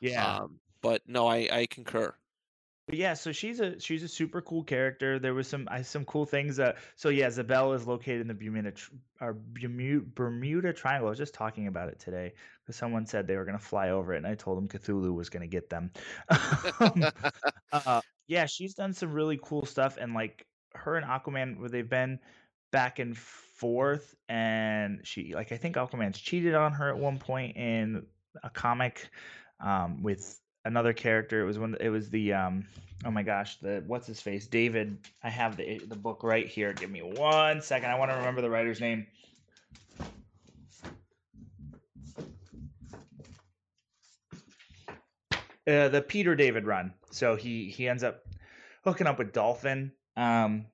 Yeah. 0.00 0.40
Um, 0.42 0.60
but 0.82 1.02
no, 1.08 1.26
I 1.26 1.48
I 1.50 1.66
concur. 1.66 2.14
But 2.86 2.96
yeah, 2.96 3.14
so 3.14 3.32
she's 3.32 3.60
a 3.60 3.80
she's 3.80 4.02
a 4.02 4.08
super 4.08 4.42
cool 4.42 4.62
character. 4.62 5.18
There 5.18 5.32
was 5.32 5.48
some 5.48 5.66
I 5.70 5.80
some 5.82 6.04
cool 6.04 6.26
things. 6.26 6.58
Uh, 6.58 6.74
so 6.96 7.08
yeah, 7.08 7.28
Xebel 7.28 7.74
is 7.74 7.86
located 7.86 8.20
in 8.20 8.28
the 8.28 8.34
Bermuda 8.34 8.72
tr- 8.72 8.92
or 9.22 9.32
Bermuda, 9.32 10.04
Bermuda 10.14 10.72
Triangle. 10.74 11.08
I 11.08 11.10
was 11.10 11.18
just 11.18 11.32
talking 11.32 11.66
about 11.66 11.88
it 11.88 11.98
today 11.98 12.34
because 12.60 12.76
someone 12.76 13.06
said 13.06 13.26
they 13.26 13.36
were 13.36 13.46
gonna 13.46 13.58
fly 13.58 13.88
over 13.90 14.12
it, 14.12 14.18
and 14.18 14.26
I 14.26 14.34
told 14.34 14.58
them 14.58 14.68
Cthulhu 14.68 15.14
was 15.14 15.30
gonna 15.30 15.46
get 15.46 15.70
them. 15.70 15.90
Um, 16.80 17.04
uh, 17.72 18.00
yeah, 18.26 18.46
she's 18.46 18.74
done 18.74 18.92
some 18.92 19.12
really 19.12 19.38
cool 19.42 19.64
stuff, 19.64 19.96
and 19.98 20.12
like 20.12 20.46
her 20.74 20.96
and 20.96 21.06
Aquaman, 21.06 21.58
where 21.58 21.68
they've 21.68 21.88
been 21.88 22.18
back 22.70 22.98
and 22.98 23.16
forth, 23.16 24.14
and 24.28 25.00
she 25.04 25.34
like 25.34 25.52
I 25.52 25.56
think 25.56 25.76
Aquaman's 25.76 26.20
cheated 26.20 26.54
on 26.54 26.72
her 26.72 26.90
at 26.90 26.98
one 26.98 27.18
point 27.18 27.56
in 27.56 28.04
a 28.42 28.50
comic 28.50 29.08
um, 29.60 30.02
with 30.02 30.38
another 30.64 30.92
character. 30.92 31.42
It 31.42 31.46
was 31.46 31.58
when 31.58 31.76
it 31.80 31.90
was 31.90 32.10
the 32.10 32.32
um, 32.32 32.66
oh 33.04 33.10
my 33.10 33.22
gosh, 33.22 33.56
the 33.58 33.82
what's 33.86 34.06
his 34.06 34.20
face, 34.20 34.46
David. 34.46 34.98
I 35.22 35.30
have 35.30 35.56
the 35.56 35.78
the 35.86 35.96
book 35.96 36.22
right 36.22 36.46
here. 36.46 36.72
Give 36.72 36.90
me 36.90 37.00
one 37.00 37.60
second. 37.62 37.90
I 37.90 37.98
want 37.98 38.10
to 38.10 38.16
remember 38.16 38.40
the 38.40 38.50
writer's 38.50 38.80
name. 38.80 39.06
uh, 45.66 45.88
the 45.88 46.02
Peter 46.02 46.34
David 46.34 46.64
run. 46.66 46.92
So 47.10 47.36
he 47.36 47.68
he 47.70 47.88
ends 47.88 48.02
up 48.02 48.22
hooking 48.84 49.06
up 49.06 49.18
with 49.18 49.32
Dolphin, 49.32 49.92
um, 50.16 50.66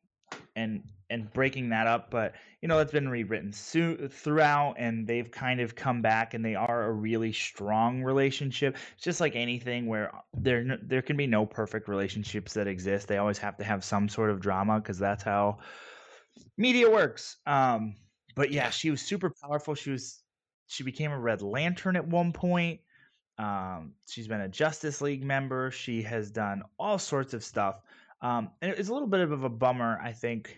and 0.56 0.82
and 1.10 1.30
breaking 1.32 1.70
that 1.70 1.86
up. 1.86 2.10
But 2.10 2.34
you 2.62 2.68
know, 2.68 2.78
it's 2.78 2.92
been 2.92 3.08
rewritten 3.08 3.52
so- 3.52 4.08
throughout, 4.08 4.76
and 4.78 5.06
they've 5.06 5.30
kind 5.30 5.60
of 5.60 5.74
come 5.74 6.02
back, 6.02 6.34
and 6.34 6.44
they 6.44 6.54
are 6.54 6.84
a 6.84 6.92
really 6.92 7.32
strong 7.32 8.02
relationship. 8.02 8.76
It's 8.94 9.04
just 9.04 9.20
like 9.20 9.36
anything 9.36 9.86
where 9.86 10.12
there 10.34 10.78
there 10.82 11.02
can 11.02 11.16
be 11.16 11.26
no 11.26 11.44
perfect 11.44 11.88
relationships 11.88 12.54
that 12.54 12.66
exist. 12.66 13.08
They 13.08 13.18
always 13.18 13.38
have 13.38 13.56
to 13.58 13.64
have 13.64 13.84
some 13.84 14.08
sort 14.08 14.30
of 14.30 14.40
drama 14.40 14.80
because 14.80 14.98
that's 14.98 15.22
how 15.22 15.58
media 16.56 16.90
works. 16.90 17.36
Um, 17.46 17.96
but 18.34 18.52
yeah, 18.52 18.70
she 18.70 18.90
was 18.90 19.00
super 19.02 19.30
powerful. 19.42 19.74
She 19.74 19.90
was 19.90 20.22
she 20.66 20.84
became 20.84 21.10
a 21.10 21.18
Red 21.18 21.42
Lantern 21.42 21.96
at 21.96 22.06
one 22.06 22.32
point. 22.32 22.80
Um, 23.38 23.94
she's 24.06 24.28
been 24.28 24.42
a 24.42 24.48
Justice 24.48 25.00
League 25.00 25.24
member. 25.24 25.70
She 25.70 26.02
has 26.02 26.30
done 26.30 26.62
all 26.78 26.98
sorts 26.98 27.34
of 27.34 27.42
stuff. 27.42 27.80
Um, 28.22 28.50
and 28.60 28.72
it's 28.72 28.90
a 28.90 28.92
little 28.92 29.08
bit 29.08 29.20
of 29.20 29.44
a 29.44 29.48
bummer, 29.48 29.98
I 30.02 30.12
think, 30.12 30.56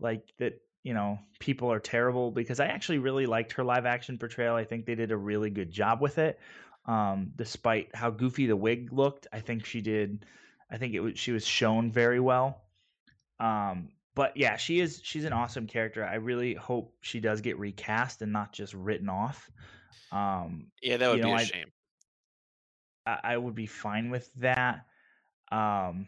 like 0.00 0.22
that, 0.38 0.60
you 0.82 0.94
know, 0.94 1.18
people 1.38 1.72
are 1.72 1.80
terrible 1.80 2.30
because 2.30 2.60
I 2.60 2.66
actually 2.66 2.98
really 2.98 3.26
liked 3.26 3.52
her 3.52 3.64
live 3.64 3.86
action 3.86 4.18
portrayal. 4.18 4.54
I 4.54 4.64
think 4.64 4.86
they 4.86 4.94
did 4.94 5.12
a 5.12 5.16
really 5.16 5.50
good 5.50 5.70
job 5.70 6.00
with 6.00 6.18
it. 6.18 6.38
Um, 6.86 7.32
despite 7.36 7.94
how 7.94 8.10
goofy 8.10 8.46
the 8.46 8.56
wig 8.56 8.92
looked, 8.92 9.26
I 9.32 9.40
think 9.40 9.64
she 9.64 9.80
did. 9.80 10.26
I 10.70 10.76
think 10.76 10.94
it 10.94 11.00
was 11.00 11.18
she 11.18 11.32
was 11.32 11.46
shown 11.46 11.90
very 11.90 12.20
well. 12.20 12.60
Um, 13.40 13.88
but 14.14 14.36
yeah, 14.36 14.56
she 14.56 14.80
is 14.80 15.00
she's 15.02 15.24
an 15.24 15.32
awesome 15.32 15.66
character. 15.66 16.04
I 16.04 16.16
really 16.16 16.54
hope 16.54 16.94
she 17.00 17.20
does 17.20 17.40
get 17.40 17.58
recast 17.58 18.22
and 18.22 18.32
not 18.32 18.52
just 18.52 18.74
written 18.74 19.08
off. 19.08 19.50
Um, 20.12 20.66
yeah, 20.82 20.98
that 20.98 21.08
would 21.10 21.22
be 21.22 21.28
know, 21.28 21.34
a 21.34 21.38
I- 21.38 21.44
shame. 21.44 21.72
I, 23.06 23.18
I 23.24 23.36
would 23.36 23.54
be 23.54 23.66
fine 23.66 24.10
with 24.10 24.30
that. 24.36 24.86
Um, 25.50 26.06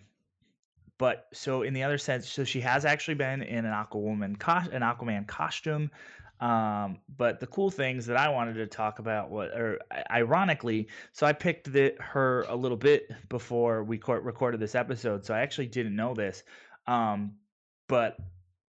but 0.99 1.27
so 1.33 1.63
in 1.63 1.75
the 1.75 1.83
other 1.83 1.99
sense, 1.99 2.29
so 2.29 2.45
she 2.45 2.61
has 2.61 2.85
actually 2.85 3.15
been 3.15 3.43
in 3.43 3.65
an 3.65 3.73
Aquawoman, 3.73 4.39
cos- 4.39 4.69
an 4.69 4.83
Aquaman 4.83 5.27
costume. 5.27 5.91
Um, 6.39 6.99
but 7.17 7.41
the 7.41 7.47
cool 7.47 7.71
things 7.71 8.05
that 8.07 8.19
I 8.19 8.29
wanted 8.29 8.55
to 8.55 8.67
talk 8.67 8.99
about, 8.99 9.31
what, 9.31 9.49
or 9.53 9.79
ironically, 10.11 10.89
so 11.13 11.27
I 11.27 11.33
picked 11.33 11.73
the, 11.73 11.95
her 11.99 12.45
a 12.49 12.55
little 12.55 12.77
bit 12.77 13.11
before 13.31 13.83
we 13.85 13.97
co- 13.97 14.15
recorded 14.15 14.61
this 14.61 14.75
episode, 14.75 15.25
so 15.25 15.33
I 15.35 15.41
actually 15.41 15.69
didn't 15.69 15.97
know 15.97 16.13
this. 16.13 16.43
Um, 16.87 17.37
but 17.89 18.19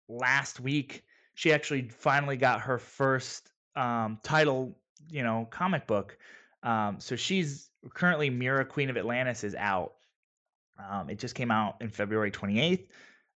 last 0.09 0.61
week 0.61 1.03
she 1.35 1.53
actually 1.53 1.89
finally 1.89 2.37
got 2.37 2.61
her 2.61 2.79
first 2.79 3.51
um, 3.77 4.19
title, 4.23 4.77
you 5.11 5.23
know, 5.23 5.47
comic 5.51 5.87
book. 5.87 6.17
Um, 6.63 6.97
so 6.99 7.17
she's 7.17 7.71
currently 7.95 8.31
Mera 8.31 8.65
Queen 8.65 8.91
of 8.91 8.97
Atlantis 8.97 9.45
is 9.45 9.55
out. 9.55 9.95
Um, 10.79 11.11
it 11.11 11.19
just 11.19 11.35
came 11.35 11.51
out 11.51 11.77
in 11.81 11.91
February 11.91 12.31
28th. 12.31 12.87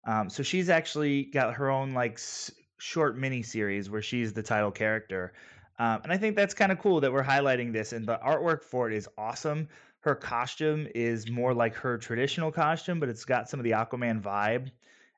Um, 0.05 0.29
so 0.29 0.43
she's 0.43 0.69
actually 0.69 1.25
got 1.25 1.53
her 1.55 1.69
own 1.69 1.93
like 1.93 2.13
s- 2.13 2.51
short 2.77 3.17
mini 3.17 3.41
series 3.41 3.89
where 3.89 4.01
she's 4.01 4.33
the 4.33 4.43
title 4.43 4.71
character. 4.71 5.33
Um, 5.79 6.01
and 6.03 6.11
I 6.11 6.17
think 6.17 6.35
that's 6.35 6.53
kind 6.53 6.71
of 6.71 6.79
cool 6.79 7.01
that 7.01 7.11
we're 7.11 7.23
highlighting 7.23 7.73
this. 7.73 7.93
And 7.93 8.05
the 8.05 8.19
artwork 8.23 8.63
for 8.63 8.89
it 8.89 8.95
is 8.95 9.07
awesome. 9.17 9.67
Her 10.01 10.15
costume 10.15 10.87
is 10.93 11.29
more 11.29 11.53
like 11.53 11.73
her 11.75 11.97
traditional 11.97 12.51
costume, 12.51 12.99
but 12.99 13.09
it's 13.09 13.25
got 13.25 13.49
some 13.49 13.59
of 13.59 13.63
the 13.63 13.71
Aquaman 13.71 14.21
vibe. 14.21 14.69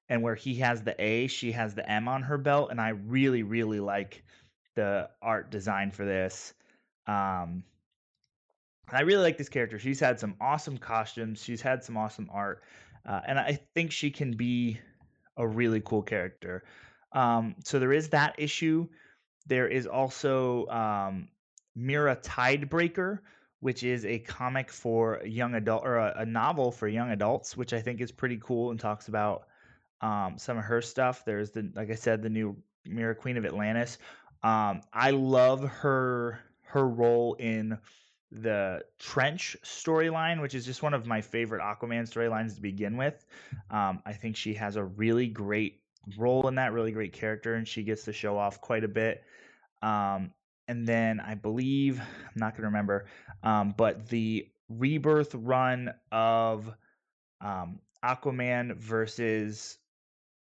And 0.08 0.22
where 0.22 0.36
he 0.36 0.54
has 0.56 0.84
the 0.84 0.96
A, 1.04 1.26
she 1.28 1.52
has 1.54 1.74
the 1.74 1.90
M 1.90 2.08
on 2.08 2.22
her 2.22 2.38
belt. 2.38 2.70
And 2.70 2.80
I 2.80 2.90
really, 2.90 3.42
really 3.42 3.80
like 3.80 4.24
the 4.76 5.10
art 5.22 5.50
design 5.50 5.90
for 5.90 6.06
this. 6.06 6.54
Um, 7.08 7.64
I 8.92 9.02
really 9.02 9.24
like 9.24 9.38
this 9.38 9.50
character. 9.50 9.80
She's 9.80 10.00
had 10.00 10.20
some 10.20 10.36
awesome 10.40 10.78
costumes. 10.78 11.44
She's 11.44 11.62
had 11.62 11.84
some 11.84 11.98
awesome 11.98 12.30
art, 12.32 12.64
uh, 13.06 13.22
and 13.28 13.40
I 13.40 13.60
think 13.74 13.92
she 13.92 14.12
can 14.12 14.32
be 14.32 14.80
a 15.38 15.48
really 15.48 15.82
cool 15.82 16.02
character. 16.02 16.64
Um, 17.12 17.56
so 17.64 17.80
there 17.80 17.94
is 17.94 18.10
that 18.10 18.36
issue. 18.38 18.88
There 19.48 19.68
is 19.68 19.88
also 19.88 20.68
um, 20.68 21.30
Mera 21.76 22.16
Tidebreaker, 22.16 23.20
which 23.60 23.84
is 23.84 24.06
a 24.06 24.20
comic 24.20 24.72
for 24.72 25.22
young 25.26 25.56
adult 25.56 25.84
or 25.86 25.98
a, 25.98 26.14
a 26.18 26.26
novel 26.26 26.72
for 26.72 26.88
young 26.88 27.12
adults, 27.12 27.58
which 27.58 27.74
I 27.74 27.82
think 27.82 28.02
is 28.02 28.12
pretty 28.12 28.40
cool 28.42 28.72
and 28.72 28.80
talks 28.80 29.08
about 29.08 29.48
um, 30.02 30.36
some 30.38 30.58
of 30.58 30.64
her 30.64 30.82
stuff. 30.82 31.26
There's 31.26 31.52
the 31.52 31.72
like 31.76 31.90
I 31.90 31.96
said, 31.96 32.22
the 32.22 32.30
new 32.30 32.56
Mera 32.86 33.16
Queen 33.16 33.38
of 33.38 33.46
Atlantis. 33.46 33.98
Um, 34.44 34.82
I 34.94 35.12
love 35.12 35.64
her 35.64 36.40
her 36.64 36.88
role 36.88 37.36
in 37.36 37.78
the 38.42 38.82
Trench 39.00 39.56
storyline, 39.64 40.42
which 40.42 40.56
is 40.56 40.66
just 40.66 40.84
one 40.84 40.94
of 40.94 41.06
my 41.06 41.22
favorite 41.22 41.62
Aquaman 41.62 42.04
storylines 42.04 42.56
to 42.56 42.62
begin 42.62 42.98
with. 42.98 43.26
Um, 43.72 44.02
I 44.06 44.14
think 44.14 44.36
she 44.36 44.54
has 44.56 44.76
a 44.76 44.84
really 44.84 45.28
great 45.28 45.80
role 46.18 46.48
in 46.48 46.56
that, 46.56 46.74
really 46.74 46.92
great 46.92 47.14
character, 47.14 47.56
and 47.56 47.68
she 47.68 47.84
gets 47.84 48.04
to 48.06 48.14
show 48.14 48.38
off 48.38 48.62
quite 48.62 48.84
a 48.84 48.88
bit. 48.88 49.24
Um, 49.82 50.32
and 50.68 50.88
then 50.88 51.20
I 51.20 51.36
believe 51.36 52.00
I'm 52.00 52.34
not 52.36 52.54
going 52.54 52.64
to 52.64 52.68
remember, 52.68 53.06
um, 53.44 53.74
but 53.78 54.10
the 54.10 54.48
rebirth 54.70 55.34
run 55.36 55.94
of 56.12 56.74
um, 57.42 57.80
Aquaman 58.04 58.76
versus 58.76 59.78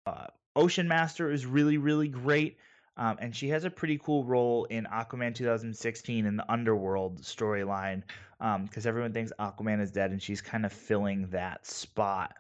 uh, 0.07 0.26
Ocean 0.57 0.89
Master 0.89 1.31
is 1.31 1.47
really 1.47 1.76
really 1.76 2.09
great. 2.09 2.57
Um, 2.99 3.16
and 3.20 3.34
she 3.34 3.49
has 3.49 3.64
a 3.64 3.70
pretty 3.70 3.99
cool 3.99 4.24
role 4.24 4.64
in 4.66 4.84
Aquaman 4.92 5.34
2016 5.34 6.26
in 6.26 6.36
the 6.36 6.53
Underworld 6.53 7.22
storyline 7.22 8.03
because 8.38 8.86
um, 8.86 8.88
everyone 8.88 9.12
thinks 9.12 9.32
Aquaman 9.38 9.80
is 9.80 9.90
dead, 9.90 10.11
and 10.11 10.20
she's 10.20 10.40
kind 10.40 10.66
of 10.66 10.72
filling 10.72 11.28
that 11.30 11.64
spot. 11.64 12.34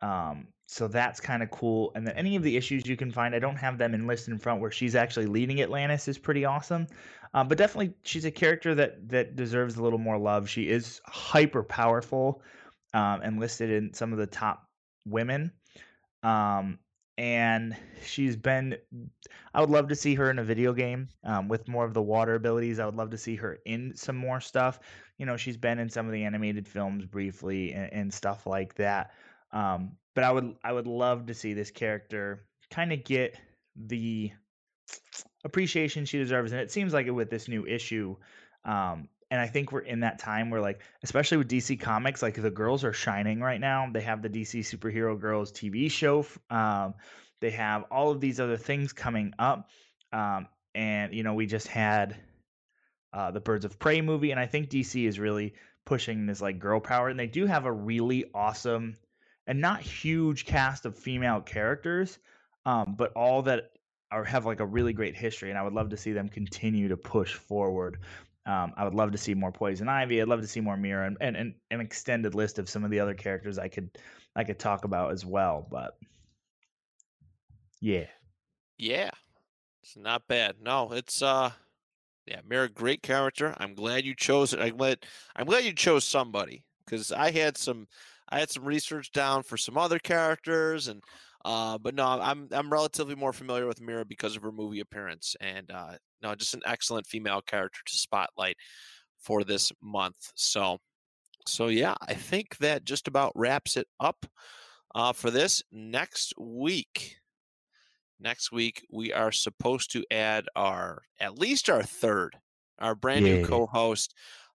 Um, 0.00 0.48
so 0.66 0.88
that's 0.88 1.20
kind 1.20 1.42
of 1.42 1.50
cool. 1.50 1.92
And 1.94 2.06
then 2.06 2.14
any 2.14 2.36
of 2.36 2.42
the 2.42 2.56
issues 2.56 2.86
you 2.86 2.96
can 2.96 3.10
find, 3.10 3.34
I 3.34 3.38
don't 3.38 3.56
have 3.56 3.76
them 3.76 3.92
enlisted 3.92 4.32
in 4.32 4.38
front 4.38 4.60
where 4.60 4.70
she's 4.70 4.94
actually 4.94 5.26
leading 5.26 5.60
Atlantis 5.60 6.08
is 6.08 6.16
pretty 6.16 6.44
awesome. 6.44 6.86
Um, 7.34 7.48
but 7.48 7.58
definitely, 7.58 7.94
she's 8.02 8.24
a 8.24 8.30
character 8.30 8.74
that 8.74 9.08
that 9.08 9.36
deserves 9.36 9.76
a 9.76 9.82
little 9.82 9.98
more 9.98 10.18
love. 10.18 10.48
She 10.48 10.68
is 10.68 11.00
hyper 11.06 11.62
powerful 11.62 12.42
um, 12.94 13.20
and 13.22 13.38
listed 13.38 13.70
in 13.70 13.92
some 13.92 14.12
of 14.12 14.18
the 14.18 14.26
top 14.26 14.66
women. 15.06 15.52
Um, 16.22 16.78
and 17.20 17.76
she's 18.02 18.34
been 18.34 18.74
i 19.52 19.60
would 19.60 19.68
love 19.68 19.86
to 19.88 19.94
see 19.94 20.14
her 20.14 20.30
in 20.30 20.38
a 20.38 20.42
video 20.42 20.72
game 20.72 21.06
um, 21.24 21.48
with 21.48 21.68
more 21.68 21.84
of 21.84 21.92
the 21.92 22.00
water 22.00 22.34
abilities. 22.34 22.78
I 22.78 22.86
would 22.86 22.96
love 22.96 23.10
to 23.10 23.18
see 23.18 23.36
her 23.36 23.58
in 23.66 23.94
some 23.94 24.16
more 24.16 24.40
stuff. 24.40 24.80
You 25.18 25.26
know 25.26 25.36
she's 25.36 25.58
been 25.58 25.78
in 25.78 25.90
some 25.90 26.06
of 26.06 26.12
the 26.12 26.24
animated 26.24 26.66
films 26.66 27.04
briefly 27.04 27.72
and, 27.74 27.92
and 27.92 28.14
stuff 28.14 28.46
like 28.46 28.74
that. 28.76 29.12
Um, 29.52 29.92
but 30.14 30.24
i 30.24 30.32
would 30.32 30.54
i 30.64 30.72
would 30.72 30.86
love 30.86 31.26
to 31.26 31.34
see 31.34 31.52
this 31.52 31.70
character 31.70 32.46
kind 32.70 32.92
of 32.92 33.04
get 33.04 33.38
the 33.76 34.32
appreciation 35.44 36.04
she 36.04 36.18
deserves 36.18 36.52
and 36.52 36.60
it 36.60 36.70
seems 36.70 36.92
like 36.92 37.06
it 37.06 37.10
with 37.10 37.30
this 37.30 37.48
new 37.48 37.66
issue 37.66 38.16
um, 38.64 39.08
and 39.30 39.40
I 39.40 39.46
think 39.46 39.70
we're 39.70 39.80
in 39.80 40.00
that 40.00 40.18
time 40.18 40.50
where 40.50 40.60
like 40.60 40.80
especially 41.02 41.38
with 41.38 41.48
DC 41.48 41.78
Comics 41.80 42.22
like 42.22 42.34
the 42.34 42.50
girls 42.50 42.84
are 42.84 42.92
shining 42.92 43.40
right 43.40 43.60
now. 43.60 43.88
They 43.92 44.00
have 44.00 44.22
the 44.22 44.28
DC 44.28 44.60
Superhero 44.60 45.18
Girls 45.18 45.52
TV 45.52 45.90
show. 45.90 46.26
Um, 46.50 46.94
they 47.40 47.50
have 47.50 47.84
all 47.90 48.10
of 48.10 48.20
these 48.20 48.40
other 48.40 48.56
things 48.56 48.92
coming 48.92 49.32
up. 49.38 49.70
Um, 50.12 50.48
and 50.74 51.14
you 51.14 51.22
know, 51.22 51.34
we 51.34 51.46
just 51.46 51.68
had 51.68 52.16
uh, 53.12 53.30
the 53.30 53.40
Birds 53.40 53.64
of 53.64 53.78
Prey 53.78 54.00
movie 54.00 54.32
and 54.32 54.40
I 54.40 54.46
think 54.46 54.68
DC 54.68 55.06
is 55.06 55.18
really 55.18 55.54
pushing 55.84 56.26
this 56.26 56.40
like 56.40 56.58
girl 56.58 56.80
power 56.80 57.08
and 57.08 57.18
they 57.18 57.26
do 57.26 57.46
have 57.46 57.66
a 57.66 57.72
really 57.72 58.24
awesome 58.34 58.96
and 59.46 59.60
not 59.60 59.80
huge 59.80 60.44
cast 60.44 60.86
of 60.86 60.96
female 60.96 61.40
characters. 61.40 62.18
Um, 62.66 62.94
but 62.96 63.12
all 63.14 63.42
that 63.42 63.70
are 64.10 64.24
have 64.24 64.44
like 64.44 64.60
a 64.60 64.66
really 64.66 64.92
great 64.92 65.16
history 65.16 65.50
and 65.50 65.58
I 65.58 65.62
would 65.62 65.72
love 65.72 65.90
to 65.90 65.96
see 65.96 66.12
them 66.12 66.28
continue 66.28 66.88
to 66.88 66.96
push 66.96 67.34
forward. 67.34 67.98
Um, 68.46 68.72
I 68.76 68.84
would 68.84 68.94
love 68.94 69.12
to 69.12 69.18
see 69.18 69.34
more 69.34 69.52
Poison 69.52 69.88
Ivy. 69.88 70.20
I'd 70.20 70.28
love 70.28 70.40
to 70.40 70.46
see 70.46 70.60
more 70.60 70.76
Mera 70.76 71.06
and, 71.06 71.16
and, 71.20 71.36
and 71.36 71.54
an 71.70 71.80
extended 71.80 72.34
list 72.34 72.58
of 72.58 72.68
some 72.68 72.84
of 72.84 72.90
the 72.90 73.00
other 73.00 73.14
characters 73.14 73.58
I 73.58 73.68
could 73.68 73.90
I 74.34 74.44
could 74.44 74.58
talk 74.58 74.84
about 74.84 75.12
as 75.12 75.26
well. 75.26 75.66
But 75.70 75.98
yeah, 77.80 78.06
Yeah, 78.78 79.10
it's 79.82 79.96
not 79.96 80.26
bad. 80.26 80.56
No, 80.62 80.92
it's 80.92 81.20
uh, 81.22 81.50
yeah, 82.26 82.40
Mera, 82.46 82.68
great 82.68 83.02
character. 83.02 83.54
I'm 83.58 83.74
glad 83.74 84.04
you 84.04 84.14
chose 84.14 84.52
it. 84.54 84.60
I'm 84.60 84.76
glad 84.76 85.04
I'm 85.36 85.46
glad 85.46 85.64
you 85.64 85.72
chose 85.72 86.04
somebody 86.04 86.64
because 86.84 87.12
I 87.12 87.30
had 87.30 87.58
some 87.58 87.88
I 88.30 88.38
had 88.38 88.50
some 88.50 88.64
research 88.64 89.12
down 89.12 89.42
for 89.42 89.56
some 89.56 89.76
other 89.76 89.98
characters 89.98 90.88
and 90.88 91.02
uh, 91.44 91.78
but 91.78 91.94
no, 91.94 92.06
I'm 92.06 92.48
I'm 92.52 92.72
relatively 92.72 93.14
more 93.14 93.32
familiar 93.32 93.66
with 93.66 93.80
Mera 93.80 94.04
because 94.04 94.36
of 94.36 94.42
her 94.42 94.52
movie 94.52 94.80
appearance 94.80 95.36
and 95.40 95.70
uh, 95.70 95.96
no, 96.22 96.34
just 96.34 96.54
an 96.54 96.62
excellent 96.66 97.06
female 97.06 97.40
character 97.42 97.80
to 97.86 97.96
spotlight 97.96 98.56
for 99.18 99.44
this 99.44 99.72
month. 99.82 100.32
So, 100.34 100.78
so 101.46 101.68
yeah, 101.68 101.94
I 102.02 102.14
think 102.14 102.58
that 102.58 102.84
just 102.84 103.08
about 103.08 103.32
wraps 103.36 103.76
it 103.76 103.88
up 104.00 104.26
uh, 104.94 105.12
for 105.12 105.30
this 105.30 105.62
next 105.72 106.34
week. 106.38 107.18
Next 108.18 108.52
week 108.52 108.86
we 108.90 109.12
are 109.12 109.32
supposed 109.32 109.90
to 109.92 110.04
add 110.10 110.46
our 110.54 111.02
at 111.18 111.38
least 111.38 111.70
our 111.70 111.82
third, 111.82 112.38
our 112.78 112.94
brand 112.94 113.24
Yeah. 113.24 113.32
new 113.32 113.38
co-host. 113.38 114.14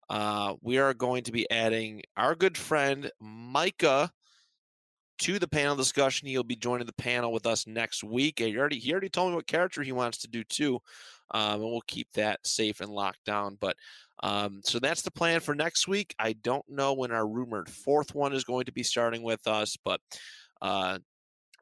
uh, 0.09 0.55
we 0.61 0.77
are 0.77 0.93
going 0.93 1.23
to 1.23 1.31
be 1.31 1.49
adding 1.49 2.03
our 2.15 2.35
good 2.35 2.57
friend 2.57 3.11
Micah 3.19 4.11
to 5.19 5.39
the 5.39 5.47
panel 5.47 5.75
discussion. 5.75 6.27
He'll 6.27 6.43
be 6.43 6.55
joining 6.55 6.87
the 6.87 6.93
panel 6.93 7.31
with 7.31 7.45
us 7.45 7.67
next 7.67 8.03
week. 8.03 8.39
He 8.39 8.57
already 8.57 8.79
he 8.79 8.91
already 8.91 9.09
told 9.09 9.31
me 9.31 9.35
what 9.35 9.47
character 9.47 9.81
he 9.81 9.91
wants 9.91 10.19
to 10.19 10.27
do 10.27 10.43
too, 10.43 10.79
um, 11.31 11.53
and 11.61 11.63
we'll 11.63 11.81
keep 11.87 12.11
that 12.13 12.45
safe 12.45 12.81
and 12.81 12.89
locked 12.89 13.23
down. 13.25 13.57
But 13.59 13.75
um, 14.23 14.61
so 14.63 14.79
that's 14.79 15.01
the 15.01 15.11
plan 15.11 15.39
for 15.39 15.55
next 15.55 15.87
week. 15.87 16.15
I 16.19 16.33
don't 16.33 16.67
know 16.69 16.93
when 16.93 17.11
our 17.11 17.27
rumored 17.27 17.69
fourth 17.69 18.15
one 18.15 18.33
is 18.33 18.43
going 18.43 18.65
to 18.65 18.71
be 18.71 18.83
starting 18.83 19.23
with 19.23 19.45
us, 19.47 19.77
but 19.83 19.99
uh, 20.61 20.99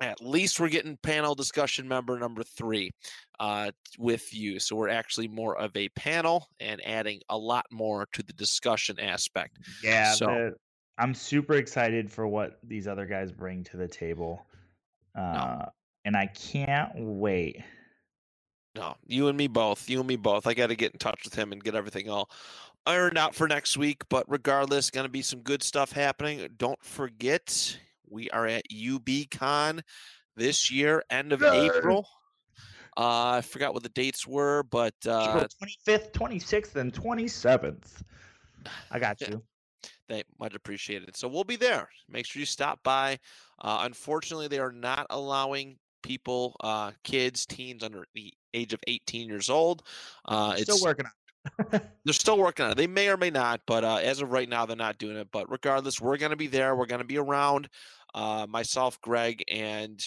at 0.02 0.22
least 0.22 0.60
we're 0.60 0.70
getting 0.70 0.98
panel 0.98 1.34
discussion 1.36 1.88
member 1.88 2.20
number 2.20 2.44
three 2.44 2.92
uh, 3.40 3.72
with 3.98 4.34
you. 4.34 4.60
So 4.60 4.76
we're 4.76 4.90
actually 4.90 5.28
more 5.28 5.58
of 5.58 5.76
a 5.76 5.90
panel 5.90 6.48
and 6.60 6.82
adding 6.86 7.22
a 7.30 7.38
lot 7.38 7.66
more 7.72 8.08
to 8.14 8.24
the 8.24 8.34
discussion 8.34 9.00
aspect. 9.00 9.58
Yeah, 9.84 10.14
So- 10.14 10.26
the- 10.28 10.54
I'm 10.98 11.14
super 11.14 11.56
excited 11.56 12.12
for 12.12 12.28
what 12.28 12.60
these 12.64 12.88
other 12.88 13.06
guys 13.06 13.32
bring 13.32 13.64
to 13.66 13.78
the 13.78 13.88
table, 13.88 14.46
uh, 15.18 15.66
and 16.06 16.16
I 16.16 16.28
can't 16.28 16.92
wait. 16.96 17.64
No, 18.76 18.96
you 19.06 19.28
and 19.28 19.38
me 19.38 19.48
both. 19.48 19.90
You 19.90 20.00
and 20.00 20.08
me 20.08 20.16
both. 20.16 20.48
I 20.48 20.54
got 20.54 20.68
to 20.68 20.76
get 20.76 20.94
in 20.94 21.00
touch 21.00 21.22
with 21.24 21.36
him 21.36 21.52
and 21.52 21.64
get 21.64 21.76
everything 21.76 22.10
all 22.10 22.30
ironed 22.86 23.18
out 23.18 23.36
for 23.36 23.48
next 23.48 23.78
week. 23.78 24.04
But 24.10 24.26
regardless, 24.28 24.90
going 24.90 25.06
to 25.06 25.12
be 25.12 25.22
some 25.22 25.42
good 25.42 25.62
stuff 25.62 25.92
happening. 25.92 26.48
Don't 26.58 26.84
forget, 26.84 27.78
we 28.10 28.30
are 28.32 28.48
at 28.48 28.64
UBCon 28.72 29.82
this 30.36 30.72
year, 30.72 31.04
end 31.10 31.34
of 31.34 31.42
Yay! 31.42 31.68
April. 31.68 32.08
Uh, 32.96 33.38
I 33.38 33.42
forgot 33.42 33.74
what 33.74 33.84
the 33.84 33.90
dates 33.90 34.28
were, 34.28 34.64
but 34.64 34.94
uh, 35.08 35.30
April 35.30 35.48
25th, 35.88 36.12
26th, 36.12 36.76
and 36.76 36.94
27th. 36.94 38.02
I 38.92 39.00
got 39.00 39.20
you. 39.22 39.42
They 40.10 40.24
much 40.40 40.56
appreciated. 40.56 41.16
So 41.16 41.28
we'll 41.28 41.44
be 41.44 41.56
there. 41.56 41.90
Make 42.10 42.26
sure 42.26 42.40
you 42.40 42.46
stop 42.46 42.84
by. 42.84 43.20
Uh, 43.60 43.80
unfortunately, 43.82 44.48
they 44.48 44.60
are 44.60 44.72
not 44.72 45.08
allowing 45.10 45.78
people, 46.02 46.56
uh, 46.60 46.92
kids, 47.04 47.46
teens 47.46 47.84
under 47.84 48.06
the 48.14 48.34
age 48.54 48.74
of 48.74 48.80
18 48.88 49.28
years 49.28 49.50
old. 49.50 49.84
Uh, 50.26 50.56
Still 50.58 50.82
working 50.84 51.06
on. 51.06 51.12
they're 52.06 52.14
still 52.14 52.38
working 52.38 52.66
on 52.66 52.72
it. 52.72 52.78
They 52.78 52.88
may 52.88 53.10
or 53.10 53.18
may 53.18 53.30
not, 53.30 53.62
but 53.66 53.84
uh, 53.84 53.98
as 53.98 54.22
of 54.22 54.32
right 54.32 54.48
now, 54.48 54.66
they're 54.66 54.76
not 54.76 54.98
doing 54.98 55.18
it. 55.18 55.28
But 55.32 55.50
regardless, 55.52 56.00
we're 56.00 56.18
going 56.18 56.32
to 56.32 56.38
be 56.38 56.48
there. 56.48 56.76
We're 56.76 56.86
going 56.86 57.02
to 57.02 57.08
be 57.08 57.18
around. 57.18 57.70
Uh, 58.16 58.46
myself, 58.48 59.02
Greg, 59.02 59.44
and 59.50 60.00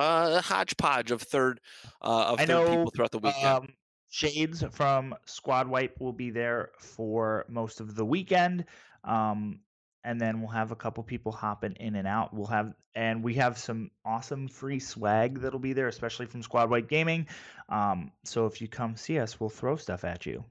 uh, 0.00 0.38
a 0.38 0.40
hodgepodge 0.40 1.12
of 1.12 1.22
third 1.22 1.60
uh, 2.02 2.32
of 2.32 2.40
I 2.40 2.46
third 2.46 2.48
know, 2.48 2.68
people 2.68 2.90
throughout 2.90 3.12
the 3.12 3.18
weekend. 3.18 3.46
Um, 3.46 3.68
Shades 4.10 4.64
from 4.72 5.14
Squad 5.26 5.68
Wipe 5.68 6.00
will 6.00 6.12
be 6.12 6.30
there 6.30 6.70
for 6.78 7.44
most 7.48 7.80
of 7.80 7.94
the 7.94 8.04
weekend. 8.04 8.64
Um, 9.04 9.60
and 10.04 10.20
then 10.20 10.40
we'll 10.40 10.50
have 10.50 10.70
a 10.70 10.76
couple 10.76 11.02
people 11.02 11.32
hopping 11.32 11.72
in 11.74 11.94
and 11.96 12.08
out. 12.08 12.32
We'll 12.32 12.46
have 12.46 12.74
and 12.94 13.22
we 13.22 13.34
have 13.34 13.56
some 13.58 13.90
awesome 14.04 14.48
free 14.48 14.80
swag 14.80 15.40
that'll 15.40 15.60
be 15.60 15.72
there, 15.72 15.88
especially 15.88 16.26
from 16.26 16.42
Squad 16.42 16.70
White 16.70 16.88
Gaming. 16.88 17.26
Um, 17.68 18.10
so 18.24 18.46
if 18.46 18.60
you 18.60 18.68
come 18.68 18.96
see 18.96 19.18
us, 19.18 19.38
we'll 19.38 19.50
throw 19.50 19.76
stuff 19.76 20.04
at 20.04 20.26
you. 20.26 20.42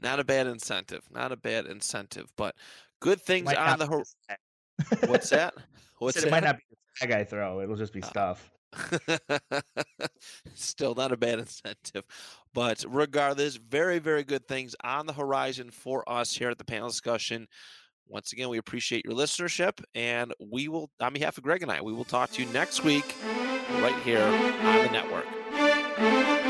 not 0.00 0.18
a 0.18 0.24
bad 0.24 0.46
incentive. 0.46 1.02
Not 1.10 1.30
a 1.30 1.36
bad 1.36 1.66
incentive, 1.66 2.32
but 2.36 2.56
good 3.00 3.20
things 3.20 3.46
Might 3.46 3.58
on 3.58 3.78
the 3.78 3.86
horizon. 3.86 4.16
What's 5.06 5.30
that? 5.30 5.54
What's 5.98 6.16
that? 6.16 6.26
it 6.26 6.30
might 6.30 6.42
not 6.42 6.56
be 6.56 6.64
the 6.70 6.76
swag 6.96 7.12
I 7.12 7.24
throw. 7.24 7.60
It'll 7.60 7.76
just 7.76 7.92
be 7.92 8.02
Uh, 8.02 8.06
stuff. 8.06 8.50
Still 10.54 10.94
not 10.96 11.12
a 11.12 11.16
bad 11.16 11.38
incentive. 11.38 12.04
But 12.54 12.84
regardless, 12.88 13.56
very, 13.56 13.98
very 13.98 14.22
good 14.22 14.46
things 14.46 14.76
on 14.82 15.06
the 15.06 15.12
horizon 15.12 15.70
for 15.70 16.08
us 16.08 16.34
here 16.34 16.50
at 16.50 16.58
the 16.58 16.64
panel 16.64 16.88
discussion. 16.88 17.48
Once 18.06 18.32
again, 18.32 18.48
we 18.48 18.58
appreciate 18.58 19.04
your 19.04 19.14
listenership, 19.14 19.82
and 19.94 20.32
we 20.38 20.68
will, 20.68 20.90
on 21.00 21.12
behalf 21.12 21.36
of 21.36 21.42
Greg 21.42 21.62
and 21.62 21.72
I, 21.72 21.80
we 21.80 21.92
will 21.92 22.04
talk 22.04 22.30
to 22.32 22.42
you 22.42 22.52
next 22.52 22.84
week 22.84 23.14
right 23.80 23.96
here 24.04 24.22
on 24.22 24.84
the 24.84 24.92
network. 24.92 26.43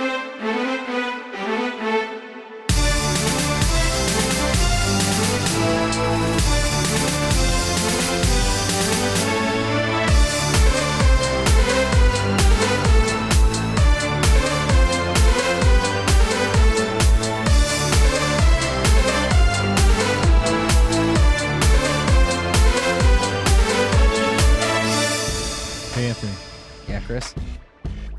Chris. 27.14 27.32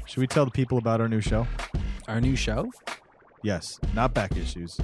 should 0.05 0.21
we 0.21 0.27
tell 0.27 0.45
the 0.45 0.51
people 0.51 0.77
about 0.77 1.01
our 1.01 1.09
new 1.09 1.19
show? 1.19 1.45
Our 2.07 2.21
new 2.21 2.37
show, 2.37 2.71
Yes, 3.43 3.77
not 3.93 4.13
back 4.13 4.37
issues. 4.37 4.79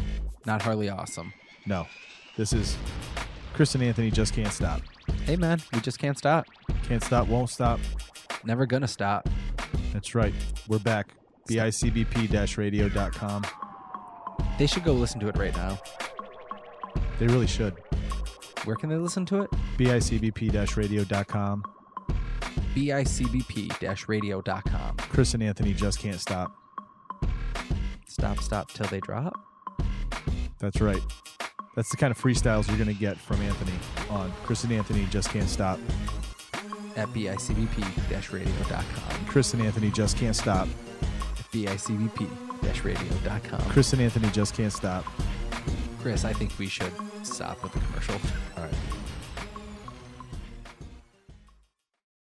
not 0.45 0.61
hardly 0.61 0.89
awesome. 0.89 1.31
No, 1.65 1.87
this 2.35 2.51
is 2.51 2.75
Chris 3.53 3.73
and 3.73 3.81
Anthony 3.81 4.11
just 4.11 4.33
can't 4.33 4.51
stop. 4.51 4.81
Hey 5.23 5.37
man, 5.37 5.61
we 5.73 5.79
just 5.79 5.97
can't 5.97 6.17
stop. 6.17 6.45
Can't 6.83 7.01
stop, 7.01 7.29
won't 7.29 7.49
stop. 7.49 7.79
Never 8.43 8.65
gonna 8.65 8.85
stop. 8.85 9.29
That's 9.93 10.13
right. 10.13 10.33
We're 10.67 10.79
back. 10.79 11.13
bicbp-radio.com. 11.47 13.43
They 14.59 14.67
should 14.67 14.83
go 14.83 14.91
listen 14.91 15.21
to 15.21 15.29
it 15.29 15.37
right 15.37 15.55
now. 15.55 15.79
They 17.17 17.27
really 17.27 17.47
should. 17.47 17.75
Where 18.65 18.75
can 18.75 18.89
they 18.89 18.97
listen 18.97 19.25
to 19.27 19.43
it? 19.43 19.49
bicbp-radio.com. 22.75 23.77
bicbp-radio.com. 23.79 24.97
Chris 24.97 25.33
and 25.33 25.43
Anthony 25.43 25.73
just 25.73 25.99
can't 25.99 26.19
stop. 26.19 26.55
Stop, 28.07 28.39
stop 28.39 28.71
till 28.71 28.87
they 28.87 28.99
drop. 28.99 29.33
That's 30.59 30.81
right. 30.81 31.01
That's 31.75 31.89
the 31.89 31.97
kind 31.97 32.11
of 32.11 32.17
freestyles 32.17 32.67
you're 32.67 32.77
going 32.77 32.87
to 32.87 32.93
get 32.93 33.17
from 33.17 33.41
Anthony 33.41 33.73
on 34.09 34.31
Chris 34.43 34.63
and 34.63 34.73
Anthony 34.73 35.05
just 35.09 35.29
can't 35.29 35.49
stop. 35.49 35.79
At 36.97 37.07
bicbp-radio.com. 37.09 39.25
Chris 39.25 39.53
and 39.53 39.63
Anthony 39.63 39.91
just 39.91 40.17
can't 40.17 40.35
stop. 40.35 40.67
At 41.39 41.49
bicbp-radio.com. 41.51 43.61
Chris 43.69 43.93
and 43.93 44.01
Anthony 44.01 44.29
just 44.31 44.53
can't 44.53 44.73
stop. 44.73 45.05
Chris, 46.01 46.25
I 46.25 46.33
think 46.33 46.51
we 46.59 46.67
should 46.67 46.91
stop 47.23 47.63
with 47.63 47.71
the 47.71 47.79
commercial. 47.79 48.15
All 48.57 48.63
right. 48.63 48.73